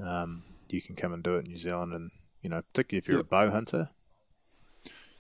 um, 0.02 0.44
you 0.70 0.82
can 0.82 0.96
come 0.96 1.14
and 1.14 1.24
do 1.24 1.36
it 1.36 1.46
in 1.46 1.52
New 1.52 1.58
Zealand, 1.58 1.94
and 1.94 2.12
you 2.42 2.50
know, 2.50 2.62
particularly 2.74 3.00
if 3.00 3.08
you're 3.08 3.18
Yep. 3.18 3.26
a 3.26 3.30
bow 3.30 3.50
hunter, 3.52 3.90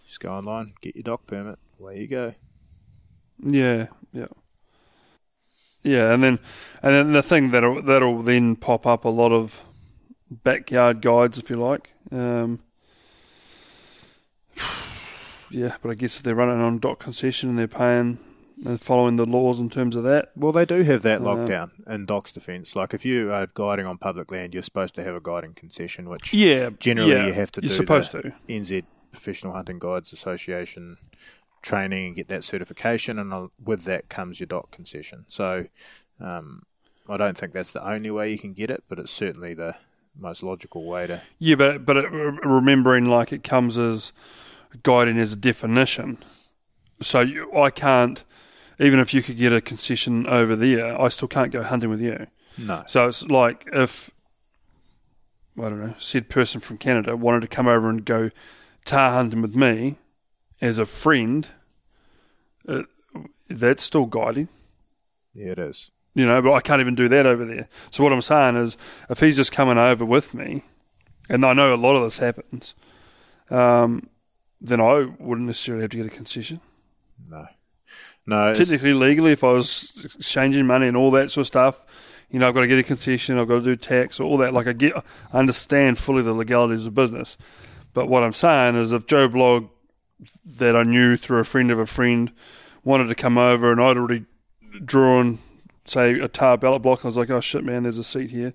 just 0.07 0.19
go 0.19 0.31
online, 0.33 0.73
get 0.81 0.95
your 0.95 1.03
DOC 1.03 1.25
permit, 1.27 1.59
away 1.79 1.99
you 2.01 2.07
go. 2.07 2.33
Yeah, 3.39 3.87
yeah, 4.13 4.27
yeah, 5.83 6.13
and 6.13 6.23
then 6.23 6.39
and 6.81 6.93
then 6.93 7.11
the 7.13 7.21
thing 7.21 7.51
that'll 7.51 7.81
that'll 7.81 8.21
then 8.21 8.55
pop 8.55 8.85
up 8.85 9.05
a 9.05 9.09
lot 9.09 9.31
of 9.31 9.61
backyard 10.29 11.01
guides, 11.01 11.37
if 11.37 11.49
you 11.49 11.55
like. 11.57 11.91
Um, 12.11 12.59
yeah, 15.53 15.75
but 15.81 15.89
I 15.91 15.95
guess 15.95 16.17
if 16.17 16.23
they're 16.23 16.35
running 16.35 16.59
on 16.61 16.79
DOC 16.79 16.99
concession 16.99 17.49
and 17.49 17.57
they're 17.59 17.67
paying 17.67 18.19
and 18.65 18.79
following 18.79 19.15
the 19.15 19.25
laws 19.25 19.59
in 19.59 19.69
terms 19.69 19.95
of 19.95 20.03
that, 20.03 20.31
Well, 20.35 20.51
they 20.51 20.65
do 20.65 20.83
have 20.83 21.01
that 21.01 21.19
Um, 21.21 21.25
lockdown 21.27 21.71
in 21.87 22.05
DOC's 22.05 22.33
defence. 22.33 22.75
Like 22.75 22.93
if 22.93 23.05
you 23.05 23.31
are 23.31 23.47
guiding 23.53 23.85
on 23.85 23.97
public 23.97 24.31
land, 24.31 24.53
you're 24.53 24.63
supposed 24.63 24.95
to 24.95 25.03
have 25.03 25.15
a 25.15 25.19
guiding 25.21 25.53
concession, 25.53 26.07
which 26.09 26.33
yeah, 26.33 26.69
generally 26.79 27.11
yeah, 27.11 27.27
you 27.27 27.33
have 27.33 27.51
to 27.53 27.61
You're 27.61 27.69
do 27.69 27.75
supposed 27.75 28.11
to. 28.11 28.21
NZ 28.47 28.83
Professional 29.11 29.53
Hunting 29.53 29.79
Guides 29.79 30.11
Association 30.13 30.97
training 31.61 32.07
and 32.07 32.15
get 32.15 32.27
that 32.27 32.43
certification, 32.43 33.17
and 33.19 33.33
uh, 33.33 33.47
with 33.63 33.83
that 33.83 34.09
comes 34.09 34.39
your 34.39 34.47
DOC 34.47 34.71
concession. 34.71 35.25
So 35.27 35.65
um, 36.19 36.63
I 37.07 37.17
don't 37.17 37.37
think 37.37 37.53
that's 37.53 37.73
the 37.73 37.87
only 37.87 38.11
way 38.11 38.31
you 38.31 38.37
can 38.39 38.53
get 38.53 38.69
it, 38.69 38.83
but 38.87 38.99
it's 38.99 39.11
certainly 39.11 39.53
the 39.53 39.75
most 40.17 40.43
logical 40.43 40.85
way 40.87 41.07
to. 41.07 41.21
Yeah, 41.39 41.55
but 41.55 41.85
but 41.85 41.97
it, 41.97 42.09
remembering 42.11 43.05
like 43.05 43.31
it 43.33 43.43
comes 43.43 43.77
as 43.79 44.13
guiding 44.81 45.19
as 45.19 45.33
a 45.33 45.35
definition, 45.35 46.17
so 47.01 47.21
you, 47.21 47.51
I 47.53 47.69
can't. 47.69 48.23
Even 48.79 48.99
if 48.99 49.13
you 49.13 49.21
could 49.21 49.37
get 49.37 49.53
a 49.53 49.61
concession 49.61 50.25
over 50.25 50.55
there, 50.55 50.99
I 50.99 51.09
still 51.09 51.27
can't 51.27 51.51
go 51.51 51.61
hunting 51.61 51.91
with 51.91 52.01
you. 52.01 52.25
No. 52.57 52.83
So 52.87 53.07
it's 53.07 53.23
like 53.27 53.67
if 53.71 54.09
I 55.57 55.69
don't 55.69 55.79
know, 55.79 55.95
said 55.99 56.29
person 56.29 56.59
from 56.59 56.77
Canada 56.77 57.15
wanted 57.15 57.41
to 57.41 57.47
come 57.47 57.67
over 57.67 57.89
and 57.89 58.03
go 58.03 58.31
tahr 58.85 59.11
hunting 59.11 59.41
with 59.41 59.55
me 59.55 59.97
as 60.61 60.79
a 60.79 60.85
friend, 60.85 61.47
that's 63.47 63.83
still 63.83 64.05
guiding. 64.05 64.49
Yeah, 65.33 65.51
it 65.51 65.59
is. 65.59 65.91
You 66.15 66.25
know, 66.25 66.41
but 66.41 66.53
I 66.53 66.61
can't 66.61 66.81
even 66.81 66.95
do 66.95 67.07
that 67.09 67.25
over 67.25 67.45
there. 67.45 67.67
So 67.91 68.03
what 68.03 68.13
I'm 68.13 68.21
saying 68.21 68.55
is, 68.55 68.77
if 69.09 69.19
he's 69.19 69.35
just 69.35 69.51
coming 69.51 69.77
over 69.77 70.05
with 70.05 70.33
me, 70.33 70.63
and 71.29 71.45
I 71.45 71.53
know 71.53 71.73
a 71.73 71.75
lot 71.75 71.95
of 71.95 72.03
this 72.03 72.19
happens, 72.19 72.75
um, 73.49 74.09
then 74.63 74.79
I 74.79 75.09
wouldn't 75.19 75.45
necessarily 75.45 75.83
have 75.83 75.91
to 75.91 75.97
get 75.97 76.05
a 76.05 76.09
concession. 76.09 76.61
No. 77.29 77.45
No. 78.25 78.55
Technically, 78.55 78.93
legally, 78.93 79.33
if 79.33 79.43
I 79.43 79.51
was 79.51 80.01
exchanging 80.17 80.65
money 80.65 80.87
and 80.87 80.95
all 80.95 81.11
that 81.11 81.29
sort 81.29 81.43
of 81.43 81.47
stuff, 81.47 82.25
you 82.29 82.39
know, 82.39 82.47
I've 82.47 82.53
got 82.55 82.61
to 82.61 82.67
get 82.67 82.79
a 82.79 82.83
concession, 82.83 83.37
I've 83.37 83.49
got 83.49 83.55
to 83.55 83.61
do 83.61 83.75
tax, 83.75 84.21
all 84.21 84.37
that. 84.37 84.53
Like 84.53 84.67
I 84.67 84.73
get, 84.73 84.95
I 84.95 85.37
understand 85.37 85.99
fully 85.99 86.23
the 86.23 86.33
legalities 86.33 86.87
of 86.87 86.95
business. 86.95 87.37
But 87.93 88.07
what 88.07 88.23
I'm 88.23 88.33
saying 88.33 88.75
is, 88.75 88.93
if 88.93 89.05
Joe 89.05 89.27
Blog, 89.27 89.67
that 90.57 90.75
I 90.75 90.83
knew 90.83 91.17
through 91.17 91.39
a 91.39 91.43
friend 91.43 91.69
of 91.69 91.77
a 91.77 91.85
friend, 91.85 92.31
wanted 92.83 93.07
to 93.07 93.15
come 93.15 93.37
over 93.37 93.71
and 93.71 93.81
I'd 93.81 93.97
already 93.97 94.25
drawn, 94.83 95.37
say, 95.85 96.13
a 96.19 96.29
tahr 96.29 96.57
ballot 96.57 96.81
block, 96.81 97.03
I 97.03 97.09
was 97.09 97.17
like, 97.17 97.29
oh 97.29 97.41
shit, 97.41 97.65
man, 97.65 97.83
there's 97.83 97.97
a 97.97 98.03
seat 98.03 98.31
here. 98.31 98.53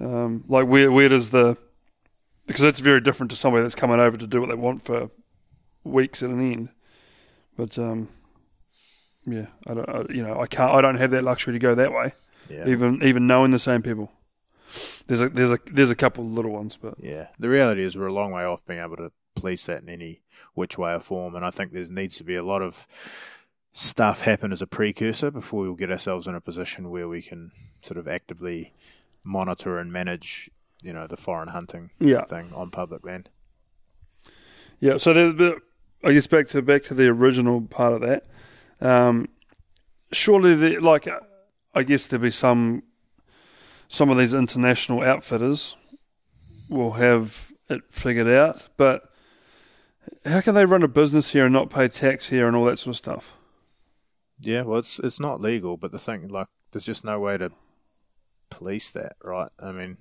Um, 0.00 0.44
like 0.48 0.66
where 0.66 0.90
where 0.90 1.08
does 1.08 1.30
the 1.30 1.56
because 2.46 2.64
it's 2.64 2.80
very 2.80 3.00
different 3.00 3.30
to 3.30 3.36
somebody 3.36 3.62
that's 3.62 3.74
coming 3.74 4.00
over 4.00 4.16
to 4.16 4.26
do 4.26 4.40
what 4.40 4.48
they 4.48 4.56
want 4.56 4.82
for 4.82 5.10
weeks 5.84 6.22
at 6.22 6.30
an 6.30 6.40
end. 6.52 6.68
But 7.56 7.78
um, 7.78 8.08
yeah, 9.24 9.46
I 9.66 9.74
don't, 9.74 9.88
I, 9.88 10.04
you 10.12 10.22
know, 10.22 10.40
I 10.40 10.46
can't, 10.46 10.72
I 10.72 10.80
don't 10.80 10.96
have 10.96 11.10
that 11.10 11.24
luxury 11.24 11.52
to 11.52 11.58
go 11.58 11.74
that 11.74 11.92
way. 11.92 12.12
yeah. 12.48 12.66
Even 12.66 13.02
even 13.02 13.26
knowing 13.26 13.50
the 13.50 13.58
same 13.58 13.82
people, 13.82 14.12
there's 15.06 15.22
a 15.22 15.28
there's 15.28 15.52
a 15.52 15.58
there's 15.66 15.90
a 15.90 15.96
couple 15.96 16.24
of 16.24 16.32
little 16.32 16.52
ones, 16.52 16.76
but 16.76 16.94
Yeah, 16.98 17.28
the 17.38 17.48
reality 17.48 17.82
is 17.82 17.96
we're 17.96 18.06
a 18.06 18.12
long 18.12 18.32
way 18.32 18.44
off 18.44 18.64
being 18.64 18.80
able 18.80 18.96
to 18.96 19.12
police 19.34 19.66
that 19.66 19.82
in 19.82 19.88
any 19.88 20.22
which 20.54 20.76
way 20.78 20.94
or 20.94 21.00
form, 21.00 21.34
and 21.34 21.44
I 21.44 21.50
think 21.50 21.72
there 21.72 21.84
needs 21.90 22.16
to 22.18 22.24
be 22.24 22.34
a 22.34 22.42
lot 22.42 22.62
of 22.62 22.86
stuff 23.72 24.22
happen 24.22 24.52
as 24.52 24.60
a 24.60 24.66
precursor 24.66 25.30
before 25.30 25.62
we'll 25.62 25.74
get 25.74 25.90
ourselves 25.90 26.26
in 26.26 26.34
a 26.34 26.40
position 26.40 26.90
where 26.90 27.08
we 27.08 27.22
can 27.22 27.50
sort 27.80 27.96
of 27.96 28.06
actively 28.06 28.74
monitor 29.24 29.78
and 29.78 29.90
manage, 29.92 30.50
you 30.82 30.92
know, 30.92 31.06
the 31.06 31.16
foreign 31.16 31.48
hunting 31.48 31.90
Yeah. 31.98 32.24
thing 32.24 32.50
on 32.54 32.70
public 32.70 33.04
land. 33.04 33.28
yeah. 34.80 34.96
So 34.98 35.12
there's 35.12 35.32
a 35.32 35.36
bit, 35.36 35.58
I 36.04 36.12
guess 36.12 36.26
back 36.26 36.48
to 36.48 36.62
back 36.62 36.82
to 36.84 36.94
the 36.94 37.06
original 37.08 37.62
part 37.62 37.92
of 37.94 38.00
that. 38.00 38.26
Um, 38.80 39.28
surely, 40.10 40.54
the, 40.54 40.78
like 40.80 41.06
uh, 41.06 41.20
I 41.74 41.82
guess 41.84 42.06
there'll 42.08 42.22
be 42.22 42.30
some 42.30 42.82
some 43.88 44.10
of 44.10 44.16
these 44.18 44.34
international 44.34 45.02
outfitters 45.02 45.76
will 46.68 46.92
have 46.92 47.52
it 47.68 47.82
figured 47.90 48.28
out, 48.28 48.68
but 48.76 49.02
how 50.24 50.40
can 50.40 50.54
they 50.54 50.64
run 50.64 50.82
a 50.82 50.88
business 50.88 51.30
here 51.32 51.44
and 51.44 51.52
not 51.52 51.70
pay 51.70 51.86
tax 51.88 52.28
here 52.28 52.46
and 52.48 52.56
all 52.56 52.64
that 52.64 52.78
sort 52.78 52.94
of 52.94 52.96
stuff? 52.98 53.36
Yeah, 54.40 54.62
well, 54.62 54.78
it's 54.80 54.98
it's 54.98 55.20
not 55.20 55.40
legal, 55.40 55.76
but 55.76 55.92
the 55.92 55.98
thing, 55.98 56.26
like, 56.28 56.48
there's 56.72 56.84
just 56.84 57.04
no 57.04 57.20
way 57.20 57.36
to 57.38 57.52
police 58.50 58.90
that, 58.90 59.12
right? 59.22 59.50
I 59.60 59.70
mean, 59.72 59.98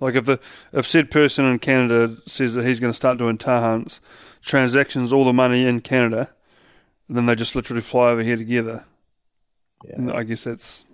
Like 0.00 0.14
if 0.14 0.24
the 0.24 0.40
if 0.72 0.86
said 0.86 1.10
person 1.10 1.44
in 1.44 1.58
Canada 1.58 2.16
says 2.26 2.54
that 2.54 2.64
he's 2.64 2.80
going 2.80 2.92
to 2.92 2.96
start 2.96 3.18
doing 3.18 3.36
tahr 3.38 3.60
hunts, 3.60 4.00
transactions 4.42 5.12
all 5.12 5.24
the 5.24 5.32
money 5.32 5.66
in 5.66 5.80
Canada, 5.80 6.32
then 7.08 7.26
they 7.26 7.34
just 7.34 7.54
literally 7.54 7.82
fly 7.82 8.10
over 8.10 8.22
here 8.22 8.36
together. 8.36 8.84
Yeah. 9.84 9.96
And 9.96 10.10
I 10.10 10.22
guess 10.24 10.44
that's 10.44 10.86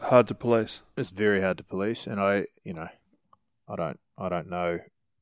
hard 0.00 0.28
to 0.28 0.34
police. 0.34 0.80
It's 0.96 1.10
very 1.10 1.40
hard 1.40 1.58
to 1.58 1.64
police, 1.64 2.06
and 2.06 2.20
I, 2.20 2.46
you 2.64 2.72
know, 2.74 2.88
I 3.68 3.76
don't, 3.76 4.00
I 4.18 4.28
don't 4.28 4.48
know 4.48 4.80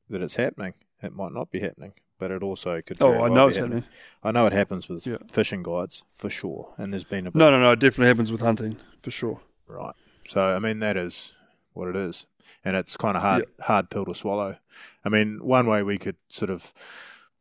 that 0.09 0.21
it's 0.21 0.35
happening. 0.35 0.73
It 1.01 1.13
might 1.15 1.31
not 1.31 1.51
be 1.51 1.59
happening, 1.59 1.93
but 2.19 2.31
it 2.31 2.41
also 2.43 2.81
could. 2.81 3.01
Oh, 3.01 3.13
I 3.13 3.17
well 3.23 3.33
know 3.33 3.47
it's 3.47 3.57
happening. 3.57 3.83
I 4.23 4.31
know 4.31 4.45
it 4.47 4.53
happens 4.53 4.87
with 4.89 5.05
Yeah. 5.05 5.17
fishing 5.31 5.63
guides 5.63 6.03
for 6.09 6.29
sure, 6.29 6.73
and 6.77 6.91
there's 6.93 7.03
been 7.03 7.27
a 7.27 7.31
No, 7.33 7.49
no, 7.51 7.59
no. 7.59 7.71
It 7.71 7.79
definitely 7.79 8.07
happens 8.07 8.31
with 8.31 8.41
hunting 8.41 8.77
for 8.99 9.11
sure. 9.11 9.41
right. 9.67 9.95
So 10.27 10.41
I 10.41 10.59
mean, 10.59 10.79
that 10.79 10.97
is 10.97 11.33
what 11.73 11.87
it 11.87 11.95
is, 11.95 12.25
and 12.63 12.75
it's 12.75 12.97
kind 12.97 13.15
of 13.15 13.21
hard, 13.21 13.45
hard 13.61 13.89
pill 13.89 14.05
to 14.05 14.15
swallow. 14.15 14.57
I 15.03 15.09
mean, 15.09 15.39
one 15.41 15.67
way 15.67 15.83
we 15.83 15.97
could 15.97 16.17
sort 16.27 16.49
of 16.49 16.73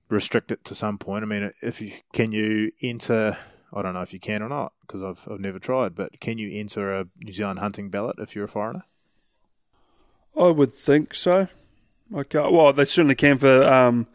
restrict 0.08 0.50
it 0.50 0.64
to 0.64 0.74
some 0.74 0.98
point. 0.98 1.22
I 1.22 1.26
mean, 1.26 1.52
if 1.60 1.80
you 1.80 1.92
can 2.12 2.32
you 2.32 2.72
enter. 2.82 3.36
I 3.76 3.82
don't 3.82 3.94
know 3.94 4.02
if 4.02 4.12
you 4.12 4.20
can 4.20 4.40
or 4.40 4.48
not 4.48 4.72
because 4.82 5.02
I've 5.02 5.32
I've 5.32 5.40
never 5.40 5.58
tried, 5.58 5.94
but 5.94 6.20
can 6.20 6.38
you 6.38 6.48
enter 6.52 6.94
a 6.94 7.06
New 7.20 7.32
Zealand 7.32 7.58
hunting 7.58 7.90
ballot 7.90 8.16
if 8.20 8.36
you're 8.36 8.44
a 8.44 8.48
foreigner? 8.48 8.84
I 10.38 10.48
would 10.48 10.72
think 10.72 11.14
so. 11.14 11.48
Okay. 12.14 12.38
Well, 12.38 12.72
they 12.72 12.84
certainly 12.84 13.14
can 13.14 13.38
for 13.38 13.64
um, 13.64 14.06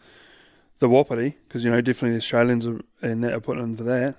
the 0.80 0.88
Wapiti 0.88 1.36
because 1.44 1.66
you 1.66 1.72
know 1.72 1.82
definitely 1.82 2.12
the 2.12 2.18
Australians 2.18 2.68
are, 2.68 2.80
and 3.02 3.24
that 3.24 3.34
are 3.34 3.42
putting 3.42 3.64
in 3.64 3.78
for 3.78 3.84
that. 3.84 4.16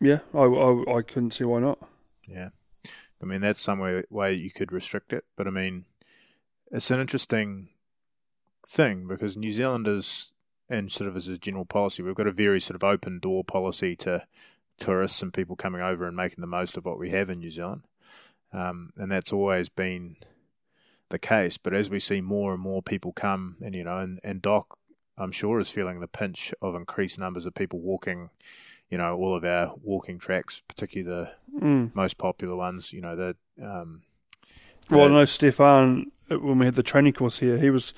Yeah, 0.00 0.18
I, 0.34 0.40
I, 0.40 0.98
I 0.98 1.02
couldn't 1.02 1.32
see 1.32 1.44
why 1.44 1.60
not. 1.60 1.78
Yeah. 2.28 2.50
I 3.24 3.26
mean, 3.26 3.40
that's 3.40 3.62
some 3.62 3.78
way, 3.78 4.02
way 4.10 4.34
you 4.34 4.50
could 4.50 4.70
restrict 4.70 5.14
it. 5.14 5.24
But 5.34 5.46
I 5.46 5.50
mean, 5.50 5.86
it's 6.70 6.90
an 6.90 7.00
interesting 7.00 7.68
thing 8.66 9.06
because 9.08 9.34
New 9.34 9.50
Zealanders, 9.50 10.34
and 10.68 10.92
sort 10.92 11.08
of 11.08 11.16
as 11.16 11.28
a 11.28 11.38
general 11.38 11.64
policy, 11.64 12.02
we've 12.02 12.14
got 12.14 12.26
a 12.26 12.32
very 12.32 12.60
sort 12.60 12.74
of 12.76 12.84
open 12.84 13.20
door 13.20 13.42
policy 13.42 13.96
to 13.96 14.26
tourists 14.76 15.22
and 15.22 15.32
people 15.32 15.56
coming 15.56 15.80
over 15.80 16.06
and 16.06 16.14
making 16.14 16.42
the 16.42 16.46
most 16.46 16.76
of 16.76 16.84
what 16.84 16.98
we 16.98 17.10
have 17.10 17.30
in 17.30 17.38
New 17.38 17.48
Zealand. 17.48 17.84
Um, 18.52 18.92
and 18.98 19.10
that's 19.10 19.32
always 19.32 19.70
been 19.70 20.16
the 21.08 21.18
case. 21.18 21.56
But 21.56 21.72
as 21.72 21.88
we 21.88 22.00
see 22.00 22.20
more 22.20 22.52
and 22.52 22.62
more 22.62 22.82
people 22.82 23.12
come, 23.12 23.56
and, 23.62 23.74
you 23.74 23.84
know, 23.84 23.98
and, 23.98 24.20
and 24.22 24.42
DOC, 24.42 24.78
I'm 25.16 25.32
sure, 25.32 25.60
is 25.60 25.70
feeling 25.70 26.00
the 26.00 26.08
pinch 26.08 26.52
of 26.60 26.74
increased 26.74 27.18
numbers 27.18 27.46
of 27.46 27.54
people 27.54 27.80
walking, 27.80 28.28
you 28.90 28.98
know, 28.98 29.16
all 29.16 29.34
of 29.36 29.44
our 29.44 29.74
walking 29.82 30.18
tracks, 30.18 30.62
particularly 30.68 31.08
the 31.24 31.30
Mm. 31.60 31.94
most 31.94 32.18
popular 32.18 32.56
ones. 32.56 32.92
You 32.92 33.00
know, 33.00 33.14
the 33.16 33.36
um, 33.62 34.02
Well, 34.90 35.04
I 35.06 35.08
know 35.08 35.24
Stefan 35.24 36.10
uh, 36.30 36.38
when 36.38 36.58
we 36.58 36.66
had 36.66 36.74
the 36.74 36.82
training 36.82 37.12
course 37.12 37.38
here, 37.38 37.56
he 37.58 37.70
was 37.70 37.94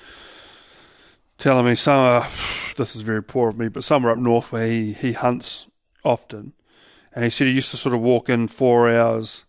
telling 1.37 1.65
me 1.65 1.75
some. 1.75 2.21
Uh, 2.23 2.27
this 2.77 2.95
is 2.95 3.01
very 3.01 3.23
poor 3.23 3.49
of 3.49 3.57
me, 3.57 3.67
but 3.69 3.83
somewhere 3.83 4.11
up 4.11 4.19
north 4.19 4.51
where 4.51 4.67
he 4.67 4.93
he 4.93 5.13
hunts 5.13 5.67
often, 6.03 6.53
and 7.13 7.23
he 7.23 7.29
said 7.29 7.47
he 7.47 7.53
used 7.53 7.71
to 7.71 7.77
sort 7.77 7.95
of 7.95 8.01
walk 8.01 8.29
in 8.29 8.47
four 8.47 8.89
hours. 8.89 9.43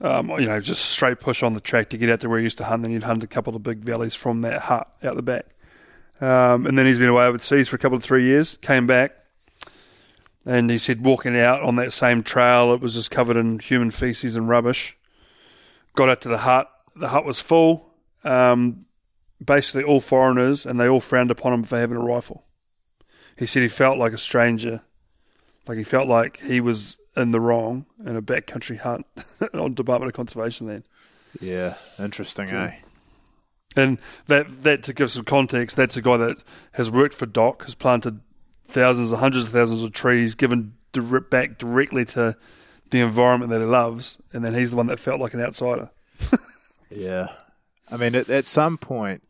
Um, 0.00 0.30
you 0.30 0.46
know, 0.46 0.60
just 0.60 0.84
straight 0.90 1.18
push 1.18 1.42
on 1.42 1.54
the 1.54 1.60
track 1.60 1.88
to 1.90 1.98
get 1.98 2.08
out 2.08 2.20
to 2.20 2.28
where 2.28 2.38
he 2.38 2.44
used 2.44 2.58
to 2.58 2.64
hunt. 2.64 2.82
Then 2.82 2.92
he'd 2.92 3.02
hunt 3.02 3.24
a 3.24 3.26
couple 3.26 3.56
of 3.56 3.64
big 3.64 3.78
valleys 3.80 4.14
from 4.14 4.42
that 4.42 4.60
hut 4.62 4.88
out 5.02 5.16
the 5.16 5.22
back. 5.22 5.46
Um, 6.20 6.66
and 6.66 6.78
then 6.78 6.86
he's 6.86 7.00
been 7.00 7.08
away 7.08 7.24
overseas 7.26 7.68
for 7.68 7.74
a 7.76 7.78
couple 7.80 7.96
of 7.96 8.04
three 8.04 8.24
years. 8.24 8.56
Came 8.58 8.86
back, 8.86 9.12
and 10.48 10.70
he 10.70 10.78
said 10.78 11.04
walking 11.04 11.38
out 11.38 11.62
on 11.62 11.76
that 11.76 11.92
same 11.92 12.24
trail, 12.24 12.72
it 12.72 12.80
was 12.80 12.94
just 12.94 13.12
covered 13.12 13.36
in 13.36 13.60
human 13.60 13.92
feces 13.92 14.34
and 14.34 14.48
rubbish 14.48 14.98
got 15.98 16.08
out 16.08 16.20
to 16.22 16.28
the 16.28 16.38
hut. 16.38 16.70
The 16.94 17.08
hut 17.08 17.24
was 17.24 17.42
full, 17.42 17.92
um, 18.22 18.86
basically 19.44 19.82
all 19.82 20.00
foreigners, 20.00 20.64
and 20.64 20.78
they 20.78 20.88
all 20.88 21.00
frowned 21.00 21.30
upon 21.30 21.52
him 21.52 21.64
for 21.64 21.76
having 21.76 21.96
a 21.96 22.00
rifle. 22.00 22.44
He 23.36 23.46
said 23.46 23.62
he 23.62 23.68
felt 23.68 23.98
like 23.98 24.12
a 24.12 24.18
stranger, 24.18 24.82
like 25.66 25.76
he 25.76 25.84
felt 25.84 26.08
like 26.08 26.38
he 26.38 26.60
was 26.60 26.98
in 27.16 27.32
the 27.32 27.40
wrong 27.40 27.86
in 28.04 28.16
a 28.16 28.22
backcountry 28.22 28.78
hut 28.78 29.02
on 29.54 29.74
Department 29.74 30.10
of 30.10 30.14
Conservation 30.14 30.68
land. 30.68 30.84
yeah, 31.40 31.74
interesting, 31.98 32.48
eh? 32.50 32.76
And 33.76 33.98
that 34.26 34.62
that 34.62 34.82
to 34.84 34.92
give 34.92 35.10
some 35.10 35.24
context, 35.24 35.76
that's 35.76 35.96
a 35.96 36.02
guy 36.02 36.16
that 36.16 36.42
has 36.72 36.90
worked 36.90 37.14
for 37.14 37.26
DOC, 37.26 37.64
has 37.64 37.74
planted 37.74 38.20
thousands, 38.68 39.12
hundreds 39.12 39.46
of 39.46 39.52
thousands 39.52 39.82
of 39.82 39.92
trees, 39.92 40.34
given 40.34 40.74
dir- 40.92 41.20
back 41.20 41.58
directly 41.58 42.04
to 42.06 42.36
the 42.90 43.00
environment 43.00 43.50
that 43.50 43.60
he 43.60 43.66
loves, 43.66 44.18
and 44.32 44.44
then 44.44 44.54
he's 44.54 44.70
the 44.70 44.76
one 44.76 44.86
that 44.86 44.98
felt 44.98 45.20
like 45.20 45.34
an 45.34 45.40
outsider. 45.42 45.90
Yeah, 46.90 47.28
I 47.92 47.98
mean, 47.98 48.14
at, 48.14 48.30
at 48.30 48.46
some 48.46 48.78
point, 48.78 49.22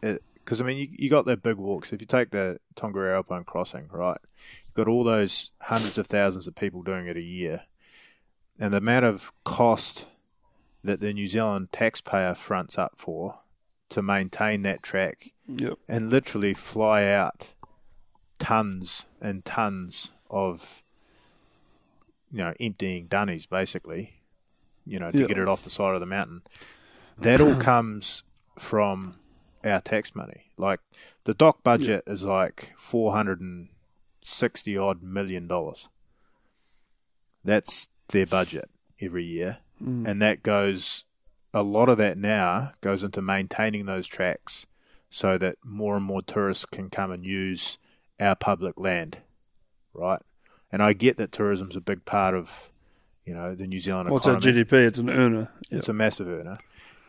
because 0.00 0.62
I 0.62 0.64
mean, 0.64 0.78
you, 0.78 0.88
you 0.92 1.10
got 1.10 1.26
the 1.26 1.36
big 1.36 1.56
walks. 1.58 1.92
If 1.92 2.00
you 2.00 2.06
take 2.06 2.30
the 2.30 2.58
Tongariro 2.74 3.16
Alpine 3.16 3.44
Crossing, 3.44 3.88
right, 3.92 4.16
you've 4.66 4.74
got 4.74 4.88
all 4.88 5.04
those 5.04 5.52
hundreds 5.60 5.98
of 5.98 6.06
thousands 6.06 6.46
of 6.46 6.54
people 6.54 6.82
doing 6.82 7.06
it 7.06 7.18
a 7.18 7.22
year, 7.22 7.64
and 8.58 8.72
the 8.72 8.78
amount 8.78 9.04
of 9.04 9.30
cost 9.44 10.06
that 10.82 11.00
the 11.00 11.12
New 11.12 11.26
Zealand 11.26 11.70
taxpayer 11.70 12.32
fronts 12.34 12.78
up 12.78 12.92
for 12.96 13.40
to 13.90 14.00
maintain 14.00 14.62
that 14.62 14.82
track 14.82 15.32
Yep. 15.46 15.74
and 15.86 16.08
literally 16.08 16.54
fly 16.54 17.04
out 17.04 17.52
tons 18.42 19.06
and 19.20 19.44
tons 19.44 20.10
of 20.28 20.82
you 22.32 22.38
know 22.38 22.52
emptying 22.58 23.06
dunnies 23.06 23.46
basically 23.46 24.14
you 24.84 24.98
know 24.98 25.12
to 25.12 25.28
get 25.28 25.38
it 25.38 25.46
off 25.46 25.62
the 25.62 25.70
side 25.70 25.94
of 25.94 26.00
the 26.00 26.06
mountain. 26.06 26.42
That 27.18 27.40
all 27.40 27.54
comes 27.60 28.24
from 28.58 29.14
our 29.64 29.80
tax 29.80 30.16
money. 30.16 30.46
Like 30.58 30.80
the 31.24 31.34
DOC 31.34 31.62
budget 31.62 32.02
is 32.06 32.24
like 32.24 32.72
460 32.76 34.76
odd 34.76 35.02
million 35.02 35.46
dollars. 35.46 35.88
That's 37.44 37.88
their 38.08 38.26
budget 38.26 38.68
every 39.00 39.24
year. 39.24 39.58
Mm. 39.80 40.06
And 40.06 40.20
that 40.20 40.42
goes 40.42 41.04
a 41.54 41.62
lot 41.62 41.88
of 41.88 41.98
that 41.98 42.18
now 42.18 42.72
goes 42.80 43.04
into 43.04 43.22
maintaining 43.22 43.86
those 43.86 44.08
tracks 44.08 44.66
so 45.10 45.38
that 45.38 45.56
more 45.62 45.96
and 45.96 46.04
more 46.04 46.22
tourists 46.22 46.64
can 46.64 46.88
come 46.88 47.12
and 47.12 47.24
use 47.24 47.78
our 48.22 48.36
public 48.36 48.78
land, 48.78 49.18
right? 49.92 50.22
And 50.70 50.82
I 50.82 50.92
get 50.94 51.16
that 51.18 51.32
tourism's 51.32 51.76
a 51.76 51.80
big 51.80 52.04
part 52.04 52.34
of, 52.34 52.70
you 53.26 53.34
know, 53.34 53.54
the 53.54 53.66
New 53.66 53.78
Zealand 53.78 54.08
What's 54.08 54.26
our 54.26 54.38
economy. 54.38 54.64
GDP? 54.64 54.86
It's 54.86 54.98
an 54.98 55.10
earner. 55.10 55.50
It's 55.70 55.88
a 55.88 55.92
massive 55.92 56.28
earner. 56.28 56.58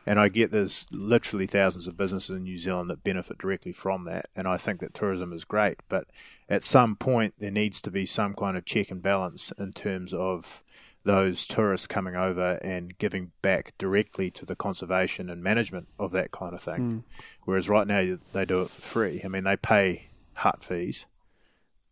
And 0.05 0.19
I 0.19 0.27
get 0.27 0.51
there's 0.51 0.85
literally 0.91 1.47
thousands 1.47 1.87
of 1.87 1.95
businesses 1.95 2.35
in 2.35 2.43
New 2.43 2.57
Zealand 2.57 2.89
that 2.89 3.05
benefit 3.05 3.37
directly 3.37 3.71
from 3.71 4.03
that. 4.03 4.25
And 4.35 4.47
I 4.47 4.57
think 4.57 4.81
that 4.81 4.93
tourism 4.93 5.31
is 5.31 5.45
great. 5.45 5.77
But 5.87 6.07
at 6.49 6.63
some 6.63 6.97
point, 6.97 7.35
there 7.39 7.51
needs 7.51 7.79
to 7.81 7.91
be 7.91 8.05
some 8.05 8.33
kind 8.33 8.57
of 8.57 8.65
check 8.65 8.91
and 8.91 9.01
balance 9.01 9.53
in 9.57 9.71
terms 9.71 10.13
of 10.13 10.61
those 11.05 11.45
tourists 11.45 11.87
coming 11.87 12.15
over 12.15 12.59
and 12.61 12.97
giving 12.97 13.31
back 13.41 13.73
directly 13.77 14.29
to 14.31 14.45
the 14.45 14.55
conservation 14.55 15.29
and 15.29 15.41
management 15.41 15.87
of 15.97 16.11
that 16.11 16.31
kind 16.31 16.53
of 16.53 16.61
thing. 16.61 16.75
Hmm. 16.77 16.99
Whereas 17.43 17.69
right 17.69 17.87
now, 17.87 18.17
they 18.33 18.45
do 18.45 18.61
it 18.61 18.69
for 18.69 18.81
free. 18.81 19.21
I 19.23 19.29
mean, 19.29 19.45
they 19.45 19.55
pay 19.55 20.07
hut 20.37 20.63
fees, 20.63 21.05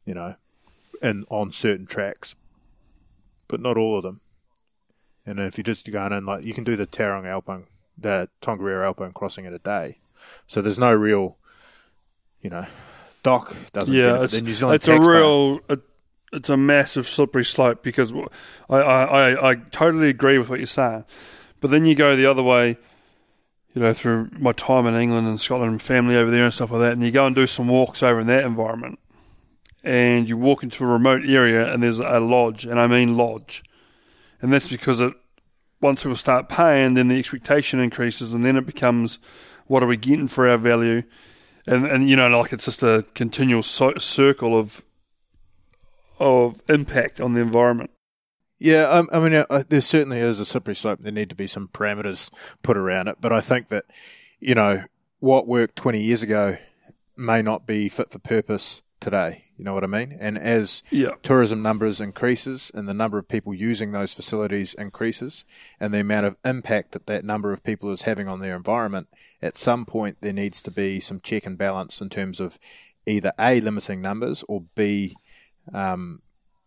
you 0.06 0.14
know, 0.14 0.36
and 1.02 1.26
on 1.30 1.52
certain 1.52 1.86
tracks, 1.86 2.36
but 3.48 3.60
not 3.60 3.78
all 3.78 3.98
of 3.98 4.04
them. 4.04 4.22
And 5.26 5.40
if 5.40 5.58
you're 5.58 5.64
just 5.64 5.90
go 5.92 6.06
in, 6.08 6.26
like 6.26 6.44
you 6.44 6.54
can 6.54 6.64
do 6.64 6.76
the 6.76 6.88
Tarong 6.88 7.26
Alpine, 7.26 7.66
the 7.98 8.30
Tongariro 8.42 8.84
Alpine 8.86 9.12
crossing 9.12 9.46
in 9.46 9.54
a 9.54 9.60
day, 9.60 10.00
so 10.48 10.62
there's 10.62 10.80
no 10.80 10.92
real, 10.94 11.38
you 12.42 12.50
know, 12.50 12.66
DOC 13.24 13.72
doesn't. 13.72 13.94
Yeah, 13.94 14.24
it's, 14.24 14.34
the 14.34 14.42
New 14.42 14.54
Zealand 14.54 14.76
it's 14.76 14.88
a 14.88 15.00
real, 15.00 15.60
it, 15.70 15.82
it's 16.34 16.50
a 16.50 16.58
massive 16.58 17.08
slippery 17.08 17.46
slope 17.46 17.84
because 17.84 18.14
I, 18.70 18.76
I, 18.76 19.04
I, 19.04 19.52
I 19.52 19.56
totally 19.56 20.10
agree 20.10 20.38
with 20.38 20.50
what 20.50 20.60
you're 20.60 20.66
saying. 20.66 21.06
But 21.60 21.70
then 21.70 21.86
you 21.86 21.94
go 21.94 22.16
the 22.16 22.26
other 22.26 22.44
way, 22.44 22.78
you 23.74 23.82
know, 23.82 23.94
through 23.94 24.30
my 24.38 24.52
time 24.52 24.86
in 24.86 24.96
England 24.96 25.28
and 25.28 25.40
Scotland 25.40 25.72
and 25.72 25.82
family 25.82 26.16
over 26.16 26.30
there 26.30 26.46
and 26.46 26.54
stuff 26.54 26.72
like 26.72 26.82
that, 26.82 26.94
and 26.94 27.04
you 27.04 27.12
go 27.12 27.26
and 27.26 27.36
do 27.36 27.48
some 27.48 27.68
walks 27.68 28.04
over 28.04 28.20
in 28.20 28.28
that 28.28 28.44
environment, 28.44 29.00
and 29.84 30.28
you 30.28 30.38
walk 30.38 30.64
into 30.64 30.84
a 30.84 30.88
remote 30.88 31.24
area 31.26 31.72
and 31.72 31.82
there's 31.82 32.00
a 32.00 32.20
lodge, 32.20 32.66
and 32.66 32.80
I 32.80 32.88
mean 32.88 33.18
lodge, 33.18 33.64
and 34.42 34.52
that's 34.52 34.68
because 34.68 35.02
it 35.02 35.14
once 35.82 36.04
people 36.04 36.16
start 36.16 36.48
paying, 36.48 36.94
then 36.94 37.08
the 37.08 37.18
expectation 37.18 37.80
increases, 37.80 38.34
and 38.34 38.46
then 38.46 38.56
it 38.56 38.66
becomes, 38.66 39.18
what 39.66 39.82
are 39.82 39.88
we 39.88 39.98
getting 39.98 40.28
for 40.28 40.48
our 40.48 40.58
value? 40.58 41.04
And 41.68 41.86
and 41.86 42.10
you 42.10 42.16
know, 42.16 42.28
like 42.28 42.54
it's 42.54 42.66
just 42.66 42.84
a 42.84 43.06
continual 43.14 43.64
so- 43.64 43.98
circle 43.98 44.58
of 44.58 44.84
of 46.20 46.62
impact 46.70 47.20
on 47.20 47.34
the 47.34 47.42
environment. 47.42 47.92
Yeah, 48.64 48.84
um, 48.90 49.10
I 49.12 49.18
mean, 49.20 49.34
uh, 49.34 49.64
there 49.68 49.82
certainly 49.82 50.20
is 50.20 50.40
a 50.40 50.46
slippery 50.46 50.76
slope. 50.76 51.00
There 51.00 51.12
need 51.12 51.30
to 51.30 51.36
be 51.36 51.48
some 51.48 51.68
parameters 51.68 52.30
put 52.62 52.78
around 52.78 53.08
it, 53.08 53.18
but 53.20 53.34
I 53.34 53.42
think 53.42 53.70
that 53.70 53.86
you 54.40 54.54
know 54.54 54.84
what 55.20 55.48
worked 55.48 55.76
twenty 55.76 56.00
years 56.00 56.22
ago 56.22 56.58
may 57.18 57.42
not 57.42 57.66
be 57.66 57.90
fit 57.90 58.12
for 58.12 58.20
purpose 58.20 58.84
today. 59.00 59.46
You 59.58 59.66
know 59.66 59.74
what 59.74 59.84
I 59.84 59.88
mean? 59.88 60.16
And 60.20 60.38
as 60.38 60.84
Yeah. 60.92 61.14
tourism 61.24 61.64
numbers 61.64 62.00
increases 62.00 62.72
and 62.76 62.88
the 62.88 62.94
number 62.94 63.18
of 63.18 63.28
people 63.28 63.52
using 63.52 63.94
those 63.94 64.14
facilities 64.14 64.76
increases 64.76 65.44
and 65.80 65.92
the 65.92 66.00
amount 66.00 66.28
of 66.28 66.38
impact 66.46 66.92
that 66.92 67.08
that 67.08 67.26
number 67.26 67.52
of 67.52 67.64
people 67.64 67.92
is 67.92 68.04
having 68.04 68.28
on 68.28 68.42
their 68.42 68.56
environment, 68.56 69.08
at 69.42 69.58
some 69.58 69.86
point 69.86 70.18
there 70.22 70.34
needs 70.34 70.62
to 70.62 70.72
be 70.72 71.00
some 71.00 71.20
check 71.20 71.48
and 71.48 71.58
balance 71.58 72.00
in 72.00 72.10
terms 72.10 72.40
of 72.40 72.60
either 73.08 73.34
A, 73.40 73.60
limiting 73.60 74.02
numbers 74.02 74.44
or 74.48 74.66
B, 74.76 75.16
um, 75.74 76.22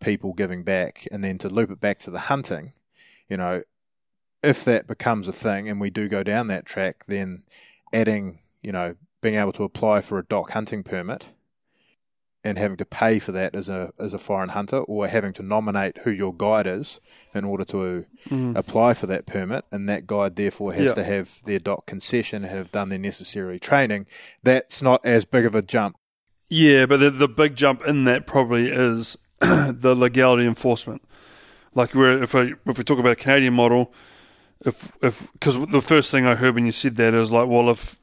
people 0.05 0.33
giving 0.33 0.63
back. 0.63 1.07
And 1.11 1.23
then 1.23 1.37
to 1.39 1.49
loop 1.49 1.71
it 1.71 1.79
back 1.79 1.99
to 1.99 2.11
the 2.11 2.19
hunting, 2.19 2.73
you 3.27 3.37
know, 3.37 3.63
if 4.43 4.63
that 4.63 4.87
becomes 4.87 5.27
a 5.27 5.33
thing 5.33 5.67
and 5.67 5.81
we 5.81 5.89
do 5.89 6.07
go 6.07 6.23
down 6.23 6.47
that 6.47 6.65
track, 6.65 7.05
then 7.07 7.43
adding, 7.91 8.39
you 8.61 8.71
know, 8.71 8.95
being 9.21 9.35
able 9.35 9.51
to 9.53 9.63
apply 9.63 10.01
for 10.01 10.19
a 10.19 10.23
DOC 10.23 10.51
hunting 10.51 10.83
permit 10.83 11.29
and 12.43 12.59
having 12.59 12.77
to 12.77 12.85
pay 12.85 13.17
for 13.17 13.31
that 13.31 13.55
as 13.55 13.67
a 13.69 13.91
as 13.99 14.13
a 14.13 14.19
foreign 14.19 14.49
hunter 14.49 14.77
or 14.77 15.07
having 15.07 15.33
to 15.33 15.41
nominate 15.41 15.97
who 16.03 16.11
your 16.11 16.31
guide 16.31 16.67
is 16.67 17.01
in 17.33 17.43
order 17.43 17.65
to 17.65 18.05
mm. 18.29 18.55
apply 18.55 18.93
for 18.93 19.07
that 19.07 19.25
permit 19.25 19.65
and 19.71 19.89
that 19.89 20.05
guide 20.05 20.35
therefore 20.35 20.71
has 20.73 20.89
Yeah. 20.91 20.93
to 20.93 21.03
have 21.03 21.43
their 21.45 21.57
DOC 21.57 21.87
concession 21.87 22.43
and 22.43 22.51
have 22.55 22.71
done 22.71 22.89
their 22.89 22.99
necessary 22.99 23.57
training 23.57 24.05
that's 24.43 24.83
not 24.83 25.03
as 25.03 25.25
big 25.25 25.45
of 25.45 25.55
a 25.55 25.63
jump 25.63 25.97
Yeah, 26.47 26.85
but 26.85 26.97
the, 26.99 27.09
the 27.09 27.27
big 27.27 27.55
jump 27.55 27.81
in 27.83 28.05
that 28.05 28.27
probably 28.27 28.67
is 28.69 29.17
the 29.39 29.95
legality 29.95 30.45
enforcement. 30.45 31.01
Like 31.73 31.93
we're, 31.93 32.23
if 32.23 32.33
we 32.33 32.53
if 32.65 32.77
we 32.77 32.83
talk 32.83 32.99
about 32.99 33.11
a 33.11 33.15
Canadian 33.15 33.53
model, 33.53 33.93
if 34.65 34.91
if 35.01 35.31
because 35.33 35.65
the 35.67 35.81
first 35.81 36.11
thing 36.11 36.25
I 36.25 36.35
heard 36.35 36.55
when 36.55 36.65
you 36.65 36.71
said 36.71 36.95
that 36.95 37.13
is 37.13 37.31
like, 37.31 37.47
well, 37.47 37.69
if 37.69 37.97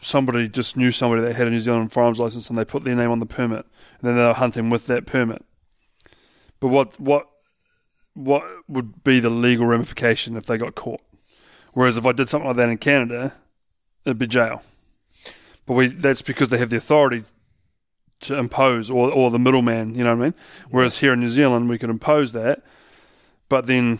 somebody 0.00 0.48
just 0.48 0.76
knew 0.76 0.90
somebody 0.90 1.22
that 1.22 1.34
had 1.34 1.48
a 1.48 1.50
New 1.50 1.60
Zealand 1.60 1.92
firearms 1.92 2.20
license 2.20 2.50
and 2.50 2.58
they 2.58 2.64
put 2.64 2.84
their 2.84 2.96
name 2.96 3.10
on 3.10 3.20
the 3.20 3.26
permit, 3.26 3.66
and 4.00 4.08
then 4.08 4.16
they 4.16 4.24
were 4.24 4.34
hunting 4.34 4.70
with 4.70 4.86
that 4.86 5.06
permit. 5.06 5.44
But 6.60 6.68
what 6.68 6.98
what 6.98 7.28
what 8.14 8.42
would 8.66 9.04
be 9.04 9.20
the 9.20 9.30
legal 9.30 9.66
ramification 9.66 10.36
if 10.36 10.46
they 10.46 10.58
got 10.58 10.74
caught? 10.74 11.00
Whereas 11.72 11.96
if 11.96 12.06
I 12.06 12.12
did 12.12 12.28
something 12.28 12.48
like 12.48 12.56
that 12.56 12.70
in 12.70 12.78
Canada, 12.78 13.34
it'd 14.04 14.18
be 14.18 14.26
jail. 14.26 14.62
But 15.66 15.74
we 15.74 15.86
that's 15.86 16.22
because 16.22 16.50
they 16.50 16.58
have 16.58 16.70
the 16.70 16.78
authority 16.78 17.24
to 18.20 18.36
impose 18.36 18.90
or 18.90 19.10
or 19.10 19.30
the 19.30 19.38
middleman, 19.38 19.94
you 19.94 20.04
know 20.04 20.14
what 20.16 20.22
I 20.22 20.26
mean? 20.26 20.34
Whereas 20.70 20.98
here 20.98 21.12
in 21.12 21.20
New 21.20 21.28
Zealand 21.28 21.68
we 21.68 21.78
could 21.78 21.90
impose 21.90 22.32
that, 22.32 22.62
but 23.48 23.66
then 23.66 23.98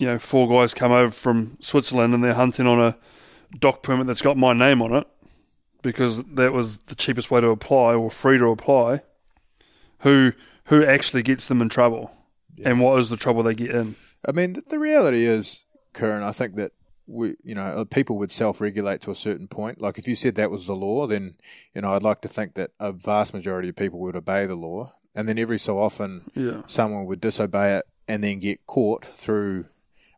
you 0.00 0.06
know, 0.06 0.18
four 0.18 0.48
guys 0.48 0.72
come 0.72 0.92
over 0.92 1.12
from 1.12 1.58
Switzerland 1.60 2.14
and 2.14 2.24
they're 2.24 2.32
hunting 2.32 2.66
on 2.66 2.80
a 2.80 2.96
dock 3.58 3.82
permit 3.82 4.06
that's 4.06 4.22
got 4.22 4.34
my 4.34 4.54
name 4.54 4.80
on 4.80 4.94
it 4.94 5.06
because 5.82 6.22
that 6.24 6.54
was 6.54 6.78
the 6.78 6.94
cheapest 6.94 7.30
way 7.30 7.42
to 7.42 7.48
apply 7.48 7.94
or 7.94 8.10
free 8.10 8.38
to 8.38 8.46
apply. 8.46 9.00
Who 10.00 10.32
who 10.64 10.84
actually 10.84 11.22
gets 11.22 11.46
them 11.46 11.60
in 11.60 11.68
trouble? 11.68 12.10
And 12.64 12.80
what 12.80 12.98
is 12.98 13.10
the 13.10 13.18
trouble 13.18 13.42
they 13.42 13.54
get 13.54 13.70
in? 13.70 13.94
I 14.26 14.32
mean, 14.32 14.54
the, 14.54 14.62
the 14.68 14.78
reality 14.78 15.26
is, 15.26 15.64
Kuran, 15.94 16.22
I 16.22 16.32
think 16.32 16.56
that 16.56 16.72
we, 17.10 17.34
you 17.42 17.54
know, 17.54 17.62
uh, 17.62 17.84
people 17.84 18.18
would 18.18 18.30
self-regulate 18.30 19.00
to 19.02 19.10
a 19.10 19.14
certain 19.14 19.48
point. 19.48 19.80
Like 19.82 19.98
if 19.98 20.06
you 20.08 20.14
said 20.14 20.34
that 20.36 20.50
was 20.50 20.66
the 20.66 20.76
law, 20.76 21.06
then 21.06 21.34
you 21.74 21.80
know, 21.82 21.92
I'd 21.94 22.02
like 22.02 22.20
to 22.22 22.28
think 22.28 22.54
that 22.54 22.70
a 22.78 22.92
vast 22.92 23.34
majority 23.34 23.68
of 23.70 23.76
people 23.76 23.98
would 24.00 24.16
obey 24.16 24.46
the 24.46 24.54
law, 24.54 24.94
and 25.14 25.28
then 25.28 25.38
every 25.38 25.58
so 25.58 25.78
often, 25.78 26.22
Yeah. 26.34 26.62
someone 26.66 27.06
would 27.06 27.20
disobey 27.20 27.76
it 27.78 27.84
and 28.06 28.22
then 28.24 28.38
get 28.38 28.66
caught 28.66 29.04
through 29.04 29.66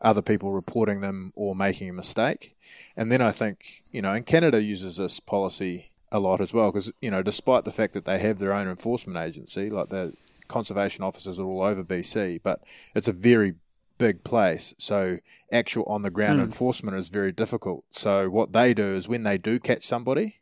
other 0.00 0.22
people 0.22 0.52
reporting 0.52 1.00
them 1.00 1.32
or 1.36 1.54
making 1.54 1.88
a 1.88 1.92
mistake. 1.92 2.56
And 2.96 3.10
then 3.12 3.22
I 3.22 3.30
think, 3.32 3.84
you 3.90 4.02
know, 4.02 4.12
and 4.12 4.26
Canada 4.26 4.60
uses 4.62 4.96
this 4.96 5.20
policy 5.20 5.90
a 6.10 6.18
lot 6.18 6.40
as 6.40 6.52
well 6.52 6.70
because, 6.72 6.92
you 7.00 7.10
know, 7.10 7.22
despite 7.22 7.64
the 7.64 7.70
fact 7.70 7.94
that 7.94 8.04
they 8.04 8.18
have 8.18 8.38
their 8.38 8.52
own 8.52 8.68
enforcement 8.68 9.16
agency, 9.18 9.70
like 9.70 9.88
the 9.88 10.12
conservation 10.48 11.04
officers 11.04 11.38
are 11.38 11.44
all 11.46 11.62
over 11.62 11.82
BC, 11.84 12.40
but 12.42 12.60
it's 12.94 13.08
a 13.08 13.12
very 13.12 13.54
big 14.02 14.24
place. 14.24 14.74
So 14.78 15.18
actual 15.52 15.84
on 15.84 16.02
the 16.02 16.10
ground 16.10 16.40
enforcement 16.40 16.96
is 16.96 17.08
very 17.08 17.30
difficult. 17.30 17.84
So 17.92 18.28
what 18.28 18.52
they 18.52 18.74
do 18.74 18.96
is 18.96 19.08
when 19.08 19.22
they 19.22 19.38
do 19.38 19.60
catch 19.60 19.84
somebody, 19.84 20.40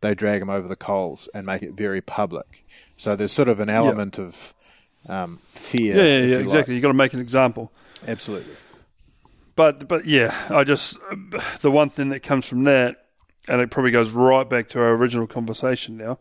they 0.00 0.14
drag 0.14 0.40
them 0.40 0.48
over 0.48 0.66
the 0.66 0.74
coals 0.74 1.28
and 1.34 1.44
make 1.44 1.62
it 1.62 1.74
very 1.74 2.00
public. 2.00 2.64
So 2.96 3.14
there's 3.14 3.30
sort 3.30 3.50
of 3.50 3.60
an 3.60 3.68
element 3.68 4.18
of 4.18 4.54
um, 5.06 5.36
fear. 5.36 5.96
Yeah, 5.96 6.02
yeah, 6.02 6.08
yeah 6.08 6.26
you 6.26 6.38
exactly. 6.38 6.74
like. 6.74 6.76
You 6.76 6.80
got 6.80 6.88
to 6.88 6.94
make 6.94 7.12
an 7.12 7.20
example. 7.20 7.70
Absolutely. 8.06 8.54
But 9.54 9.86
but 9.86 10.06
yeah, 10.06 10.32
I 10.48 10.64
just 10.64 10.96
the 11.60 11.70
one 11.70 11.90
thing 11.90 12.08
that 12.08 12.22
comes 12.22 12.48
from 12.48 12.64
that, 12.64 13.04
and 13.48 13.60
it 13.60 13.70
probably 13.70 13.90
goes 13.90 14.12
right 14.12 14.48
back 14.48 14.68
to 14.68 14.80
our 14.80 14.92
original 14.92 15.26
conversation 15.26 15.98
now, 15.98 16.20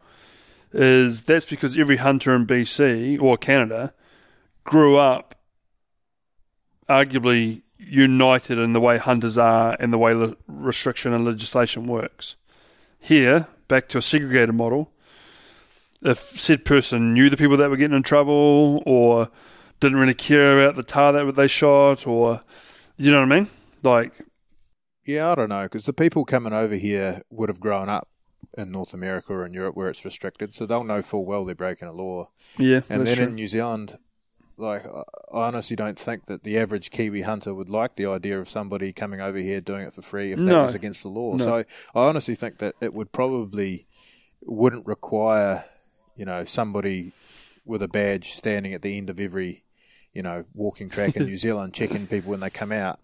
is 0.73 1.21
that's 1.21 1.45
because 1.45 1.77
every 1.77 1.97
hunter 1.97 2.35
in 2.35 2.45
BC 2.45 3.21
or 3.21 3.37
Canada 3.37 3.93
grew 4.65 4.97
up 4.97 5.36
arguably 6.89 7.61
united 7.77 8.57
in 8.57 8.73
the 8.73 8.79
way 8.81 8.97
hunters 8.97 9.37
are 9.37 9.75
and 9.79 9.93
the 9.93 9.97
way 9.97 10.13
le- 10.13 10.35
restriction 10.47 11.13
and 11.13 11.25
legislation 11.25 11.87
works. 11.87 12.35
Here, 12.99 13.47
back 13.67 13.87
to 13.89 13.97
a 13.99 14.01
segregated 14.01 14.55
model, 14.55 14.91
if 16.01 16.17
said 16.17 16.65
person 16.65 17.13
knew 17.13 17.29
the 17.29 17.37
people 17.37 17.57
that 17.57 17.69
were 17.69 17.77
getting 17.77 17.95
in 17.97 18.03
trouble 18.03 18.81
or 18.85 19.29
didn't 19.79 19.97
really 19.99 20.13
care 20.13 20.59
about 20.59 20.75
the 20.75 20.83
tahr 20.83 21.11
that 21.13 21.35
they 21.35 21.47
shot 21.47 22.07
or 22.07 22.41
you 22.97 23.11
know 23.11 23.19
what 23.21 23.31
I 23.31 23.39
mean? 23.39 23.47
Like, 23.83 24.13
Yeah, 25.05 25.31
I 25.31 25.35
don't 25.35 25.49
know 25.49 25.63
because 25.63 25.85
the 25.85 25.93
people 25.93 26.25
coming 26.25 26.53
over 26.53 26.75
here 26.75 27.21
would 27.29 27.49
have 27.49 27.59
grown 27.59 27.89
up 27.89 28.07
in 28.57 28.71
North 28.71 28.93
America 28.93 29.33
or 29.33 29.45
in 29.45 29.53
Europe 29.53 29.75
where 29.75 29.87
it's 29.89 30.03
restricted, 30.03 30.51
so 30.53 30.65
they'll 30.65 30.83
know 30.83 31.03
full 31.03 31.25
well 31.25 31.45
they're 31.45 31.53
breaking 31.53 31.87
a 31.87 31.93
law. 31.93 32.29
yeah, 32.57 32.81
And 32.89 33.05
then 33.05 33.15
true. 33.15 33.25
in 33.27 33.35
New 33.35 33.45
Zealand, 33.47 33.97
like 34.57 34.85
I 34.85 35.03
honestly 35.31 35.75
don't 35.75 35.97
think 35.99 36.25
that 36.25 36.43
the 36.43 36.57
average 36.57 36.89
Kiwi 36.89 37.21
hunter 37.21 37.53
would 37.53 37.69
like 37.69 37.95
the 37.95 38.05
idea 38.07 38.39
of 38.39 38.49
somebody 38.49 38.91
coming 38.93 39.21
over 39.21 39.37
here 39.37 39.61
doing 39.61 39.83
it 39.85 39.93
for 39.93 40.01
free 40.01 40.31
if 40.31 40.39
that 40.39 40.45
No. 40.45 40.63
was 40.63 40.75
against 40.75 41.03
the 41.03 41.09
law. 41.09 41.35
No. 41.35 41.43
So 41.45 41.55
I 41.95 42.07
honestly 42.07 42.35
think 42.35 42.57
that 42.59 42.75
it 42.81 42.93
would 42.93 43.11
probably 43.11 43.85
wouldn't 44.41 44.85
require, 44.87 45.63
you 46.15 46.25
know, 46.25 46.43
somebody 46.43 47.11
with 47.65 47.83
a 47.83 47.87
badge 47.87 48.31
standing 48.31 48.73
at 48.73 48.81
the 48.81 48.97
end 48.97 49.09
of 49.09 49.19
every, 49.19 49.63
you 50.13 50.21
know, 50.23 50.45
walking 50.53 50.89
track 50.89 51.15
in 51.15 51.25
New 51.27 51.35
Zealand 51.35 51.73
checking 51.73 52.07
people 52.07 52.31
when 52.31 52.39
they 52.39 52.49
come 52.49 52.71
out. 52.71 52.99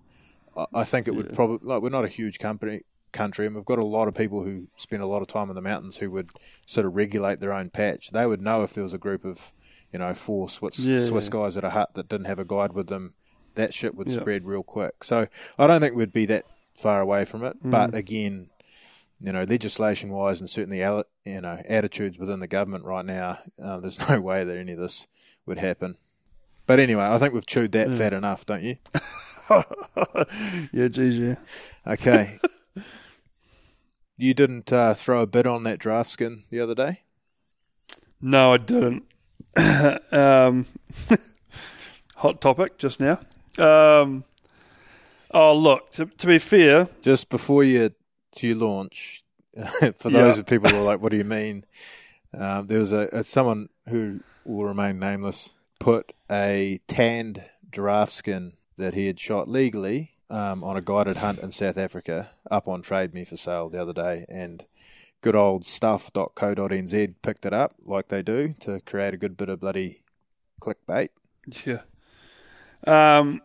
I- 0.57 0.65
I 0.73 0.83
think 0.83 1.07
it 1.07 1.15
would 1.15 1.33
probably 1.33 1.59
like 1.67 1.81
we're 1.81 1.89
not 1.89 2.05
a 2.05 2.09
huge 2.09 2.39
company 2.39 2.81
country 3.11 3.45
and 3.45 3.55
we've 3.55 3.63
got 3.65 3.77
a 3.77 3.85
lot 3.85 4.07
of 4.07 4.15
people 4.15 4.43
who 4.43 4.67
spend 4.75 5.03
a 5.03 5.05
lot 5.05 5.21
of 5.21 5.27
time 5.27 5.49
in 5.49 5.55
the 5.55 5.61
mountains 5.61 5.97
who 5.97 6.09
would 6.09 6.29
sort 6.65 6.83
of 6.87 6.95
regulate 6.95 7.39
their 7.39 7.53
own 7.53 7.69
patch. 7.69 8.09
They 8.09 8.25
would 8.25 8.41
know 8.41 8.63
if 8.63 8.73
there 8.73 8.83
was 8.83 8.93
a 8.93 8.97
group 8.97 9.23
of, 9.23 9.51
you 9.93 9.99
know, 9.99 10.13
four 10.13 10.49
Swiss 10.49 10.79
Yeah, 10.79 11.05
Swiss 11.05 11.27
yeah. 11.27 11.31
guys 11.31 11.55
at 11.55 11.63
a 11.63 11.69
hut 11.69 11.93
that 11.93 12.09
didn't 12.09 12.25
have 12.25 12.39
a 12.39 12.45
guide 12.45 12.73
with 12.73 12.87
them. 12.87 13.13
That 13.55 13.73
shit 13.73 13.95
would 13.95 14.09
Yeah. 14.09 14.19
spread 14.19 14.43
real 14.43 14.63
quick. 14.63 15.03
So 15.03 15.27
I 15.57 15.67
don't 15.67 15.79
think 15.79 15.95
we'd 15.95 16.11
be 16.11 16.25
that 16.25 16.43
far 16.73 16.99
away 16.99 17.23
from 17.23 17.43
it. 17.43 17.63
Mm. 17.63 17.71
But 17.71 17.93
again, 17.93 18.49
you 19.23 19.31
know, 19.31 19.43
legislation 19.43 20.09
wise 20.09 20.41
and 20.41 20.49
certainly 20.49 20.79
you 20.79 21.41
know 21.41 21.61
attitudes 21.69 22.17
within 22.17 22.39
the 22.39 22.47
government 22.47 22.83
right 22.83 23.05
now, 23.05 23.37
uh, 23.61 23.79
there's 23.79 23.99
no 24.09 24.19
way 24.19 24.43
that 24.43 24.57
any 24.57 24.73
of 24.73 24.79
this 24.79 25.07
would 25.45 25.59
happen. 25.59 25.95
But 26.65 26.79
anyway, 26.79 27.03
I 27.03 27.17
think 27.17 27.33
we've 27.33 27.45
chewed 27.45 27.73
that 27.73 27.93
fat 27.93 28.13
enough, 28.13 28.45
don't 28.45 28.63
you? 28.63 28.77
yeah, 30.71 30.87
geez, 30.87 31.17
yeah. 31.17 31.35
Okay. 31.85 32.37
you 34.17 34.33
didn't 34.33 34.71
uh, 34.71 34.93
throw 34.93 35.21
a 35.21 35.27
bid 35.27 35.45
on 35.45 35.63
that 35.63 35.77
draft 35.77 36.09
skin 36.09 36.43
the 36.49 36.61
other 36.61 36.73
day? 36.73 37.01
No, 38.21 38.53
I 38.53 38.57
didn't. 38.57 39.03
um, 40.11 40.65
hot 42.15 42.41
topic 42.41 42.77
just 42.77 42.99
now. 42.99 43.19
Um, 43.57 44.23
oh, 45.31 45.55
look. 45.55 45.91
To, 45.93 46.05
to 46.05 46.27
be 46.27 46.39
fair, 46.39 46.87
Just 47.01 47.29
before 47.29 47.63
you 47.63 47.91
you 48.39 48.55
launch, 48.55 49.23
for 49.95 50.09
Yeah. 50.09 50.21
those 50.23 50.37
of 50.39 50.45
people 50.47 50.69
who 50.69 50.77
are 50.77 50.83
like, 50.83 51.01
"What 51.01 51.11
do 51.11 51.17
you 51.17 51.23
mean?" 51.23 51.65
Um, 52.33 52.65
there 52.65 52.79
was 52.79 52.91
a, 52.91 53.07
a 53.11 53.23
someone 53.23 53.69
who 53.89 54.21
will 54.43 54.65
remain 54.65 54.97
nameless 54.99 55.53
put 55.79 56.13
a 56.31 56.79
tanned 56.87 57.43
giraffe 57.71 58.09
skin 58.09 58.53
that 58.77 58.95
he 58.95 59.05
had 59.05 59.19
shot 59.19 59.47
legally 59.47 60.13
um, 60.31 60.63
on 60.63 60.75
a 60.77 60.81
guided 60.81 61.17
hunt 61.17 61.39
in 61.39 61.51
South 61.51 61.77
Africa 61.77 62.29
up 62.49 62.67
on 62.67 62.81
Trade 62.81 63.13
Me 63.13 63.23
for 63.23 63.35
sale 63.35 63.69
the 63.69 63.79
other 63.79 63.93
day, 63.93 64.25
and 64.29 64.65
good 65.23 65.35
old 65.35 65.65
stuff.co.nz 65.65 67.15
picked 67.23 67.45
it 67.45 67.53
up 67.53 67.73
like 67.85 68.09
they 68.09 68.21
do 68.21 68.53
to 68.59 68.81
create 68.81 69.13
a 69.13 69.17
good 69.17 69.35
bit 69.35 69.49
of 69.49 69.61
bloody 69.61 70.03
clickbait. 70.61 71.09
yeah. 71.65 71.81
Um, 72.85 73.41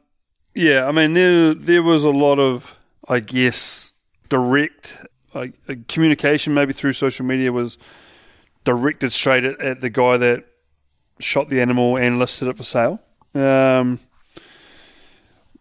yeah, 0.55 0.87
I 0.87 0.93
mean, 0.93 1.15
there 1.15 1.55
there 1.55 1.83
was 1.83 2.03
a 2.03 2.11
lot 2.11 2.41
of, 2.41 2.77
I 3.09 3.21
guess, 3.21 3.93
direct 4.29 5.07
uh, 5.33 5.47
communication, 5.87 6.53
maybe 6.53 6.73
through 6.73 6.95
social 6.95 7.25
media, 7.25 7.53
was 7.53 7.79
directed 8.65 9.13
straight 9.13 9.45
at, 9.45 9.61
at 9.61 9.81
the 9.81 9.89
guy 9.89 10.17
that 10.17 10.45
shot 11.21 11.49
the 11.49 11.61
animal 11.61 11.97
and 11.97 12.19
listed 12.19 12.49
it 12.49 12.57
for 12.57 12.65
sale. 12.65 13.01
Um, 13.35 14.01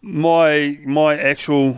my 0.02 0.80
my 0.84 1.16
actual 1.16 1.74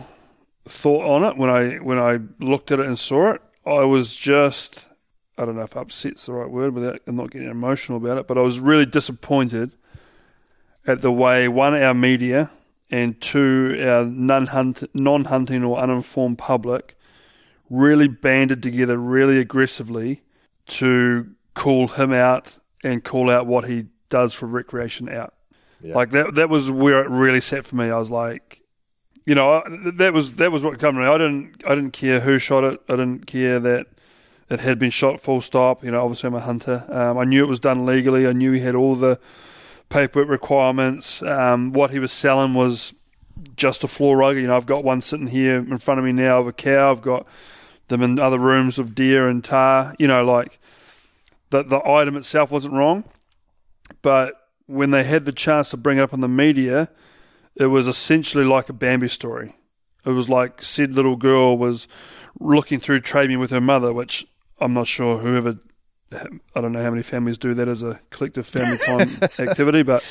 thought 0.64 1.04
on 1.04 1.24
it 1.24 1.36
when 1.36 1.50
I 1.50 1.76
when 1.76 1.98
I 1.98 2.20
looked 2.42 2.70
at 2.70 2.80
it 2.80 2.86
and 2.86 2.98
saw 2.98 3.32
it, 3.32 3.42
I 3.70 3.84
was 3.84 4.14
just 4.14 4.88
I 5.38 5.44
don't 5.44 5.56
know 5.56 5.62
if 5.62 5.76
upset's 5.76 6.26
the 6.26 6.32
right 6.32 6.50
word 6.50 6.74
without 6.74 7.00
I'm 7.06 7.16
not 7.16 7.30
getting 7.30 7.48
emotional 7.48 7.98
about 7.98 8.18
it, 8.18 8.26
but 8.26 8.36
I 8.36 8.42
was 8.42 8.60
really 8.60 8.86
disappointed 8.86 9.74
at 10.86 11.02
the 11.02 11.12
way 11.12 11.48
one 11.48 11.74
our 11.74 11.94
media 11.94 12.50
and 12.90 13.20
two 13.20 13.80
our 13.82 14.04
non-hunt, 14.04 14.82
non-hunting 14.94 15.62
or 15.62 15.78
uninformed 15.78 16.38
public 16.38 16.96
really 17.70 18.08
banded 18.08 18.62
together 18.62 18.98
really 18.98 19.38
aggressively 19.38 20.22
to 20.66 21.30
call 21.54 21.86
him 21.88 22.12
out 22.12 22.58
and 22.82 23.04
call 23.04 23.30
out 23.30 23.46
what 23.46 23.68
he 23.68 23.86
does 24.08 24.34
for 24.34 24.46
recreation 24.46 25.08
out. 25.08 25.34
Yeah. 25.80 25.94
Like 25.94 26.10
that 26.10 26.34
that 26.34 26.50
was 26.50 26.70
where 26.70 27.02
it 27.02 27.08
really 27.08 27.40
sat 27.40 27.64
for 27.64 27.76
me. 27.76 27.90
I 27.90 27.98
was 27.98 28.10
like, 28.10 28.59
you 29.30 29.36
know, 29.36 29.62
that 29.94 30.12
was 30.12 30.34
that 30.36 30.50
was 30.50 30.64
what 30.64 30.80
came 30.80 30.94
to 30.94 30.98
me. 30.98 31.06
I 31.06 31.16
didn't 31.16 31.62
I 31.64 31.76
didn't 31.76 31.92
care 31.92 32.18
who 32.18 32.40
shot 32.40 32.64
it. 32.64 32.80
I 32.88 32.96
didn't 32.96 33.28
care 33.28 33.60
that 33.60 33.86
it 34.48 34.58
had 34.58 34.80
been 34.80 34.90
shot 34.90 35.20
full 35.20 35.40
stop. 35.40 35.84
You 35.84 35.92
know, 35.92 36.02
obviously 36.02 36.26
I'm 36.26 36.34
a 36.34 36.40
hunter. 36.40 36.84
Um, 36.88 37.16
I 37.16 37.22
knew 37.22 37.44
it 37.44 37.48
was 37.48 37.60
done 37.60 37.86
legally. 37.86 38.26
I 38.26 38.32
knew 38.32 38.50
he 38.50 38.58
had 38.58 38.74
all 38.74 38.96
the 38.96 39.20
paperwork 39.88 40.28
requirements. 40.28 41.22
Um, 41.22 41.72
what 41.72 41.92
he 41.92 42.00
was 42.00 42.10
selling 42.10 42.54
was 42.54 42.92
just 43.54 43.84
a 43.84 43.86
floor 43.86 44.16
rug. 44.16 44.36
You 44.36 44.48
know, 44.48 44.56
I've 44.56 44.66
got 44.66 44.82
one 44.82 45.00
sitting 45.00 45.28
here 45.28 45.58
in 45.58 45.78
front 45.78 46.00
of 46.00 46.04
me 46.04 46.10
now 46.10 46.40
of 46.40 46.48
a 46.48 46.52
cow. 46.52 46.90
I've 46.90 47.00
got 47.00 47.24
them 47.86 48.02
in 48.02 48.18
other 48.18 48.38
rooms 48.38 48.80
of 48.80 48.96
deer 48.96 49.28
and 49.28 49.44
tahr. 49.44 49.94
You 50.00 50.08
know, 50.08 50.24
like 50.24 50.58
the 51.50 51.62
the 51.62 51.88
item 51.88 52.16
itself 52.16 52.50
wasn't 52.50 52.74
wrong, 52.74 53.04
but 54.02 54.34
when 54.66 54.90
they 54.90 55.04
had 55.04 55.24
the 55.24 55.30
chance 55.30 55.70
to 55.70 55.76
bring 55.76 55.98
it 55.98 56.00
up 56.00 56.12
on 56.12 56.20
the 56.20 56.26
media, 56.26 56.90
it 57.60 57.66
was 57.66 57.86
essentially 57.86 58.44
like 58.44 58.70
a 58.70 58.72
Bambi 58.72 59.08
story. 59.08 59.54
It 60.04 60.10
was 60.10 60.28
like 60.28 60.62
said 60.62 60.94
little 60.94 61.16
girl 61.16 61.58
was 61.58 61.86
looking 62.40 62.80
through 62.80 63.00
Trade 63.00 63.28
Me 63.28 63.36
with 63.36 63.50
her 63.50 63.60
mother, 63.60 63.92
which 63.92 64.26
I'm 64.58 64.72
not 64.72 64.86
sure 64.86 65.18
whoever. 65.18 65.58
I 66.56 66.60
don't 66.60 66.72
know 66.72 66.82
how 66.82 66.90
many 66.90 67.02
families 67.02 67.38
do 67.38 67.54
that 67.54 67.68
as 67.68 67.82
a 67.82 68.00
collective 68.08 68.46
family 68.46 68.78
time 68.86 69.48
activity, 69.48 69.82
but 69.82 70.02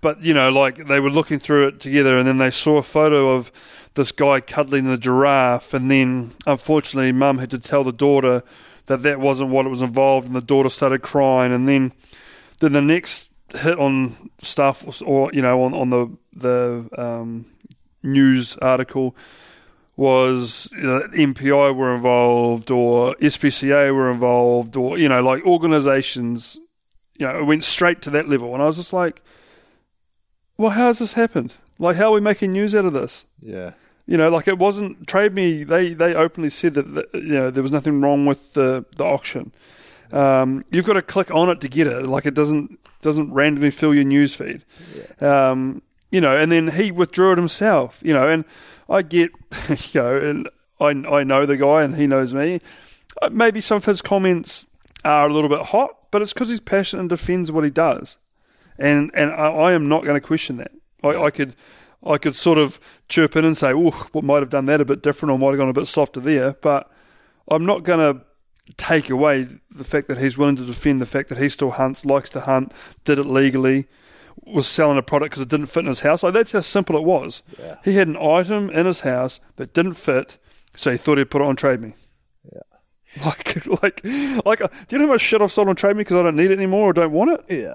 but 0.00 0.22
you 0.22 0.32
know, 0.32 0.50
like 0.50 0.88
they 0.88 0.98
were 0.98 1.10
looking 1.10 1.38
through 1.38 1.68
it 1.68 1.80
together, 1.80 2.18
and 2.18 2.26
then 2.26 2.38
they 2.38 2.50
saw 2.50 2.78
a 2.78 2.82
photo 2.82 3.36
of 3.36 3.90
this 3.94 4.10
guy 4.10 4.40
cuddling 4.40 4.86
the 4.86 4.96
giraffe, 4.96 5.74
and 5.74 5.90
then 5.90 6.30
unfortunately, 6.46 7.12
mum 7.12 7.38
had 7.38 7.50
to 7.50 7.58
tell 7.58 7.84
the 7.84 7.92
daughter 7.92 8.42
that 8.86 9.02
that 9.02 9.20
wasn't 9.20 9.50
what 9.50 9.66
it 9.66 9.68
was 9.68 9.82
involved, 9.82 10.26
and 10.26 10.34
the 10.34 10.40
daughter 10.40 10.70
started 10.70 11.02
crying, 11.02 11.52
and 11.52 11.68
then 11.68 11.92
then 12.60 12.72
the 12.72 12.82
next 12.82 13.31
hit 13.54 13.78
on 13.78 14.12
stuff 14.38 15.02
or 15.04 15.30
you 15.32 15.42
know 15.42 15.62
on 15.62 15.74
on 15.74 15.90
the 15.90 16.16
the 16.32 16.88
um, 16.96 17.44
news 18.02 18.56
article 18.58 19.14
was 19.96 20.70
you 20.72 20.82
know, 20.82 21.02
MPI 21.14 21.74
were 21.76 21.94
involved 21.94 22.70
or 22.70 23.14
SPCA 23.16 23.94
were 23.94 24.10
involved 24.10 24.74
or 24.76 24.98
you 24.98 25.08
know 25.08 25.22
like 25.22 25.44
organisations 25.44 26.58
you 27.18 27.26
know 27.26 27.38
it 27.38 27.44
went 27.44 27.62
straight 27.64 28.00
to 28.02 28.10
that 28.10 28.28
level 28.28 28.54
and 28.54 28.62
I 28.62 28.66
was 28.66 28.76
just 28.76 28.92
like 28.92 29.22
well 30.56 30.70
how 30.70 30.86
has 30.86 30.98
this 30.98 31.12
happened 31.12 31.54
like 31.78 31.96
how 31.96 32.06
are 32.06 32.12
we 32.12 32.20
making 32.20 32.52
news 32.52 32.74
out 32.74 32.84
of 32.86 32.94
this 32.94 33.26
Yeah. 33.40 33.72
you 34.06 34.16
know, 34.16 34.30
like 34.30 34.48
it 34.48 34.58
wasn't 34.58 35.06
Trade 35.06 35.32
Me. 35.34 35.62
They 35.64 35.94
they 35.94 36.14
openly 36.14 36.50
said 36.50 36.74
that, 36.74 36.94
that 36.94 37.14
you 37.14 37.34
know 37.34 37.50
there 37.50 37.62
was 37.62 37.72
nothing 37.72 38.00
wrong 38.00 38.26
with 38.26 38.54
the 38.54 38.84
the 38.96 39.04
auction. 39.04 39.52
Um, 40.12 40.62
you've 40.70 40.84
got 40.84 40.94
to 40.94 41.02
click 41.02 41.30
on 41.30 41.48
it 41.48 41.60
to 41.62 41.68
get 41.68 41.86
it. 41.86 42.06
Like 42.06 42.26
it 42.26 42.34
doesn't 42.34 42.78
doesn't 43.00 43.32
randomly 43.32 43.70
fill 43.70 43.94
your 43.94 44.04
news 44.04 44.34
feed. 44.34 44.64
Um, 45.20 45.82
you 46.10 46.20
know, 46.20 46.36
and 46.36 46.52
then 46.52 46.68
he 46.68 46.92
withdrew 46.92 47.32
it 47.32 47.38
himself. 47.38 48.00
You 48.04 48.12
know, 48.14 48.28
and 48.28 48.44
I 48.88 49.02
get 49.02 49.30
you 49.94 50.00
know, 50.00 50.16
and 50.16 50.48
I 50.80 51.18
I 51.18 51.24
know 51.24 51.46
the 51.46 51.56
guy 51.56 51.82
and 51.82 51.96
he 51.96 52.06
knows 52.06 52.34
me. 52.34 52.60
Uh, 53.20 53.30
Maybe 53.30 53.60
some 53.60 53.78
of 53.78 53.84
his 53.84 54.02
comments 54.02 54.66
are 55.04 55.28
a 55.28 55.32
little 55.32 55.48
bit 55.48 55.66
hot, 55.66 55.96
but 56.10 56.22
it's 56.22 56.32
because 56.32 56.50
he's 56.50 56.60
passionate 56.60 57.00
and 57.00 57.10
defends 57.10 57.50
what 57.50 57.64
he 57.64 57.70
does, 57.70 58.18
and 58.78 59.10
and 59.14 59.30
I, 59.30 59.48
I 59.48 59.72
am 59.72 59.88
not 59.88 60.04
going 60.04 60.20
to 60.20 60.26
question 60.26 60.58
that. 60.58 60.72
I, 61.02 61.24
I 61.24 61.30
could. 61.30 61.56
I 62.04 62.18
could 62.18 62.34
sort 62.34 62.58
of 62.58 63.00
chirp 63.08 63.36
in 63.36 63.44
and 63.44 63.56
say, 63.56 63.72
"Oh, 63.72 63.92
what 64.10 64.24
might 64.24 64.40
have 64.40 64.50
done 64.50 64.66
that 64.66 64.80
a 64.80 64.84
bit 64.84 65.04
different, 65.04 65.30
or 65.30 65.38
might 65.38 65.50
have 65.50 65.58
gone 65.58 65.68
a 65.68 65.72
bit 65.72 65.86
softer 65.86 66.18
there." 66.18 66.54
But 66.60 66.90
I'm 67.48 67.64
not 67.64 67.84
going 67.84 68.00
to 68.00 68.24
take 68.76 69.10
away 69.10 69.46
the 69.70 69.84
fact 69.84 70.08
that 70.08 70.18
he's 70.18 70.38
willing 70.38 70.56
to 70.56 70.64
defend 70.64 71.00
the 71.00 71.06
fact 71.06 71.28
that 71.28 71.38
he 71.38 71.48
still 71.48 71.72
hunts, 71.72 72.04
likes 72.04 72.30
to 72.30 72.40
hunt, 72.40 72.72
did 73.04 73.18
it 73.18 73.26
legally, 73.26 73.86
was 74.44 74.66
selling 74.66 74.98
a 74.98 75.02
product 75.02 75.32
because 75.32 75.42
it 75.42 75.48
didn't 75.48 75.66
fit 75.66 75.80
in 75.80 75.86
his 75.86 76.00
house. 76.00 76.22
Like 76.22 76.34
that's 76.34 76.52
how 76.52 76.60
simple 76.60 76.96
it 76.96 77.04
was. 77.04 77.42
Yeah. 77.58 77.76
He 77.84 77.96
had 77.96 78.08
an 78.08 78.16
item 78.16 78.70
in 78.70 78.86
his 78.86 79.00
house 79.00 79.40
that 79.56 79.74
didn't 79.74 79.94
fit, 79.94 80.38
so 80.76 80.90
he 80.90 80.96
thought 80.96 81.18
he'd 81.18 81.30
put 81.30 81.42
it 81.42 81.48
on 81.48 81.56
Trade 81.56 81.80
Me. 81.80 81.94
Yeah. 82.52 82.60
Like, 83.24 83.66
like, 83.82 84.04
like, 84.46 84.60
uh, 84.60 84.68
do 84.88 84.96
you 84.96 84.98
know 84.98 85.06
how 85.06 85.12
much 85.14 85.22
shit 85.22 85.42
I've 85.42 85.52
sold 85.52 85.68
on 85.68 85.76
Trade 85.76 85.96
Me 85.96 86.00
because 86.00 86.16
I 86.16 86.22
don't 86.22 86.36
need 86.36 86.50
it 86.50 86.58
anymore 86.58 86.90
or 86.90 86.92
don't 86.92 87.12
want 87.12 87.30
it? 87.30 87.44
Yeah. 87.48 87.74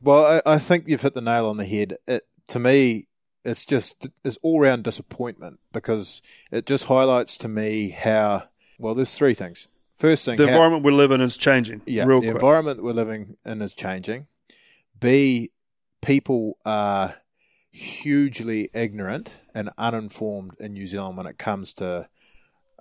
Well, 0.00 0.42
I, 0.46 0.54
I 0.54 0.58
think 0.58 0.86
you've 0.86 1.02
hit 1.02 1.14
the 1.14 1.20
nail 1.20 1.46
on 1.46 1.56
the 1.56 1.66
head. 1.66 1.96
It, 2.06 2.22
to 2.48 2.58
me, 2.58 3.08
it's 3.44 3.64
just 3.64 4.08
it's 4.24 4.38
all 4.42 4.60
round 4.60 4.84
disappointment 4.84 5.60
because 5.72 6.22
it 6.50 6.66
just 6.66 6.86
highlights 6.86 7.38
to 7.38 7.48
me 7.48 7.90
how 7.90 8.44
well. 8.78 8.94
There's 8.94 9.16
three 9.16 9.34
things. 9.34 9.68
First 10.00 10.24
thing, 10.24 10.38
The 10.38 10.46
how- 10.46 10.52
environment 10.54 10.82
we 10.86 10.92
live 10.92 11.10
in 11.10 11.20
is 11.20 11.36
changing. 11.36 11.82
yeah, 11.84 12.06
the 12.06 12.16
quick. 12.16 12.24
environment 12.30 12.78
that 12.78 12.82
we're 12.82 12.92
living 12.92 13.36
in 13.44 13.60
is 13.60 13.74
changing. 13.74 14.28
B, 14.98 15.50
people 16.00 16.56
are 16.64 17.16
hugely 17.70 18.70
ignorant 18.72 19.40
and 19.54 19.68
uninformed 19.76 20.56
in 20.58 20.72
New 20.72 20.86
Zealand 20.86 21.18
when 21.18 21.26
it 21.26 21.36
comes 21.36 21.74
to 21.74 22.08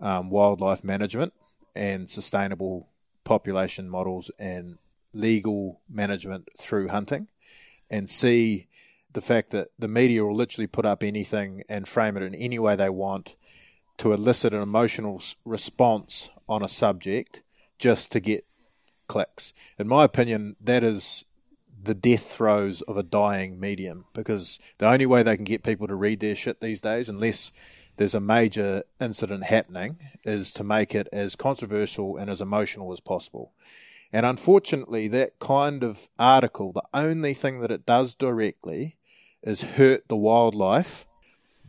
um, 0.01 0.29
wildlife 0.29 0.81
management 0.81 1.33
and 1.75 2.09
sustainable 2.09 2.87
population 3.25 3.89
models 3.89 4.31
and 4.39 4.77
legal 5.13 5.81
management 5.89 6.47
through 6.57 6.87
hunting. 6.87 7.27
And 7.91 8.09
C, 8.09 8.67
the 9.11 9.21
fact 9.21 9.51
that 9.51 9.67
the 9.77 9.89
media 9.89 10.23
will 10.23 10.33
literally 10.35 10.67
put 10.67 10.85
up 10.85 11.03
anything 11.03 11.63
and 11.67 11.85
frame 11.85 12.15
it 12.15 12.23
in 12.23 12.33
any 12.33 12.59
way 12.59 12.77
they 12.77 12.89
want 12.89 13.35
to 13.99 14.13
elicit 14.13 14.53
an 14.53 14.61
emotional 14.61 15.21
response 15.45 16.31
on 16.47 16.63
a 16.63 16.67
subject 16.67 17.43
just 17.77 18.11
to 18.11 18.19
get 18.19 18.45
clicks. 19.07 19.53
In 19.77 19.87
my 19.87 20.03
opinion, 20.03 20.55
that 20.59 20.83
is 20.83 21.25
the 21.81 21.93
death 21.93 22.23
throes 22.23 22.81
of 22.81 22.97
a 22.97 23.03
dying 23.03 23.59
medium 23.59 24.05
because 24.13 24.59
the 24.77 24.87
only 24.87 25.05
way 25.05 25.23
they 25.23 25.35
can 25.35 25.45
get 25.45 25.63
people 25.63 25.87
to 25.87 25.95
read 25.95 26.19
their 26.19 26.35
shit 26.35 26.61
these 26.61 26.81
days, 26.81 27.09
unless 27.09 27.51
there's 27.97 28.15
a 28.15 28.19
major 28.19 28.83
incident 29.01 29.45
happening, 29.45 29.97
is 30.23 30.51
to 30.53 30.63
make 30.63 30.95
it 30.95 31.07
as 31.11 31.35
controversial 31.35 32.17
and 32.17 32.29
as 32.29 32.41
emotional 32.41 32.91
as 32.91 32.99
possible. 32.99 33.53
And 34.11 34.25
unfortunately, 34.25 35.07
that 35.09 35.39
kind 35.39 35.83
of 35.83 36.09
article, 36.17 36.71
the 36.71 36.83
only 36.93 37.33
thing 37.33 37.59
that 37.59 37.71
it 37.71 37.85
does 37.85 38.15
directly 38.15 38.97
is 39.43 39.75
hurt 39.75 40.07
the 40.07 40.17
wildlife. 40.17 41.05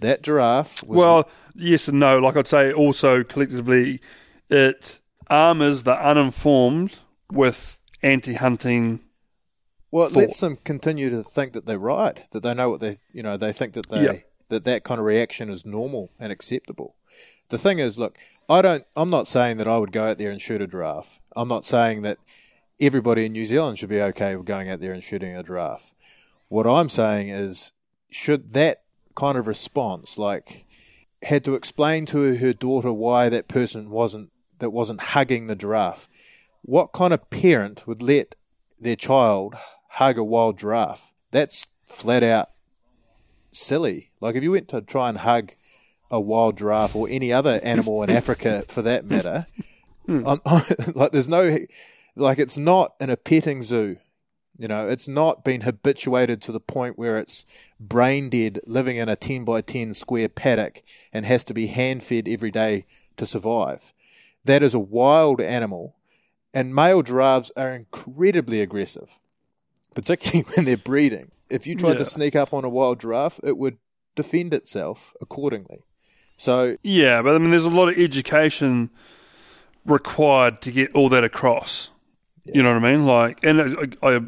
That 0.00 0.22
giraffe 0.22 0.82
was 0.82 0.96
Well, 0.98 1.30
yes 1.54 1.88
and 1.88 2.00
no. 2.00 2.18
Like 2.18 2.36
I'd 2.36 2.46
say, 2.46 2.72
also 2.72 3.22
collectively, 3.22 4.00
it 4.48 4.98
armors 5.28 5.84
the 5.84 5.94
uninformed 5.94 6.98
with 7.32 7.80
anti-hunting. 8.02 9.00
Well, 9.90 10.06
it 10.06 10.12
thought. 10.12 10.20
lets 10.20 10.40
them 10.40 10.56
continue 10.64 11.10
to 11.10 11.22
think 11.22 11.52
that 11.52 11.66
they're 11.66 11.78
right, 11.78 12.20
that 12.32 12.42
they 12.42 12.54
know 12.54 12.70
what 12.70 12.80
they, 12.80 12.98
you 13.12 13.22
know, 13.22 13.36
they 13.36 13.52
think 13.52 13.74
that 13.74 13.88
they 13.90 14.04
Yeah. 14.04 14.16
that 14.48 14.64
that 14.64 14.84
kind 14.84 14.98
of 15.00 15.06
reaction 15.06 15.50
is 15.50 15.64
normal 15.66 16.10
and 16.18 16.32
acceptable. 16.32 16.96
The 17.48 17.58
thing 17.58 17.78
is, 17.80 17.98
look, 17.98 18.16
I 18.48 18.62
don't. 18.62 18.84
I'm 18.96 19.08
not 19.10 19.28
saying 19.28 19.56
that 19.58 19.68
I 19.68 19.78
would 19.78 19.92
go 19.92 20.04
out 20.04 20.18
there 20.18 20.30
and 20.30 20.40
shoot 20.40 20.62
a 20.62 20.66
giraffe. 20.66 21.20
I'm 21.36 21.48
not 21.48 21.64
saying 21.64 22.02
that 22.02 22.18
everybody 22.80 23.26
in 23.26 23.32
New 23.32 23.44
Zealand 23.44 23.78
should 23.78 23.88
be 23.88 24.00
okay 24.00 24.34
with 24.36 24.46
going 24.46 24.70
out 24.70 24.80
there 24.80 24.92
and 24.92 25.02
shooting 25.02 25.36
a 25.36 25.42
giraffe. 25.42 25.92
What 26.48 26.66
I'm 26.66 26.88
saying 26.88 27.28
is, 27.28 27.72
should 28.10 28.54
that 28.54 28.82
kind 29.14 29.36
of 29.36 29.46
response, 29.46 30.18
like, 30.18 30.66
had 31.22 31.44
to 31.44 31.54
explain 31.54 32.06
to 32.06 32.36
her 32.36 32.52
daughter 32.52 32.92
why 32.92 33.28
that 33.28 33.48
person 33.48 33.90
wasn't 33.90 34.30
that 34.58 34.70
wasn't 34.70 35.00
hugging 35.00 35.46
the 35.46 35.56
giraffe. 35.56 36.06
What 36.62 36.92
kind 36.92 37.12
of 37.12 37.30
parent 37.30 37.86
would 37.86 38.02
let 38.02 38.34
their 38.78 38.96
child 38.96 39.56
hug 39.88 40.18
a 40.18 40.24
wild 40.24 40.58
giraffe? 40.58 41.12
That's 41.30 41.66
flat 41.86 42.22
out 42.22 42.50
silly. 43.52 44.10
Like 44.20 44.36
if 44.36 44.42
you 44.42 44.52
went 44.52 44.68
to 44.68 44.80
try 44.80 45.08
and 45.08 45.18
hug 45.18 45.52
a 46.10 46.20
wild 46.20 46.58
giraffe 46.58 46.94
or 46.94 47.08
any 47.08 47.32
other 47.32 47.60
animal 47.62 48.02
in 48.02 48.10
Africa 48.10 48.62
for 48.68 48.82
that 48.82 49.04
matter, 49.06 49.46
hmm. 50.06 50.26
I'm, 50.26 50.40
like 50.94 51.12
there's 51.12 51.28
no, 51.28 51.58
like 52.16 52.38
it's 52.38 52.58
not 52.58 52.94
in 53.00 53.10
a 53.10 53.16
petting 53.16 53.62
zoo. 53.62 53.96
You 54.60 54.68
know, 54.68 54.86
it's 54.86 55.08
not 55.08 55.42
been 55.42 55.62
habituated 55.62 56.42
to 56.42 56.52
the 56.52 56.60
point 56.60 56.98
where 56.98 57.18
it's 57.18 57.46
brain 57.80 58.28
dead 58.28 58.58
living 58.66 58.98
in 58.98 59.08
a 59.08 59.16
10 59.16 59.42
by 59.42 59.62
10 59.62 59.94
square 59.94 60.28
paddock 60.28 60.82
and 61.14 61.24
has 61.24 61.44
to 61.44 61.54
be 61.54 61.68
hand 61.68 62.02
fed 62.02 62.28
every 62.28 62.50
day 62.50 62.84
to 63.16 63.24
survive. 63.24 63.94
That 64.44 64.62
is 64.62 64.74
a 64.74 64.78
wild 64.78 65.40
animal, 65.40 65.96
and 66.52 66.74
male 66.74 67.02
giraffes 67.02 67.50
are 67.56 67.72
incredibly 67.72 68.60
aggressive, 68.60 69.18
particularly 69.94 70.44
when 70.54 70.66
they're 70.66 70.76
breeding. 70.76 71.30
If 71.48 71.66
you 71.66 71.74
tried 71.74 71.92
Yeah. 71.92 71.98
to 72.00 72.04
sneak 72.04 72.36
up 72.36 72.52
on 72.52 72.62
a 72.62 72.68
wild 72.68 73.00
giraffe, 73.00 73.40
it 73.42 73.56
would 73.56 73.78
defend 74.14 74.52
itself 74.52 75.14
accordingly. 75.22 75.84
So, 76.36 76.76
Yeah, 76.82 77.22
but 77.22 77.34
I 77.34 77.38
mean, 77.38 77.48
there's 77.50 77.64
a 77.64 77.70
lot 77.70 77.88
of 77.88 77.96
education 77.96 78.90
required 79.86 80.60
to 80.62 80.70
get 80.70 80.94
all 80.94 81.08
that 81.08 81.24
across. 81.24 81.90
You 82.44 82.62
know 82.62 82.74
what 82.74 82.84
I 82.84 82.92
mean? 82.92 83.06
Like, 83.06 83.38
and 83.44 83.60
I, 84.02 84.06
I, 84.16 84.20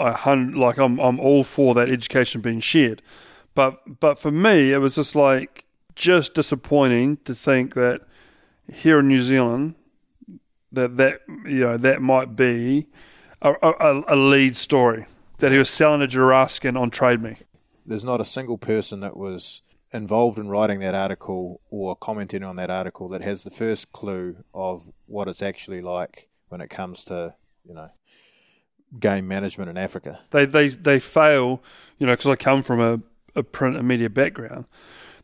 I 0.00 0.34
like 0.34 0.78
I'm 0.78 0.98
I'm 0.98 1.20
all 1.20 1.44
for 1.44 1.74
that 1.74 1.88
education 1.88 2.40
being 2.40 2.60
shared, 2.60 3.02
but 3.54 4.00
but 4.00 4.18
for 4.18 4.30
me 4.30 4.72
it 4.72 4.78
was 4.78 4.94
just 4.94 5.14
like 5.14 5.64
just 5.94 6.34
disappointing 6.34 7.18
to 7.18 7.34
think 7.34 7.74
that 7.74 8.00
here 8.72 9.00
in 9.00 9.08
New 9.08 9.20
Zealand 9.20 9.74
that 10.72 10.96
that 10.96 11.20
you 11.44 11.60
know 11.60 11.76
that 11.76 12.00
might 12.00 12.36
be 12.36 12.86
a, 13.42 13.52
a, 13.62 14.02
a 14.08 14.16
lead 14.16 14.56
story 14.56 15.06
that 15.38 15.52
he 15.52 15.58
was 15.58 15.70
selling 15.70 16.02
a 16.02 16.06
giraffe 16.06 16.50
skin 16.50 16.76
on 16.76 16.90
Trade 16.90 17.20
Me. 17.20 17.36
There's 17.84 18.04
not 18.04 18.20
a 18.20 18.24
single 18.24 18.58
person 18.58 19.00
that 19.00 19.16
was 19.16 19.62
involved 19.92 20.38
in 20.38 20.48
writing 20.48 20.80
that 20.80 20.94
article 20.94 21.60
or 21.70 21.96
commenting 21.96 22.44
on 22.44 22.56
that 22.56 22.70
article 22.70 23.08
that 23.08 23.22
has 23.22 23.42
the 23.42 23.50
first 23.50 23.90
clue 23.92 24.36
of 24.54 24.88
what 25.06 25.26
it's 25.26 25.42
actually 25.42 25.80
like 25.80 26.28
when 26.48 26.60
it 26.60 26.70
comes 26.70 27.02
to 27.04 27.34
you 27.64 27.74
know 27.74 27.90
game 28.98 29.28
management 29.28 29.70
in 29.70 29.76
Africa. 29.76 30.20
They 30.30 30.46
they 30.46 30.68
they 30.68 30.98
fail, 30.98 31.62
you 31.98 32.06
know, 32.06 32.12
because 32.12 32.28
I 32.28 32.36
come 32.36 32.62
from 32.62 32.80
a, 32.80 33.00
a 33.38 33.42
print 33.42 33.76
and 33.76 33.86
media 33.86 34.10
background. 34.10 34.66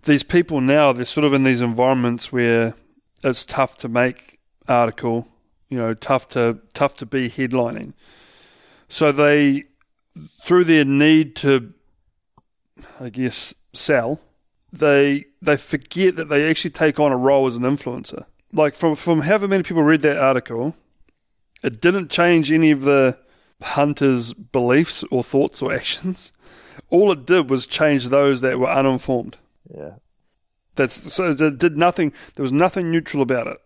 These 0.05 0.23
people 0.23 0.61
now 0.61 0.93
they're 0.93 1.05
sort 1.05 1.25
of 1.25 1.33
in 1.33 1.45
these 1.45 1.63
environments 1.63 2.33
where 2.33 2.75
it's 3.25 3.45
tough 3.45 3.77
to 3.79 3.89
make 3.89 4.39
article, 4.69 5.27
you 5.69 5.79
know, 5.79 5.95
tough 5.95 6.29
to 6.29 6.61
tough 6.75 6.97
to 6.99 7.07
be 7.07 7.29
headlining. 7.29 7.93
So 8.89 9.11
they, 9.11 9.65
through 10.45 10.65
their 10.65 10.85
need 10.85 11.35
to, 11.37 11.75
I 13.01 13.09
guess, 13.09 13.53
sell, 13.73 14.21
they 14.73 15.25
they 15.43 15.57
forget 15.57 16.17
that 16.17 16.29
they 16.29 16.49
actually 16.49 16.71
take 16.71 17.01
on 17.01 17.13
a 17.13 17.17
role 17.17 17.47
as 17.47 17.57
an 17.57 17.63
influencer. 17.63 18.27
Like 18.53 18.75
from 18.75 18.95
from 18.95 19.23
however 19.23 19.49
many 19.49 19.63
people 19.63 19.83
read 19.83 20.03
that 20.03 20.19
article, 20.19 20.77
it 21.63 21.81
didn't 21.81 22.11
change 22.11 22.53
any 22.53 22.71
of 22.71 22.83
the 22.83 23.19
hunters' 23.63 24.35
beliefs 24.35 25.05
or 25.11 25.23
thoughts 25.25 25.63
or 25.63 25.73
actions. 25.73 26.33
All 26.91 27.11
it 27.13 27.27
did 27.27 27.51
was 27.51 27.67
change 27.67 28.09
those 28.09 28.41
that 28.43 28.59
were 28.59 28.71
uninformed. 28.71 29.39
Yeah, 29.69 29.95
That's 30.77 30.95
so 30.95 31.31
it 31.31 31.59
did 31.59 31.77
nothing. 31.77 32.13
There 32.35 32.43
was 32.43 32.53
nothing 32.53 32.91
neutral 32.93 33.23
about 33.23 33.49
it. 33.49 33.59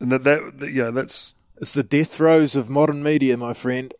And 0.00 0.10
that 0.12 0.24
that, 0.24 0.60
that 0.60 0.72
yeah, 0.72 0.90
that's 0.90 1.34
it's 1.56 1.74
the 1.74 1.82
death 1.82 2.14
throes 2.14 2.56
of 2.56 2.70
modern 2.70 3.02
media, 3.02 3.36
my 3.36 3.52
friend. 3.52 3.92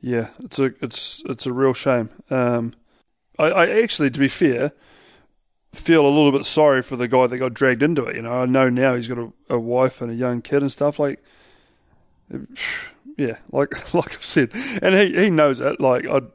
yeah, 0.00 0.28
it's 0.42 0.58
a 0.58 0.72
it's 0.80 1.22
it's 1.26 1.46
a 1.46 1.52
real 1.52 1.74
shame. 1.74 2.10
Um, 2.30 2.74
I, 3.38 3.50
I 3.50 3.82
actually, 3.82 4.10
to 4.10 4.18
be 4.20 4.28
fair, 4.28 4.72
feel 5.72 6.06
a 6.06 6.08
little 6.08 6.30
bit 6.32 6.44
sorry 6.44 6.82
for 6.82 6.94
the 6.96 7.08
guy 7.08 7.26
that 7.26 7.38
got 7.38 7.52
dragged 7.54 7.82
into 7.82 8.04
it. 8.04 8.16
You 8.16 8.22
know, 8.22 8.42
I 8.42 8.46
know 8.46 8.68
now 8.70 8.94
he's 8.94 9.08
got 9.08 9.18
a, 9.18 9.32
a 9.50 9.58
wife 9.58 10.00
and 10.00 10.10
a 10.10 10.14
young 10.14 10.40
kid 10.40 10.62
and 10.62 10.70
stuff. 10.70 10.98
Like, 11.00 11.22
yeah, 13.16 13.38
like 13.50 13.94
like 13.94 14.14
I've 14.14 14.24
said, 14.24 14.50
and 14.82 14.94
he 14.94 15.24
he 15.24 15.30
knows 15.30 15.60
it. 15.60 15.80
Like 15.80 16.06
I'd. 16.06 16.26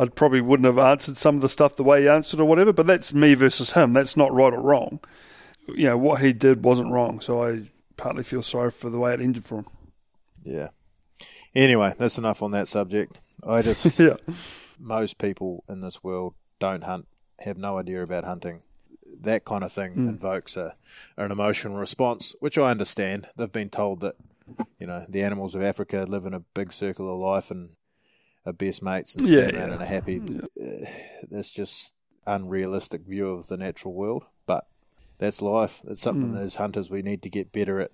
I 0.00 0.06
probably 0.06 0.40
wouldn't 0.40 0.66
have 0.66 0.78
answered 0.78 1.16
some 1.16 1.34
of 1.34 1.40
the 1.40 1.48
stuff 1.48 1.74
the 1.74 1.82
way 1.82 2.02
he 2.02 2.08
answered 2.08 2.38
or 2.38 2.44
whatever, 2.44 2.72
but 2.72 2.86
that's 2.86 3.12
me 3.12 3.34
versus 3.34 3.72
him. 3.72 3.94
That's 3.94 4.16
not 4.16 4.32
right 4.32 4.52
or 4.52 4.60
wrong. 4.60 5.00
You 5.66 5.86
know, 5.86 5.98
what 5.98 6.20
he 6.20 6.32
did 6.32 6.64
wasn't 6.64 6.92
wrong, 6.92 7.20
so 7.20 7.42
I 7.42 7.62
partly 7.96 8.22
feel 8.22 8.44
sorry 8.44 8.70
for 8.70 8.90
the 8.90 8.98
way 9.00 9.12
it 9.12 9.20
ended 9.20 9.44
for 9.44 9.58
him. 9.58 9.66
Yeah. 10.44 10.68
Anyway, 11.52 11.94
that's 11.98 12.16
enough 12.16 12.42
on 12.44 12.52
that 12.52 12.68
subject. 12.68 13.18
I 13.46 13.62
just 13.62 13.98
yeah. 13.98 14.14
most 14.78 15.18
people 15.18 15.64
in 15.68 15.80
this 15.80 16.04
world 16.04 16.34
don't 16.60 16.84
hunt, 16.84 17.08
have 17.40 17.58
no 17.58 17.78
idea 17.78 18.02
about 18.02 18.22
hunting. 18.22 18.62
That 19.20 19.44
kind 19.44 19.64
of 19.64 19.72
thing 19.72 19.94
hmm. 19.94 20.08
invokes 20.08 20.56
a 20.56 20.76
an 21.16 21.32
emotional 21.32 21.76
response, 21.76 22.36
which 22.38 22.56
I 22.56 22.70
understand. 22.70 23.28
They've 23.36 23.50
been 23.50 23.70
told 23.70 24.00
that 24.00 24.14
you 24.78 24.86
know 24.86 25.04
the 25.08 25.22
animals 25.22 25.54
of 25.54 25.62
Africa 25.62 26.04
live 26.08 26.26
in 26.26 26.34
a 26.34 26.40
big 26.54 26.72
circle 26.72 27.12
of 27.12 27.18
life 27.20 27.50
and 27.50 27.70
are 28.46 28.52
best 28.52 28.82
mates 28.82 29.14
and 29.16 29.26
stand 29.26 29.52
Yeah, 29.52 29.58
around 29.58 29.68
yeah. 29.68 29.74
and 29.74 29.82
are 29.82 29.86
happy. 29.86 30.20
Mm. 30.20 30.44
Uh, 30.44 30.90
that's 31.30 31.50
just 31.50 31.94
unrealistic 32.26 33.02
view 33.06 33.30
of 33.30 33.46
the 33.48 33.56
natural 33.56 33.94
world, 33.94 34.24
but 34.46 34.66
that's 35.18 35.42
life. 35.42 35.80
It's 35.88 36.00
something 36.00 36.32
that 36.32 36.42
as 36.42 36.56
hunters 36.56 36.90
we 36.90 37.02
need 37.02 37.22
to 37.22 37.30
get 37.30 37.52
better 37.52 37.80
at 37.80 37.90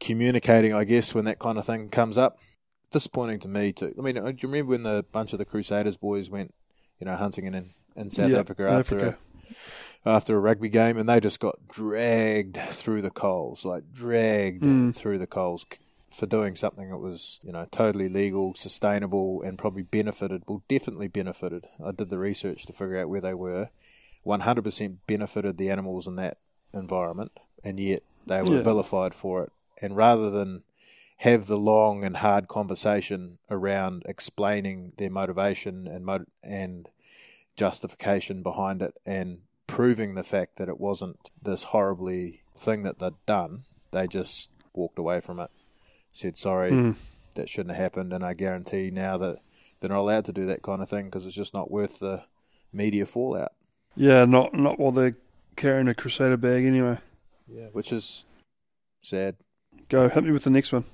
communicating. 0.00 0.74
I 0.74 0.84
guess 0.84 1.14
when 1.14 1.24
that 1.26 1.38
kind 1.38 1.58
of 1.58 1.64
thing 1.64 1.88
comes 1.88 2.18
up, 2.18 2.38
it's 2.80 2.88
disappointing 2.90 3.40
to 3.40 3.48
me 3.48 3.72
too. 3.72 3.94
I 3.98 4.02
mean, 4.02 4.18
uh, 4.18 4.30
do 4.32 4.36
you 4.40 4.48
remember 4.48 4.70
when 4.70 4.82
the 4.82 5.04
bunch 5.12 5.32
of 5.32 5.38
the 5.38 5.44
Crusaders 5.44 5.96
boys 5.96 6.30
went, 6.30 6.52
you 6.98 7.06
know, 7.06 7.16
hunting 7.16 7.44
in 7.46 7.64
in 7.96 8.10
South 8.10 8.30
Yeah, 8.30 8.38
Africa 8.38 8.68
after 8.68 8.98
Africa. 8.98 9.18
a 9.18 9.52
after 10.04 10.36
a 10.36 10.40
rugby 10.40 10.68
game, 10.68 10.96
and 10.98 11.08
they 11.08 11.20
just 11.20 11.40
got 11.40 11.56
dragged 11.68 12.56
through 12.56 13.02
the 13.02 13.10
coals, 13.10 13.64
like 13.64 13.92
dragged 13.92 14.62
Mm. 14.62 14.94
through 14.94 15.18
the 15.18 15.26
coals 15.26 15.64
for 16.10 16.26
doing 16.26 16.54
something 16.56 16.90
that 16.90 16.98
was, 16.98 17.40
you 17.42 17.52
know, 17.52 17.66
totally 17.70 18.08
legal, 18.08 18.54
sustainable, 18.54 19.40
and 19.42 19.58
probably 19.58 19.82
benefited. 19.82 20.42
Well, 20.46 20.62
definitely 20.68 21.08
benefited. 21.08 21.66
I 21.82 21.92
did 21.92 22.10
the 22.10 22.18
research 22.18 22.66
to 22.66 22.72
figure 22.72 22.98
out 22.98 23.08
where 23.08 23.20
they 23.20 23.34
were. 23.34 23.70
One 24.22 24.40
hundred 24.40 24.64
percent 24.64 25.06
benefited 25.06 25.56
the 25.56 25.70
animals 25.70 26.06
in 26.06 26.16
that 26.16 26.38
environment, 26.74 27.32
and 27.64 27.78
yet 27.80 28.02
they 28.26 28.42
were 28.42 28.56
Yeah. 28.56 28.62
vilified 28.62 29.14
for 29.14 29.44
it. 29.44 29.52
And 29.80 29.96
rather 29.96 30.30
than 30.30 30.62
have 31.18 31.46
the 31.46 31.56
long 31.56 32.04
and 32.04 32.16
hard 32.18 32.48
conversation 32.48 33.38
around 33.50 34.02
explaining 34.06 34.92
their 34.98 35.10
motivation 35.10 35.86
and 35.86 36.04
mo- 36.04 36.24
and 36.42 36.88
justification 37.56 38.42
behind 38.42 38.82
it 38.82 38.94
and 39.06 39.38
proving 39.72 40.14
the 40.14 40.22
fact 40.22 40.56
that 40.56 40.68
it 40.68 40.78
wasn't 40.78 41.18
this 41.42 41.64
horribly 41.64 42.42
thing 42.56 42.82
that 42.82 42.98
they'd 42.98 43.14
done, 43.26 43.64
they 43.90 44.06
just 44.06 44.50
walked 44.74 44.98
away 44.98 45.20
from 45.20 45.40
it. 45.40 45.50
Said 46.12 46.36
sorry, 46.36 46.70
Hmm. 46.70 46.90
that 47.34 47.48
shouldn't 47.48 47.74
have 47.74 47.82
happened, 47.82 48.12
and 48.12 48.24
I 48.24 48.34
guarantee 48.34 48.90
now 48.90 49.16
that 49.18 49.38
they're 49.80 49.88
not 49.90 50.00
allowed 50.00 50.26
to 50.26 50.32
do 50.32 50.44
that 50.46 50.62
kind 50.62 50.82
of 50.82 50.88
thing 50.88 51.06
because 51.06 51.24
it's 51.26 51.34
just 51.34 51.54
not 51.54 51.70
worth 51.70 51.98
the 52.00 52.24
media 52.72 53.06
fallout. 53.06 53.52
Yeah, 53.96 54.24
not 54.26 54.52
not 54.54 54.78
while 54.78 54.92
they're 54.92 55.16
carrying 55.56 55.88
a 55.88 55.94
Crusader 55.94 56.36
bag 56.36 56.64
anyway. 56.64 56.98
Yeah, 57.48 57.68
which 57.72 57.92
is 57.92 58.24
sad. 59.00 59.36
Go, 59.88 60.08
hit 60.08 60.24
me 60.24 60.32
with 60.32 60.44
the 60.44 60.50
next 60.50 60.72
one. 60.72 60.84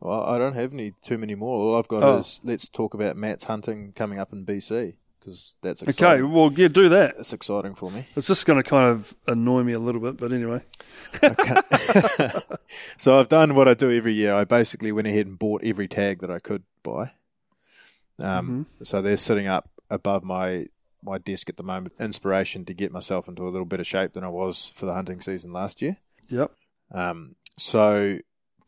Well, 0.00 0.22
I 0.24 0.38
don't 0.38 0.54
have 0.54 0.72
any 0.72 0.94
too 1.02 1.18
many 1.18 1.34
more. 1.34 1.58
All 1.58 1.76
I've 1.78 1.86
got 1.88 2.02
Oh. 2.02 2.18
is 2.18 2.40
let's 2.42 2.68
talk 2.68 2.94
about 2.94 3.16
Matt's 3.16 3.44
hunting 3.44 3.92
coming 3.92 4.18
up 4.18 4.32
in 4.32 4.44
BC 4.44 4.96
because 5.22 5.54
that's 5.62 5.82
Okay, 5.82 6.22
well, 6.22 6.52
yeah, 6.52 6.66
do 6.66 6.88
that. 6.88 7.14
It's 7.18 7.32
exciting 7.32 7.74
for 7.76 7.90
me. 7.92 8.04
It's 8.16 8.26
just 8.26 8.44
going 8.44 8.60
to 8.60 8.68
kind 8.68 8.90
of 8.90 9.14
annoy 9.28 9.62
me 9.62 9.72
a 9.72 9.78
little 9.78 10.00
bit, 10.00 10.16
but 10.16 10.32
anyway. 10.32 10.60
So 12.96 13.18
I've 13.18 13.28
done 13.28 13.54
what 13.54 13.68
I 13.68 13.74
do 13.74 13.90
every 13.90 14.14
year. 14.14 14.34
I 14.34 14.44
basically 14.44 14.92
went 14.92 15.06
ahead 15.06 15.26
and 15.26 15.38
bought 15.38 15.62
every 15.64 15.88
tag 15.88 16.20
that 16.20 16.30
I 16.30 16.38
could 16.38 16.64
buy. 16.82 17.12
Um, 18.18 18.66
So 18.82 19.02
they're 19.02 19.16
sitting 19.16 19.46
up 19.46 19.70
above 19.90 20.24
my 20.24 20.66
my 21.02 21.18
desk 21.18 21.48
at 21.48 21.56
the 21.56 21.62
moment. 21.62 21.94
Inspiration 22.00 22.64
to 22.64 22.74
get 22.74 22.92
myself 22.92 23.28
into 23.28 23.42
a 23.42 23.50
little 23.50 23.66
better 23.66 23.84
shape 23.84 24.12
than 24.12 24.24
I 24.24 24.28
was 24.28 24.66
for 24.66 24.86
the 24.86 24.94
hunting 24.94 25.20
season 25.20 25.52
last 25.52 25.82
year. 25.82 25.96
Yep. 26.28 26.50
Um, 26.92 27.36
so 27.58 28.18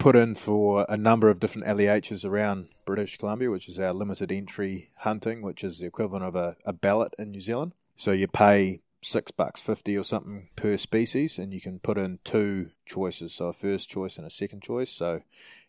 put 0.05 0.17
in 0.17 0.35
for 0.35 0.85
a 0.87 0.99
number 0.99 1.31
of 1.31 1.41
different 1.41 1.67
LEHs 1.67 2.27
around 2.27 2.69
British 2.85 3.17
Columbia, 3.17 3.51
which 3.51 3.71
is 3.71 3.81
our 3.81 3.95
limited 3.95 4.31
entry 4.31 4.91
hunting, 4.99 5.41
which 5.41 5.65
is 5.65 5.79
the 5.79 5.87
equivalent 5.87 6.23
of 6.23 6.37
a, 6.37 6.59
a 6.67 6.75
ballot 6.75 7.15
in 7.19 7.31
New 7.31 7.41
Zealand. 7.41 7.73
So 7.97 8.13
you 8.13 8.29
pay 8.29 8.83
six 9.01 9.31
bucks 9.31 9.63
fifty 9.63 9.97
or 9.97 10.05
something 10.05 10.51
per 10.57 10.77
species, 10.77 11.39
and 11.39 11.55
you 11.55 11.61
can 11.63 11.79
put 11.79 11.97
in 11.97 12.19
two 12.23 12.73
choices, 12.85 13.33
so 13.33 13.47
a 13.47 13.55
first 13.55 13.89
choice 13.89 14.19
and 14.19 14.27
a 14.27 14.31
second 14.31 14.63
choice. 14.63 14.91
So, 14.91 15.23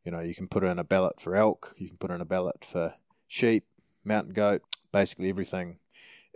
you 0.03 0.11
know, 0.11 0.19
you 0.19 0.35
can 0.35 0.49
put 0.49 0.65
in 0.65 0.79
a 0.79 0.83
ballot 0.83 1.21
for 1.21 1.37
elk, 1.37 1.73
you 1.77 1.87
can 1.87 1.97
put 1.97 2.11
in 2.11 2.19
a 2.19 2.25
ballot 2.25 2.65
for 2.65 2.95
sheep, 3.29 3.63
mountain 4.03 4.33
goat, 4.33 4.63
basically 4.91 5.29
everything 5.29 5.79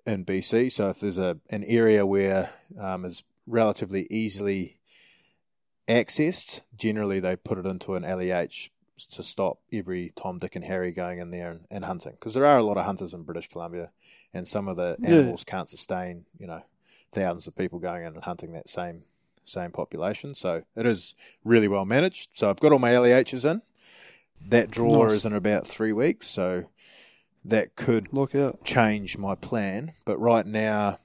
in 0.06 0.24
BC. 0.24 0.72
So 0.72 0.88
if 0.88 1.02
there's 1.02 1.18
a 1.18 1.40
an 1.50 1.66
area 1.66 2.06
where 2.06 2.52
um, 2.80 3.04
is 3.04 3.26
relatively 3.46 4.08
easily 4.10 4.79
accessed, 5.90 6.62
generally 6.78 7.20
they 7.20 7.36
put 7.36 7.58
it 7.58 7.66
into 7.66 7.96
an 7.96 8.04
LEH 8.04 8.70
to 9.12 9.24
stop 9.24 9.60
every 9.74 10.12
Tom, 10.16 10.38
Dick, 10.38 10.56
and 10.56 10.66
Harry 10.66 10.92
going 10.92 11.20
in 11.20 11.32
there 11.32 11.52
and, 11.52 11.66
and 11.72 11.86
hunting. 11.86 12.14
Because 12.14 12.34
there 12.34 12.46
are 12.46 12.58
a 12.58 12.64
lot 12.64 12.78
of 12.78 12.86
hunters 12.86 13.14
in 13.14 13.24
British 13.24 13.48
Columbia, 13.48 13.92
and 14.34 14.48
some 14.48 14.68
of 14.68 14.78
the 14.78 14.98
Yeah. 15.02 15.10
animals 15.16 15.44
can't 15.44 15.70
sustain, 15.70 16.26
you 16.38 16.48
know, 16.48 16.64
thousands 17.12 17.48
of 17.48 17.56
people 17.56 17.80
going 17.80 18.04
in 18.06 18.14
and 18.14 18.24
hunting 18.24 18.52
that 18.54 18.70
same 18.70 19.04
same 19.46 19.72
population. 19.72 20.36
So 20.36 20.64
it 20.76 20.86
is 20.86 21.16
really 21.44 21.68
well 21.68 21.86
managed. 21.86 22.30
So 22.34 22.52
I've 22.52 22.60
got 22.60 22.72
all 22.72 22.78
my 22.78 22.92
LEHs 22.92 23.50
in. 23.50 23.64
That 24.48 24.70
draw 24.70 25.06
Nice. 25.06 25.14
is 25.18 25.26
in 25.26 25.34
about 25.34 25.66
three 25.66 25.92
weeks, 25.92 26.28
so 26.28 26.70
that 27.44 27.76
could 27.76 28.14
Look 28.14 28.36
out. 28.36 28.64
change 28.64 29.18
my 29.18 29.34
plan. 29.34 29.94
But 30.06 30.20
right 30.20 30.46
now, 30.46 31.00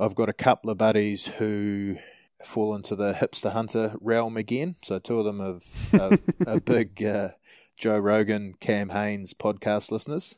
I've 0.00 0.16
got 0.16 0.28
a 0.28 0.32
couple 0.32 0.70
of 0.70 0.78
buddies 0.78 1.26
who 1.34 1.98
fall 2.44 2.74
into 2.74 2.96
the 2.96 3.14
hipster 3.14 3.52
hunter 3.52 3.94
realm 4.00 4.36
again. 4.36 4.76
So 4.82 4.98
two 4.98 5.18
of 5.18 5.24
them 5.24 5.40
have 5.40 6.00
are, 6.00 6.18
are 6.54 6.60
big 6.60 7.02
uh, 7.02 7.30
Joe 7.78 7.98
Rogan, 7.98 8.54
Cam 8.60 8.90
Hanes 8.90 9.34
podcast 9.34 9.90
listeners. 9.90 10.36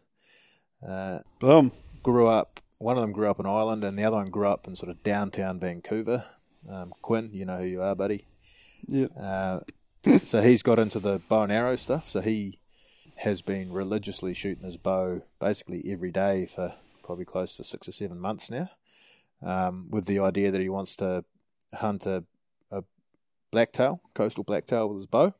Uh, 0.86 1.20
Boom. 1.40 1.72
grew 2.02 2.26
up. 2.26 2.60
One 2.78 2.96
of 2.96 3.02
them 3.02 3.12
grew 3.12 3.28
up 3.28 3.40
in 3.40 3.46
Ireland, 3.46 3.84
and 3.84 3.96
the 3.96 4.04
other 4.04 4.16
one 4.16 4.30
grew 4.30 4.46
up 4.46 4.66
in 4.66 4.76
sort 4.76 4.90
of 4.90 5.02
downtown 5.02 5.58
Vancouver. 5.58 6.24
Um, 6.68 6.92
Quinn, 7.02 7.30
you 7.32 7.44
know 7.44 7.58
who 7.58 7.64
you 7.64 7.82
are, 7.82 7.94
buddy. 7.94 8.24
Yeah. 8.86 9.06
Uh, 9.18 9.60
so 10.18 10.42
he's 10.42 10.62
got 10.62 10.78
into 10.78 10.98
the 10.98 11.20
bow 11.28 11.44
and 11.44 11.52
arrow 11.52 11.76
stuff. 11.76 12.04
So 12.04 12.20
he 12.20 12.58
has 13.18 13.40
been 13.40 13.72
religiously 13.72 14.34
shooting 14.34 14.64
his 14.64 14.76
bow 14.76 15.22
basically 15.40 15.84
every 15.90 16.10
day 16.10 16.46
for 16.46 16.74
probably 17.04 17.24
close 17.24 17.56
to 17.56 17.64
six 17.64 17.88
or 17.88 17.92
seven 17.92 18.18
months 18.18 18.50
now, 18.50 18.70
um, 19.42 19.88
with 19.90 20.06
the 20.06 20.18
idea 20.18 20.50
that 20.50 20.60
he 20.60 20.68
wants 20.68 20.96
to 20.96 21.24
hunt 21.74 22.06
a, 22.06 22.24
a 22.70 22.84
blacktail, 23.50 24.00
coastal 24.14 24.44
blacktail 24.44 24.88
with 24.88 24.98
his 24.98 25.06
bow. 25.06 25.34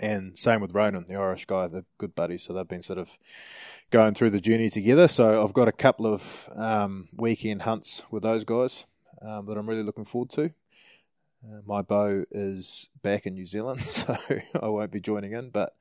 And 0.00 0.38
same 0.38 0.60
with 0.60 0.74
Ronan, 0.74 1.04
the 1.06 1.16
Irish 1.16 1.44
guy, 1.44 1.66
they're 1.66 1.84
good 1.98 2.14
buddies, 2.14 2.44
so 2.44 2.52
they've 2.52 2.66
been 2.66 2.82
sort 2.82 2.98
of 2.98 3.18
going 3.90 4.14
through 4.14 4.30
the 4.30 4.40
journey 4.40 4.70
together. 4.70 5.08
So 5.08 5.42
I've 5.42 5.52
got 5.52 5.68
a 5.68 5.72
couple 5.72 6.06
of 6.06 6.48
um, 6.54 7.08
weekend 7.12 7.62
hunts 7.62 8.04
with 8.10 8.22
those 8.22 8.44
guys 8.44 8.86
um, 9.20 9.46
that 9.46 9.58
I'm 9.58 9.68
really 9.68 9.82
looking 9.82 10.04
forward 10.04 10.30
to. 10.30 10.52
Uh, 11.44 11.60
my 11.66 11.82
bow 11.82 12.24
is 12.30 12.88
back 13.02 13.26
in 13.26 13.34
New 13.34 13.44
Zealand, 13.44 13.80
so 13.80 14.16
I 14.60 14.68
won't 14.68 14.92
be 14.92 15.00
joining 15.00 15.32
in, 15.32 15.50
but 15.50 15.74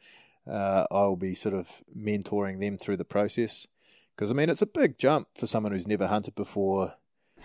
uh, 0.47 0.85
I'll 0.91 1.15
be 1.15 1.35
sort 1.35 1.55
of 1.55 1.83
mentoring 1.95 2.59
them 2.59 2.77
through 2.77 2.97
the 2.97 3.05
process. 3.05 3.67
Because, 4.15 4.31
I 4.31 4.33
mean, 4.33 4.49
it's 4.49 4.61
a 4.61 4.67
big 4.67 4.97
jump 4.97 5.29
for 5.37 5.47
someone 5.47 5.71
who's 5.71 5.87
never 5.87 6.07
hunted 6.07 6.35
before, 6.35 6.95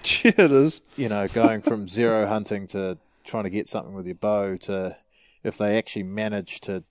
it 0.04 0.38
is. 0.38 0.80
you 0.96 1.08
know, 1.08 1.26
going 1.28 1.62
from 1.62 1.88
zero 2.00 2.26
hunting 2.26 2.66
to 2.68 2.98
trying 3.24 3.44
to 3.44 3.50
get 3.50 3.68
something 3.68 3.94
with 3.94 4.06
your 4.06 4.14
bow 4.14 4.56
to 4.56 4.96
if 5.42 5.58
they 5.58 5.78
actually 5.78 6.02
manage 6.02 6.60
to 6.60 6.84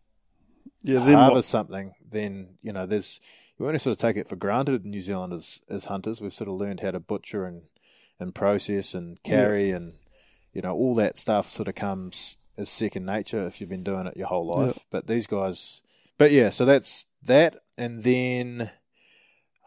Yeah, 0.84 1.00
then 1.06 1.16
harvest 1.16 1.36
what? 1.36 1.46
something, 1.46 1.92
then, 2.08 2.58
you 2.62 2.72
know, 2.72 2.86
there's, 2.86 3.20
you 3.58 3.66
only 3.66 3.80
sort 3.80 3.98
of 3.98 3.98
take 4.00 4.16
it 4.18 4.28
for 4.28 4.36
granted 4.36 4.84
in 4.84 4.92
New 4.92 5.00
Zealand 5.02 5.34
as, 5.34 5.62
as 5.70 5.86
hunters. 5.86 6.22
We've 6.22 6.34
sort 6.34 6.48
of 6.50 6.56
learned 6.56 6.82
how 6.82 6.92
to 6.92 7.00
butcher 7.00 7.46
and, 7.46 7.64
and 8.20 8.34
process 8.36 8.94
and 8.94 9.22
carry 9.24 9.72
and, 9.72 9.94
you 10.54 10.62
know, 10.62 10.74
all 10.74 10.94
that 10.96 11.18
stuff 11.18 11.48
sort 11.48 11.68
of 11.68 11.76
comes 11.76 12.38
as 12.58 12.70
second 12.70 13.06
nature 13.06 13.46
if 13.48 13.60
you've 13.60 13.70
been 13.70 13.84
doing 13.84 14.06
it 14.06 14.18
your 14.18 14.28
whole 14.28 14.46
life. 14.46 14.76
Yeah. 14.78 14.84
But 14.92 15.08
these 15.08 15.26
guys, 15.26 15.82
but 16.20 16.32
yeah, 16.32 16.52
so 16.52 16.66
that's 16.66 17.08
that. 17.24 17.56
And 17.78 18.04
then 18.04 18.70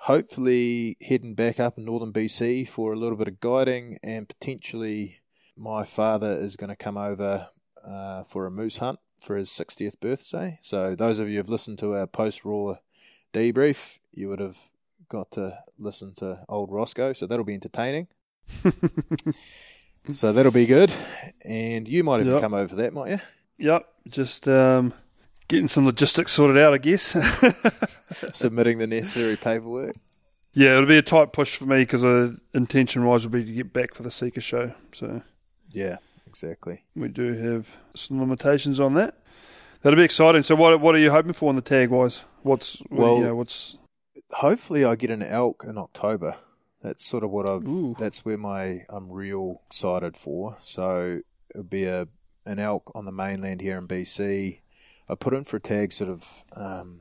hopefully 0.07 0.97
heading 1.03 1.35
back 1.35 1.59
up 1.59 1.77
in 1.77 1.85
northern 1.85 2.13
BC 2.13 2.69
for 2.69 2.93
a 2.93 2.97
little 2.97 3.19
bit 3.19 3.27
of 3.27 3.41
guiding 3.41 3.99
and 4.05 4.29
potentially 4.29 5.19
my 5.57 5.83
father 5.83 6.31
is 6.33 6.55
going 6.55 6.71
to 6.71 6.77
come 6.77 6.97
over 6.97 7.49
uh, 7.85 8.23
for 8.23 8.47
a 8.47 8.51
moose 8.51 8.79
hunt 8.79 9.01
for 9.19 9.35
his 9.35 9.49
60th 9.49 9.99
birthday. 9.99 10.61
So 10.63 10.95
those 10.95 11.19
of 11.19 11.29
you 11.29 11.39
who've 11.39 11.49
listened 11.49 11.81
to 11.81 11.97
our 11.97 12.07
post-roar 12.07 12.79
debrief, 13.35 13.99
you 14.13 14.29
would 14.29 14.39
have 14.39 14.57
got 15.09 15.33
to 15.33 15.59
listen 15.77 16.15
to 16.19 16.45
old 16.49 16.71
Roscoe. 16.71 17.13
So 17.13 17.27
that'll 17.27 17.45
be 17.45 17.55
entertaining. 17.55 18.07
so 20.13 20.33
that'll 20.33 20.53
be 20.53 20.67
good. 20.67 20.95
And 21.45 21.89
you 21.89 22.05
might 22.05 22.21
even 22.21 22.35
Yep. 22.35 22.41
come 22.43 22.55
over 22.55 22.69
for 22.69 22.77
that, 22.77 22.93
might 22.93 23.11
you? 23.11 23.21
Yep, 23.59 23.87
just 24.09 24.47
um, 24.47 24.93
getting 25.49 25.69
some 25.69 25.87
logistics 25.87 26.33
sorted 26.33 26.59
out, 26.59 26.75
I 26.75 26.79
guess. 26.79 27.13
Submitting 28.37 28.79
the 28.79 28.87
necessary 28.87 29.37
paperwork. 29.37 29.95
yeah, 30.53 30.73
it'll 30.73 30.87
be 30.87 30.99
a 30.99 31.03
tight 31.03 31.33
push 31.33 31.57
for 31.57 31.67
me 31.67 31.79
because 31.79 32.05
uh, 32.05 32.33
intention 32.55 33.05
wise 33.05 33.25
would 33.27 33.33
be 33.33 33.45
to 33.45 33.53
get 33.53 33.73
back 33.73 33.95
for 33.95 34.03
the 34.03 34.11
Sika 34.11 34.41
show. 34.41 34.73
So 34.93 35.23
Yeah, 35.71 35.97
exactly. 36.27 36.85
we 36.95 37.09
do 37.09 37.33
have 37.35 37.77
some 37.95 38.21
limitations 38.21 38.81
on 38.81 38.95
that. 38.95 39.15
That'll 39.83 39.97
be 39.97 40.05
exciting. 40.05 40.43
So 40.43 40.57
what 40.57 40.81
what 40.81 40.95
are 40.95 40.99
you 40.99 41.11
hoping 41.11 41.33
for 41.33 41.49
on 41.49 41.57
the 41.57 41.63
tag 41.63 41.91
wise? 41.91 42.23
What's 42.43 42.83
Well- 42.91 43.19
you 43.19 43.25
know, 43.25 43.35
what's 43.37 43.77
hopefully 44.33 44.85
I 44.85 44.97
get 44.97 45.11
an 45.11 45.23
elk 45.23 45.65
in 45.67 45.79
October. 45.79 46.37
That's 46.83 47.07
sort 47.07 47.25
of 47.25 47.31
what 47.31 47.49
I've. 47.49 47.67
Ooh. 47.67 47.95
That's 47.99 48.25
where 48.25 48.39
my 48.39 48.85
I'm 48.89 49.11
real 49.11 49.63
excited 49.67 50.17
for. 50.17 50.57
So 50.61 51.21
it'll 51.51 51.65
be 51.65 51.85
a 51.85 52.09
an 52.45 52.59
elk 52.59 52.91
on 52.95 53.05
the 53.05 53.13
mainland 53.13 53.61
here 53.61 53.77
in 53.79 53.87
BC. 53.89 54.61
I 55.09 55.15
put 55.15 55.35
in 55.35 55.45
for 55.45 55.57
a 55.57 55.61
tag. 55.61 55.93
Sort 55.93 56.11
of 56.11 56.45
um, 56.57 57.01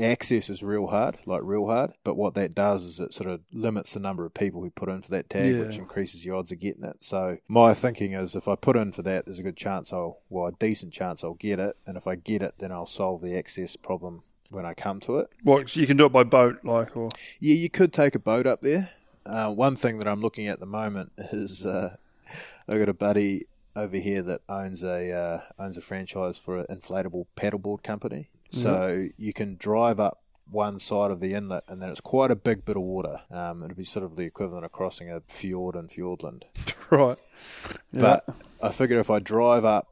access 0.00 0.48
is 0.50 0.62
real 0.62 0.86
hard, 0.88 1.18
like 1.26 1.40
real 1.42 1.66
hard. 1.66 1.92
But 2.04 2.16
what 2.16 2.34
that 2.34 2.54
does 2.54 2.84
is 2.84 3.00
it 3.00 3.12
sort 3.12 3.28
of 3.30 3.40
limits 3.52 3.94
the 3.94 4.00
number 4.00 4.24
of 4.24 4.34
people 4.34 4.62
who 4.62 4.70
put 4.70 4.88
in 4.88 5.02
for 5.02 5.10
that 5.10 5.28
tag, 5.28 5.54
Yeah. 5.54 5.60
which 5.60 5.78
increases 5.78 6.24
your 6.24 6.36
odds 6.36 6.52
of 6.52 6.60
getting 6.60 6.84
it. 6.84 7.02
So 7.02 7.38
my 7.48 7.74
thinking 7.74 8.12
is, 8.12 8.36
if 8.36 8.46
I 8.48 8.54
put 8.54 8.76
in 8.76 8.92
for 8.92 9.02
that, 9.02 9.26
there's 9.26 9.38
a 9.40 9.42
good 9.42 9.56
chance 9.56 9.92
I'll, 9.92 10.18
well, 10.28 10.46
a 10.46 10.52
decent 10.52 10.92
chance 10.92 11.24
I'll 11.24 11.34
get 11.34 11.58
it. 11.58 11.76
And 11.86 11.96
if 11.96 12.06
I 12.06 12.14
get 12.14 12.42
it, 12.42 12.54
then 12.58 12.70
I'll 12.72 12.86
solve 12.86 13.20
the 13.20 13.36
access 13.36 13.76
problem 13.76 14.22
when 14.50 14.64
I 14.66 14.74
come 14.74 14.98
to 15.00 15.18
it. 15.18 15.28
what 15.44 15.74
you 15.76 15.86
can 15.86 15.96
do 15.96 16.06
it 16.06 16.12
by 16.12 16.24
boat, 16.24 16.58
like 16.64 16.96
or 16.96 17.10
Yeah, 17.38 17.54
you 17.54 17.70
could 17.70 17.92
take 17.92 18.14
a 18.14 18.18
boat 18.20 18.46
up 18.46 18.62
there. 18.62 18.90
Uh, 19.26 19.52
one 19.52 19.76
thing 19.76 19.98
that 19.98 20.08
I'm 20.08 20.20
looking 20.20 20.46
at 20.48 20.58
the 20.60 20.66
moment 20.66 21.12
is 21.32 21.64
uh, 21.66 21.96
I've 22.68 22.78
got 22.78 22.88
a 22.88 22.94
buddy 22.94 23.44
over 23.76 23.96
here 23.96 24.22
that 24.22 24.40
owns 24.48 24.82
a 24.82 25.12
uh, 25.12 25.40
owns 25.58 25.76
a 25.76 25.80
franchise 25.80 26.38
for 26.38 26.58
an 26.58 26.66
inflatable 26.70 27.26
paddleboard 27.36 27.82
company. 27.82 28.28
So 28.52 29.06
you 29.16 29.32
can 29.32 29.56
drive 29.56 30.00
up 30.00 30.18
one 30.50 30.78
side 30.78 31.10
of 31.10 31.20
the 31.20 31.34
inlet, 31.34 31.64
and 31.68 31.80
then 31.80 31.90
it's 31.90 32.00
quite 32.00 32.30
a 32.30 32.36
big 32.36 32.64
bit 32.64 32.76
of 32.76 32.82
water. 32.82 33.20
Um, 33.30 33.62
it'd 33.62 33.76
be 33.76 33.84
sort 33.84 34.04
of 34.04 34.16
the 34.16 34.24
equivalent 34.24 34.64
of 34.64 34.72
crossing 34.72 35.10
a 35.10 35.20
fjord 35.28 35.76
in 35.76 35.86
Fiordland. 35.86 36.42
right. 36.90 37.16
Yeah. 37.92 38.00
But 38.00 38.24
I 38.62 38.70
figure 38.70 38.98
if 38.98 39.10
I 39.10 39.20
drive 39.20 39.64
up, 39.64 39.88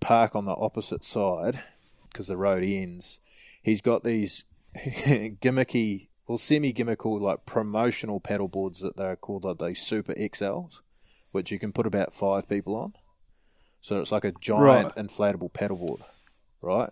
park 0.00 0.36
on 0.36 0.44
the 0.44 0.54
opposite 0.54 1.04
side, 1.04 1.62
because 2.04 2.26
the 2.26 2.36
road 2.36 2.62
ends, 2.62 3.20
he's 3.62 3.80
got 3.80 4.04
these 4.04 4.44
gimmicky, 4.76 6.08
well, 6.26 6.38
semi 6.38 6.72
gimmickal, 6.72 7.20
like 7.20 7.46
promotional 7.46 8.20
paddle 8.20 8.48
boards 8.48 8.80
that 8.80 8.96
they're 8.96 9.16
called 9.16 9.44
like 9.44 9.58
those 9.58 9.80
Super 9.80 10.12
XLs, 10.14 10.82
which 11.30 11.50
you 11.50 11.58
can 11.58 11.72
put 11.72 11.86
about 11.86 12.12
five 12.12 12.48
people 12.48 12.76
on. 12.76 12.92
So 13.82 14.00
it's 14.00 14.12
like 14.12 14.24
a 14.24 14.32
giant 14.40 14.62
Right. 14.62 14.94
inflatable 14.94 15.52
paddleboard, 15.52 16.02
right? 16.62 16.90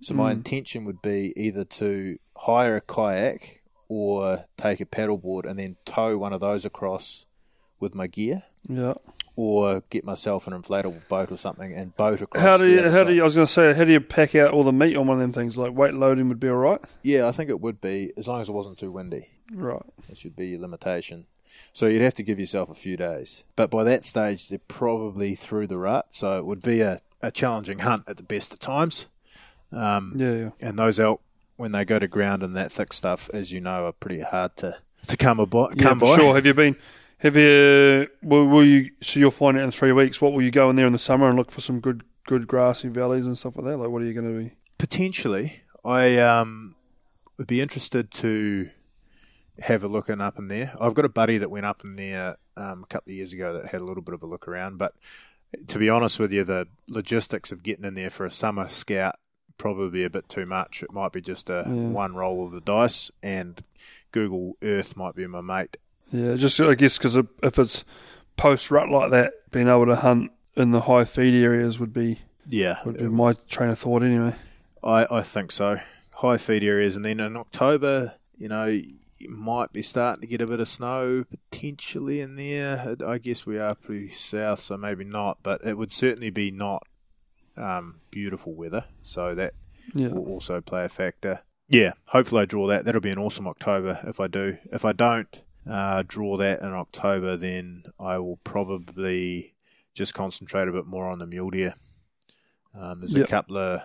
So 0.00 0.14
my 0.14 0.30
hmm. 0.30 0.38
intention 0.38 0.84
would 0.84 1.02
be 1.02 1.32
either 1.36 1.64
to 1.64 2.18
hire 2.36 2.76
a 2.76 2.80
kayak 2.80 3.62
or 3.88 4.44
take 4.56 4.80
a 4.80 4.86
paddleboard 4.86 5.44
and 5.44 5.58
then 5.58 5.76
tow 5.84 6.16
one 6.16 6.32
of 6.32 6.40
those 6.40 6.64
across 6.64 7.26
with 7.80 7.94
my 7.94 8.06
gear 8.06 8.44
yeah. 8.68 8.94
or 9.34 9.82
get 9.90 10.04
myself 10.04 10.46
an 10.46 10.52
inflatable 10.52 11.06
boat 11.08 11.32
or 11.32 11.36
something 11.36 11.72
and 11.74 11.96
boat 11.96 12.22
across. 12.22 12.44
How 12.44 12.58
do 12.58 12.68
you 12.68 12.88
how 12.88 13.02
do 13.02 13.12
you 13.12 13.20
I 13.22 13.24
was 13.24 13.34
gonna 13.34 13.46
say 13.48 13.74
how 13.74 13.84
do 13.84 13.92
you 13.92 14.00
pack 14.00 14.36
out 14.36 14.52
all 14.52 14.62
the 14.62 14.72
meat 14.72 14.96
on 14.96 15.08
one 15.08 15.16
of 15.16 15.20
them 15.20 15.32
things? 15.32 15.58
Like 15.58 15.74
weight 15.74 15.94
loading 15.94 16.28
would 16.28 16.40
be 16.40 16.48
alright? 16.48 16.80
Yeah, 17.02 17.26
I 17.26 17.32
think 17.32 17.50
it 17.50 17.60
would 17.60 17.80
be 17.80 18.12
as 18.16 18.28
long 18.28 18.40
as 18.40 18.48
it 18.48 18.52
wasn't 18.52 18.78
too 18.78 18.92
windy. 18.92 19.30
Right. 19.52 19.82
That 20.08 20.16
should 20.16 20.36
be 20.36 20.48
your 20.48 20.60
limitation. 20.60 21.26
So 21.72 21.86
you'd 21.86 22.02
have 22.02 22.14
to 22.14 22.22
give 22.22 22.38
yourself 22.38 22.70
a 22.70 22.74
few 22.74 22.96
days. 22.96 23.44
But 23.56 23.70
by 23.70 23.84
that 23.84 24.04
stage, 24.04 24.48
they're 24.48 24.58
probably 24.68 25.34
through 25.34 25.66
the 25.66 25.78
rut. 25.78 26.14
So 26.14 26.38
it 26.38 26.44
would 26.46 26.62
be 26.62 26.80
a, 26.80 27.00
a 27.22 27.30
challenging 27.30 27.80
hunt 27.80 28.04
at 28.08 28.16
the 28.16 28.22
best 28.22 28.52
of 28.52 28.58
times. 28.60 29.06
Um, 29.72 30.12
Yeah, 30.16 30.32
yeah. 30.34 30.50
and 30.60 30.78
those 30.78 31.00
elk, 31.00 31.20
when 31.56 31.72
they 31.72 31.84
go 31.84 31.98
to 31.98 32.06
ground 32.08 32.42
and 32.42 32.54
that 32.54 32.70
thick 32.72 32.92
stuff, 32.92 33.28
as 33.32 33.52
you 33.52 33.60
know, 33.60 33.86
are 33.86 33.92
pretty 33.92 34.20
hard 34.20 34.56
to, 34.58 34.76
to 35.08 35.16
come, 35.16 35.38
abo- 35.38 35.70
Yeah, 35.76 35.82
come 35.82 35.98
for 35.98 36.06
by. 36.06 36.16
sure. 36.16 36.34
Have 36.34 36.46
you 36.46 36.54
been? 36.54 36.76
Have 37.18 37.36
you? 37.36 38.08
Will, 38.22 38.46
will 38.46 38.64
you? 38.64 38.90
So 39.00 39.18
you'll 39.18 39.30
find 39.30 39.56
out 39.56 39.62
in 39.64 39.70
three 39.70 39.92
weeks. 39.92 40.20
What 40.20 40.32
will 40.32 40.42
you 40.42 40.50
go 40.50 40.68
in 40.70 40.76
there 40.76 40.86
in 40.86 40.92
the 40.92 40.98
summer 40.98 41.28
and 41.28 41.36
look 41.36 41.50
for 41.50 41.60
some 41.60 41.80
good, 41.80 42.02
good 42.26 42.46
grassy 42.46 42.88
valleys 42.88 43.24
and 43.26 43.36
stuff 43.38 43.56
like 43.56 43.64
that? 43.66 43.78
Like, 43.78 43.88
what 43.88 44.02
are 44.02 44.04
you 44.04 44.12
going 44.14 44.26
to 44.32 44.44
be? 44.48 44.54
Potentially, 44.78 45.62
I 45.84 46.18
um, 46.18 46.74
would 47.38 47.46
be 47.46 47.60
interested 47.60 48.10
to 48.12 48.68
have 49.60 49.84
a 49.84 49.88
look 49.88 50.08
in 50.08 50.20
up 50.20 50.38
in 50.38 50.48
there. 50.48 50.72
I've 50.80 50.94
got 50.94 51.04
a 51.04 51.10
buddy 51.10 51.38
that 51.38 51.50
went 51.50 51.66
up 51.66 51.84
in 51.84 51.96
there 51.96 52.36
um, 52.56 52.82
a 52.82 52.86
couple 52.86 53.10
of 53.10 53.16
years 53.16 53.32
ago 53.32 53.52
that 53.52 53.66
had 53.66 53.80
a 53.80 53.84
little 53.84 54.02
bit 54.02 54.14
of 54.14 54.22
a 54.22 54.26
look 54.26 54.48
around. 54.48 54.78
But 54.78 54.94
to 55.68 55.78
be 55.78 55.88
honest 55.88 56.18
with 56.18 56.32
you, 56.32 56.44
the 56.44 56.66
logistics 56.88 57.52
of 57.52 57.62
getting 57.62 57.84
in 57.84 57.94
there 57.94 58.10
for 58.10 58.26
a 58.26 58.30
summer 58.30 58.68
scout 58.68 59.16
probably 59.56 60.04
a 60.04 60.10
bit 60.10 60.28
too 60.28 60.46
much. 60.46 60.82
It 60.82 60.92
might 60.92 61.12
be 61.12 61.20
just 61.20 61.48
a 61.48 61.62
one 61.64 62.14
roll 62.14 62.44
of 62.44 62.52
the 62.52 62.60
dice, 62.60 63.10
and 63.22 63.62
Google 64.12 64.56
Earth 64.62 64.96
might 64.96 65.14
be 65.14 65.26
my 65.26 65.40
mate. 65.40 65.76
Yeah, 66.10 66.34
just 66.34 66.60
I 66.60 66.74
guess 66.74 66.98
because 66.98 67.16
if 67.16 67.58
it's 67.58 67.84
post 68.36 68.70
rut 68.70 68.90
like 68.90 69.10
that, 69.10 69.34
being 69.50 69.68
able 69.68 69.86
to 69.86 69.96
hunt 69.96 70.32
in 70.56 70.70
the 70.70 70.82
high 70.82 71.04
feed 71.04 71.40
areas 71.42 71.78
would 71.78 71.92
be 71.92 72.18
Yeah, 72.46 72.78
would 72.84 72.98
be 72.98 73.08
my 73.08 73.34
train 73.48 73.70
of 73.70 73.78
thought 73.78 74.02
anyway. 74.02 74.34
I, 74.82 75.06
I 75.10 75.22
think 75.22 75.50
so. 75.50 75.78
High 76.14 76.36
feed 76.36 76.62
areas, 76.62 76.96
and 76.96 77.04
then 77.04 77.20
in 77.20 77.36
October, 77.36 78.14
you 78.36 78.48
know, 78.48 78.80
you 79.24 79.30
might 79.30 79.72
be 79.72 79.82
starting 79.82 80.20
to 80.20 80.26
get 80.26 80.40
a 80.40 80.46
bit 80.46 80.60
of 80.60 80.68
snow 80.68 81.24
potentially 81.24 82.20
in 82.20 82.36
there. 82.36 82.96
I 83.06 83.18
guess 83.18 83.46
we 83.46 83.58
are 83.58 83.74
pretty 83.74 84.08
south, 84.10 84.60
so 84.60 84.76
maybe 84.76 85.04
not, 85.04 85.38
but 85.42 85.64
it 85.64 85.76
would 85.78 85.92
certainly 85.92 86.30
be 86.30 86.50
not 86.50 86.86
um, 87.56 87.96
beautiful 88.10 88.54
weather, 88.54 88.84
so 89.02 89.34
that 89.34 89.54
Yeah, 89.94 90.08
will 90.08 90.26
also 90.28 90.60
play 90.60 90.84
a 90.84 90.88
factor. 90.88 91.40
Yeah, 91.68 91.92
hopefully 92.08 92.42
I 92.42 92.44
draw 92.44 92.66
that. 92.68 92.84
That'll 92.84 93.00
be 93.00 93.10
an 93.10 93.18
awesome 93.18 93.48
October 93.48 93.98
if 94.04 94.20
I 94.20 94.26
do. 94.28 94.58
If 94.72 94.84
I 94.84 94.92
don't 94.92 95.42
uh, 95.68 96.02
draw 96.06 96.36
that 96.36 96.60
in 96.60 96.72
October, 96.72 97.36
then 97.36 97.84
I 97.98 98.18
will 98.18 98.38
probably 98.44 99.54
just 99.94 100.12
concentrate 100.14 100.68
a 100.68 100.72
bit 100.72 100.86
more 100.86 101.08
on 101.08 101.18
the 101.20 101.26
mule 101.26 101.50
deer. 101.50 101.74
Um, 102.74 103.00
there's 103.00 103.14
Yep. 103.14 103.26
a 103.26 103.30
couple 103.30 103.56
of 103.56 103.80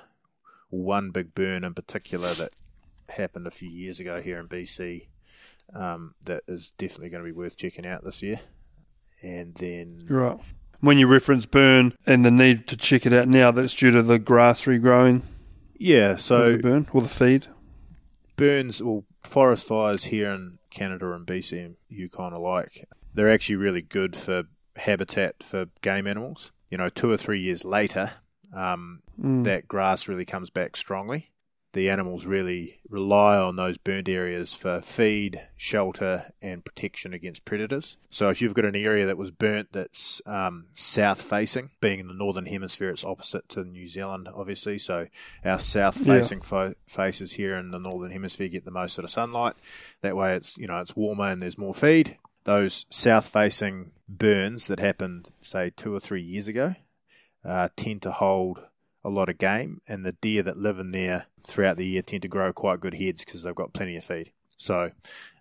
one 0.69 1.11
big 1.11 1.33
burn 1.33 1.63
in 1.63 1.73
particular 1.73 2.27
that 2.33 2.49
happened 3.15 3.47
a 3.47 3.51
few 3.51 3.69
years 3.69 3.99
ago 3.99 4.21
here 4.21 4.37
in 4.37 4.47
BC 4.47 5.07
um, 5.75 6.15
that 6.25 6.41
is 6.47 6.71
definitely 6.77 7.09
going 7.09 7.23
to 7.23 7.29
be 7.31 7.35
worth 7.37 7.57
checking 7.57 7.85
out 7.85 8.03
this 8.03 8.21
year. 8.23 8.39
And 9.21 9.53
then 9.55 10.05
right. 10.09 10.37
When 10.81 10.97
you 10.97 11.07
reference 11.07 11.45
burn 11.45 11.93
and 12.05 12.23
the 12.23 12.31
need 12.31 12.65
to 12.67 12.77
check 12.77 13.05
it 13.05 13.11
out 13.13 13.27
now, 13.27 13.51
that's 13.51 13.73
due 13.73 13.91
to 13.91 14.01
the 14.01 14.17
grass 14.17 14.63
regrowing 14.65 15.25
Yeah, 15.75 16.15
so 16.15 16.53
the 16.53 16.61
burn 16.63 16.87
or 16.93 17.01
the 17.01 17.09
feed. 17.09 17.47
burns, 18.37 18.81
well, 18.81 19.03
forest 19.23 19.67
fires 19.67 20.05
here 20.05 20.29
in 20.31 20.59
Canada 20.69 21.11
and 21.11 21.27
BC 21.27 21.65
and 21.65 21.75
Yukon 21.89 22.31
alike, 22.33 22.87
they're 23.13 23.31
actually 23.31 23.57
really 23.57 23.81
good 23.81 24.15
for 24.15 24.43
habitat 24.77 25.43
for 25.43 25.65
game 25.81 26.07
animals. 26.07 26.51
You 26.69 26.77
know, 26.77 26.87
two 26.89 27.11
or 27.11 27.17
three 27.17 27.39
years 27.41 27.65
later, 27.65 28.11
um, 28.53 29.01
Mm. 29.19 29.43
that 29.43 29.67
grass 29.67 30.07
really 30.07 30.23
comes 30.23 30.49
back 30.49 30.77
strongly. 30.77 31.31
The 31.73 31.89
animals 31.89 32.25
really 32.25 32.79
rely 32.89 33.37
on 33.37 33.55
those 33.55 33.77
burnt 33.77 34.09
areas 34.09 34.55
for 34.55 34.81
feed, 34.81 35.47
shelter, 35.55 36.31
and 36.41 36.65
protection 36.65 37.13
against 37.13 37.45
predators. 37.45 37.99
So, 38.09 38.29
if 38.29 38.41
you've 38.41 38.55
got 38.55 38.65
an 38.65 38.75
area 38.75 39.05
that 39.05 39.19
was 39.19 39.29
burnt 39.29 39.71
that's 39.71 40.19
um, 40.25 40.65
south 40.73 41.21
facing, 41.21 41.69
being 41.79 41.99
in 41.99 42.07
the 42.07 42.15
northern 42.15 42.47
hemisphere, 42.47 42.89
it's 42.89 43.05
opposite 43.05 43.47
to 43.49 43.63
New 43.63 43.85
Zealand, 43.85 44.27
obviously. 44.33 44.79
So, 44.79 45.07
our 45.45 45.59
south 45.59 46.03
facing 46.03 46.41
fo- 46.41 46.73
faces 46.87 47.33
here 47.33 47.55
in 47.55 47.69
the 47.69 47.77
northern 47.77 48.11
hemisphere 48.11 48.49
get 48.49 48.65
the 48.65 48.71
most 48.71 48.95
sort 48.95 49.05
of 49.05 49.11
sunlight. 49.11 49.53
That 50.01 50.15
way, 50.15 50.35
it's 50.35 50.57
you 50.57 50.65
know 50.65 50.79
it's 50.79 50.95
warmer 50.95 51.27
and 51.27 51.39
there's 51.39 51.57
more 51.57 51.75
feed. 51.75 52.17
Those 52.45 52.87
south 52.89 53.27
facing 53.27 53.91
burns 54.07 54.65
that 54.67 54.79
happened, 54.79 55.29
say, 55.39 55.69
two 55.69 55.93
or 55.93 55.99
three 55.99 56.21
years 56.23 56.47
ago, 56.47 56.75
uh, 57.45 57.69
tend 57.75 58.01
to 58.01 58.11
hold 58.11 58.67
a 59.03 59.09
lot 59.09 59.29
of 59.29 59.37
game, 59.37 59.81
and 59.87 60.03
the 60.03 60.13
deer 60.13 60.41
that 60.43 60.57
live 60.57 60.79
in 60.79 60.91
there 60.91 61.27
throughout 61.49 61.77
the 61.77 61.85
year 61.85 62.01
tend 62.01 62.21
to 62.21 62.27
grow 62.27 62.53
quite 62.53 62.79
good 62.79 62.95
heads 62.95 63.25
because 63.25 63.43
they've 63.43 63.55
got 63.55 63.73
plenty 63.73 63.97
of 63.97 64.03
feed. 64.03 64.31
So 64.57 64.91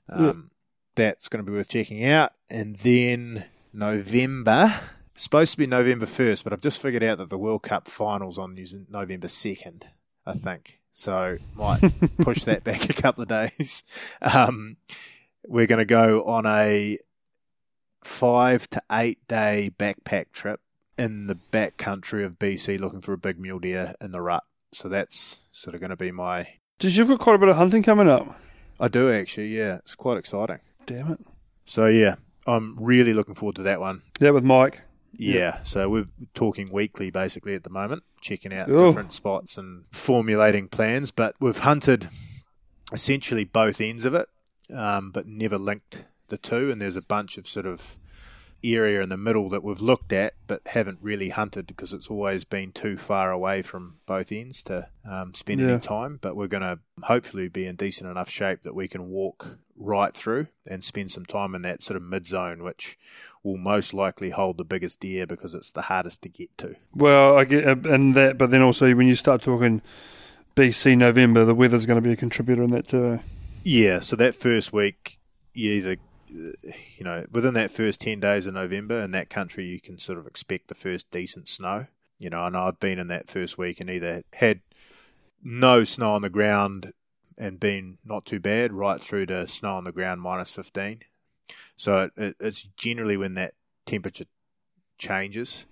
um, 0.08 0.50
that's 0.94 1.28
going 1.28 1.44
to 1.44 1.50
be 1.50 1.56
worth 1.56 1.68
checking 1.68 2.04
out. 2.04 2.32
And 2.50 2.76
then 2.76 3.44
November, 3.72 4.72
supposed 5.14 5.52
to 5.52 5.58
be 5.58 5.66
November 5.66 6.06
1st, 6.06 6.44
but 6.44 6.52
I've 6.52 6.60
just 6.60 6.80
figured 6.80 7.02
out 7.02 7.18
that 7.18 7.30
the 7.30 7.38
World 7.38 7.62
Cup 7.62 7.88
finals 7.88 8.38
on 8.38 8.56
November 8.88 9.26
2nd, 9.26 9.84
I 10.26 10.32
think. 10.32 10.80
So 10.90 11.36
might 11.56 11.80
push 12.20 12.44
that 12.44 12.64
back 12.64 12.88
a 12.90 12.92
couple 12.92 13.22
of 13.22 13.28
days. 13.28 13.84
Um, 14.20 14.76
we're 15.46 15.66
going 15.66 15.78
to 15.78 15.84
go 15.84 16.24
on 16.24 16.46
a 16.46 16.98
five 18.02 18.68
to 18.70 18.82
eight 18.90 19.26
day 19.28 19.70
backpack 19.78 20.32
trip 20.32 20.60
in 20.96 21.26
the 21.26 21.34
back 21.34 21.76
country 21.76 22.24
of 22.24 22.38
BC 22.38 22.80
looking 22.80 23.00
for 23.00 23.12
a 23.12 23.18
big 23.18 23.38
mule 23.38 23.60
deer 23.60 23.94
in 24.00 24.10
the 24.10 24.20
rut. 24.20 24.44
So 24.72 24.88
that's 24.88 25.40
sort 25.58 25.74
of 25.74 25.80
going 25.80 25.90
to 25.90 25.96
be 25.96 26.10
my. 26.12 26.48
Did 26.78 26.96
you've 26.96 27.08
got 27.08 27.18
quite 27.20 27.34
a 27.36 27.38
bit 27.38 27.48
of 27.48 27.56
hunting 27.56 27.82
coming 27.82 28.08
up? 28.08 28.38
I 28.80 28.88
do 28.88 29.12
actually, 29.12 29.48
yeah. 29.48 29.76
It's 29.76 29.94
quite 29.96 30.16
exciting. 30.16 30.60
Damn 30.86 31.12
it. 31.12 31.20
So 31.64 31.86
yeah, 31.86 32.14
I'm 32.46 32.76
really 32.80 33.12
looking 33.12 33.34
forward 33.34 33.56
to 33.56 33.62
that 33.64 33.80
one. 33.80 34.02
Yeah, 34.20 34.30
with 34.30 34.44
Mike. 34.44 34.82
Yeah, 35.12 35.62
so 35.62 35.88
we're 35.90 36.06
talking 36.34 36.68
weekly 36.70 37.10
basically 37.10 37.54
at 37.54 37.64
the 37.64 37.70
moment, 37.70 38.04
checking 38.20 38.54
out 38.54 38.70
Oh. 38.70 38.86
different 38.88 39.12
spots 39.12 39.58
and 39.58 39.84
formulating 39.90 40.68
plans. 40.68 41.10
But 41.10 41.34
we've 41.40 41.58
hunted 41.58 42.06
essentially 42.92 43.44
both 43.44 43.80
ends 43.80 44.04
of 44.04 44.14
it, 44.14 44.28
um, 44.74 45.10
but 45.10 45.26
never 45.26 45.58
linked 45.58 46.04
the 46.28 46.38
two. 46.38 46.70
And 46.70 46.80
there's 46.80 46.96
a 46.96 47.02
bunch 47.02 47.36
of 47.38 47.46
sort 47.48 47.66
of 47.66 47.96
area 48.64 49.00
in 49.02 49.08
the 49.08 49.16
middle 49.16 49.48
that 49.50 49.62
we've 49.62 49.80
looked 49.80 50.12
at 50.12 50.34
but 50.46 50.66
haven't 50.68 50.98
really 51.00 51.28
hunted 51.28 51.66
because 51.66 51.92
it's 51.92 52.08
always 52.08 52.44
been 52.44 52.72
too 52.72 52.96
far 52.96 53.30
away 53.30 53.62
from 53.62 53.98
both 54.06 54.32
ends 54.32 54.62
to 54.64 54.88
um, 55.08 55.32
spend 55.34 55.60
Yeah. 55.60 55.68
any 55.72 55.80
time. 55.80 56.18
But 56.20 56.36
we're 56.36 56.48
going 56.48 56.62
to 56.64 56.78
hopefully 57.02 57.48
be 57.48 57.66
in 57.66 57.76
decent 57.76 58.10
enough 58.10 58.28
shape 58.30 58.62
that 58.62 58.74
we 58.74 58.88
can 58.88 59.08
walk 59.08 59.58
right 59.76 60.12
through 60.12 60.48
and 60.68 60.82
spend 60.82 61.10
some 61.12 61.24
time 61.24 61.54
in 61.54 61.62
that 61.62 61.82
sort 61.82 61.96
of 61.96 62.02
mid 62.02 62.26
zone, 62.26 62.62
which 62.64 62.98
will 63.44 63.56
most 63.56 63.94
likely 63.94 64.30
hold 64.30 64.58
the 64.58 64.64
biggest 64.64 64.98
deer 65.00 65.24
because 65.26 65.54
it's 65.54 65.70
the 65.70 65.82
hardest 65.82 66.22
to 66.22 66.28
get 66.28 66.48
to. 66.58 66.74
Well, 66.92 67.38
I 67.38 67.44
get 67.44 67.64
uh, 67.66 67.76
and 67.88 68.14
that, 68.16 68.38
but 68.38 68.50
then 68.50 68.62
also 68.62 68.92
when 68.94 69.06
you 69.06 69.14
start 69.14 69.40
talking 69.42 69.80
BC 70.56 70.98
November, 70.98 71.44
the 71.44 71.54
weather's 71.54 71.86
going 71.86 72.02
to 72.02 72.06
be 72.06 72.12
a 72.12 72.16
contributor 72.16 72.62
in 72.64 72.70
that 72.72 72.88
too. 72.88 73.20
Yeah, 73.62 74.00
so 74.00 74.16
that 74.16 74.34
first 74.34 74.72
week, 74.72 75.18
you 75.54 75.70
either, 75.72 75.96
you 76.30 77.04
know, 77.04 77.24
within 77.30 77.54
that 77.54 77.70
first 77.70 78.00
10 78.00 78.20
days 78.20 78.46
of 78.46 78.54
November 78.54 79.00
in 79.02 79.10
that 79.12 79.30
country, 79.30 79.64
you 79.64 79.80
can 79.80 79.98
sort 79.98 80.18
of 80.18 80.26
expect 80.26 80.68
the 80.68 80.74
first 80.74 81.10
decent 81.10 81.48
snow. 81.48 81.86
You 82.18 82.30
know, 82.30 82.44
and 82.44 82.56
I've 82.56 82.80
been 82.80 82.98
in 82.98 83.06
that 83.08 83.28
first 83.28 83.58
week 83.58 83.80
and 83.80 83.88
either 83.88 84.22
had 84.34 84.60
no 85.42 85.84
snow 85.84 86.14
on 86.14 86.22
the 86.22 86.30
ground 86.30 86.92
and 87.38 87.60
been 87.60 87.98
not 88.04 88.26
too 88.26 88.40
bad, 88.40 88.72
right 88.72 89.00
through 89.00 89.26
to 89.26 89.46
snow 89.46 89.74
on 89.74 89.84
the 89.84 89.92
ground 89.92 90.20
minus 90.20 90.50
15. 90.50 91.02
So 91.76 92.04
it, 92.04 92.12
it, 92.16 92.36
it's 92.40 92.64
generally 92.76 93.16
when 93.16 93.34
that 93.34 93.54
temperature 93.86 94.24
changes. 94.98 95.66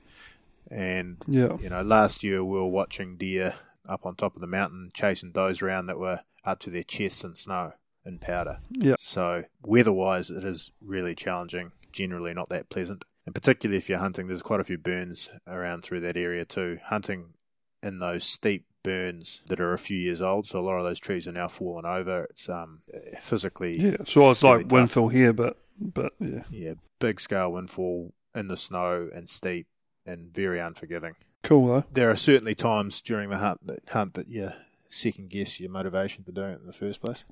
And 0.70 1.16
Yeah. 1.26 1.57
you 1.61 1.68
know, 1.68 1.82
last 1.82 2.22
year 2.22 2.44
we 2.44 2.59
were 2.59 2.68
watching 2.68 3.16
deer 3.16 3.54
up 3.88 4.07
on 4.07 4.14
top 4.14 4.34
of 4.36 4.40
the 4.40 4.46
mountain 4.46 4.90
chasing 4.94 5.32
those 5.32 5.62
around 5.62 5.86
that 5.86 5.98
were 5.98 6.20
up 6.44 6.61
to 6.61 6.70
their 6.70 6.82
chests 6.84 7.24
in 7.24 7.34
snow 7.34 7.72
and 8.07 8.20
powder. 8.20 8.59
Yeah. 8.70 8.94
So 8.98 9.44
weather-wise, 9.64 10.30
it 10.30 10.44
is 10.44 10.72
really 10.80 11.14
challenging. 11.14 11.72
Generally, 11.92 12.34
not 12.34 12.48
that 12.50 12.68
pleasant, 12.70 13.04
and 13.24 13.34
particularly 13.34 13.78
if 13.78 13.88
you're 13.88 13.98
hunting. 13.98 14.28
There's 14.28 14.42
quite 14.42 14.61
a 14.61 14.64
few 14.64 14.78
burns 14.78 15.30
around 15.46 15.82
through 15.82 16.00
that 16.00 16.16
area 16.16 16.44
too. 16.44 16.78
Hunting 16.84 17.34
in 17.82 17.98
those 17.98 18.24
steep 18.24 18.64
burns 18.82 19.40
that 19.48 19.61
are 19.61 19.72
a 19.72 19.78
few 19.78 19.98
years 19.98 20.22
old, 20.22 20.46
so 20.46 20.61
a 20.61 20.62
lot 20.62 20.76
of 20.76 20.84
those 20.84 21.00
trees 21.00 21.26
are 21.26 21.32
now 21.32 21.48
fallen 21.48 21.84
over. 21.84 22.22
It's 22.30 22.48
um 22.48 22.80
physically 23.20 23.78
Yeah. 23.78 23.96
So 24.04 24.30
it's 24.30 24.42
like 24.42 24.62
tough. 24.62 24.72
windfall 24.72 25.09
here, 25.09 25.32
but 25.32 25.57
but 25.80 26.12
yeah. 26.20 26.44
yeah 26.50 26.74
big 27.00 27.20
scale 27.20 27.52
windfall 27.52 28.12
in 28.34 28.48
the 28.48 28.57
snow 28.57 29.09
and 29.14 29.28
steep 29.28 29.66
and 30.04 30.32
very 30.32 30.61
unforgiving. 30.61 31.14
Cool 31.42 31.66
though. 31.66 31.84
there 31.92 32.11
are 32.11 32.16
certainly 32.16 32.54
times 32.54 33.00
during 33.00 33.30
the 33.30 33.38
hunt 33.38 33.66
that 33.66 33.80
hunt 33.90 34.14
that 34.14 34.28
you 34.28 34.50
second 34.88 35.30
guess 35.30 35.61
your 35.61 35.70
motivation 35.70 36.24
for 36.24 36.32
doing 36.32 36.52
it 36.52 36.61
in 36.61 36.66
the 36.66 36.72
first 36.72 37.00
place. 37.00 37.24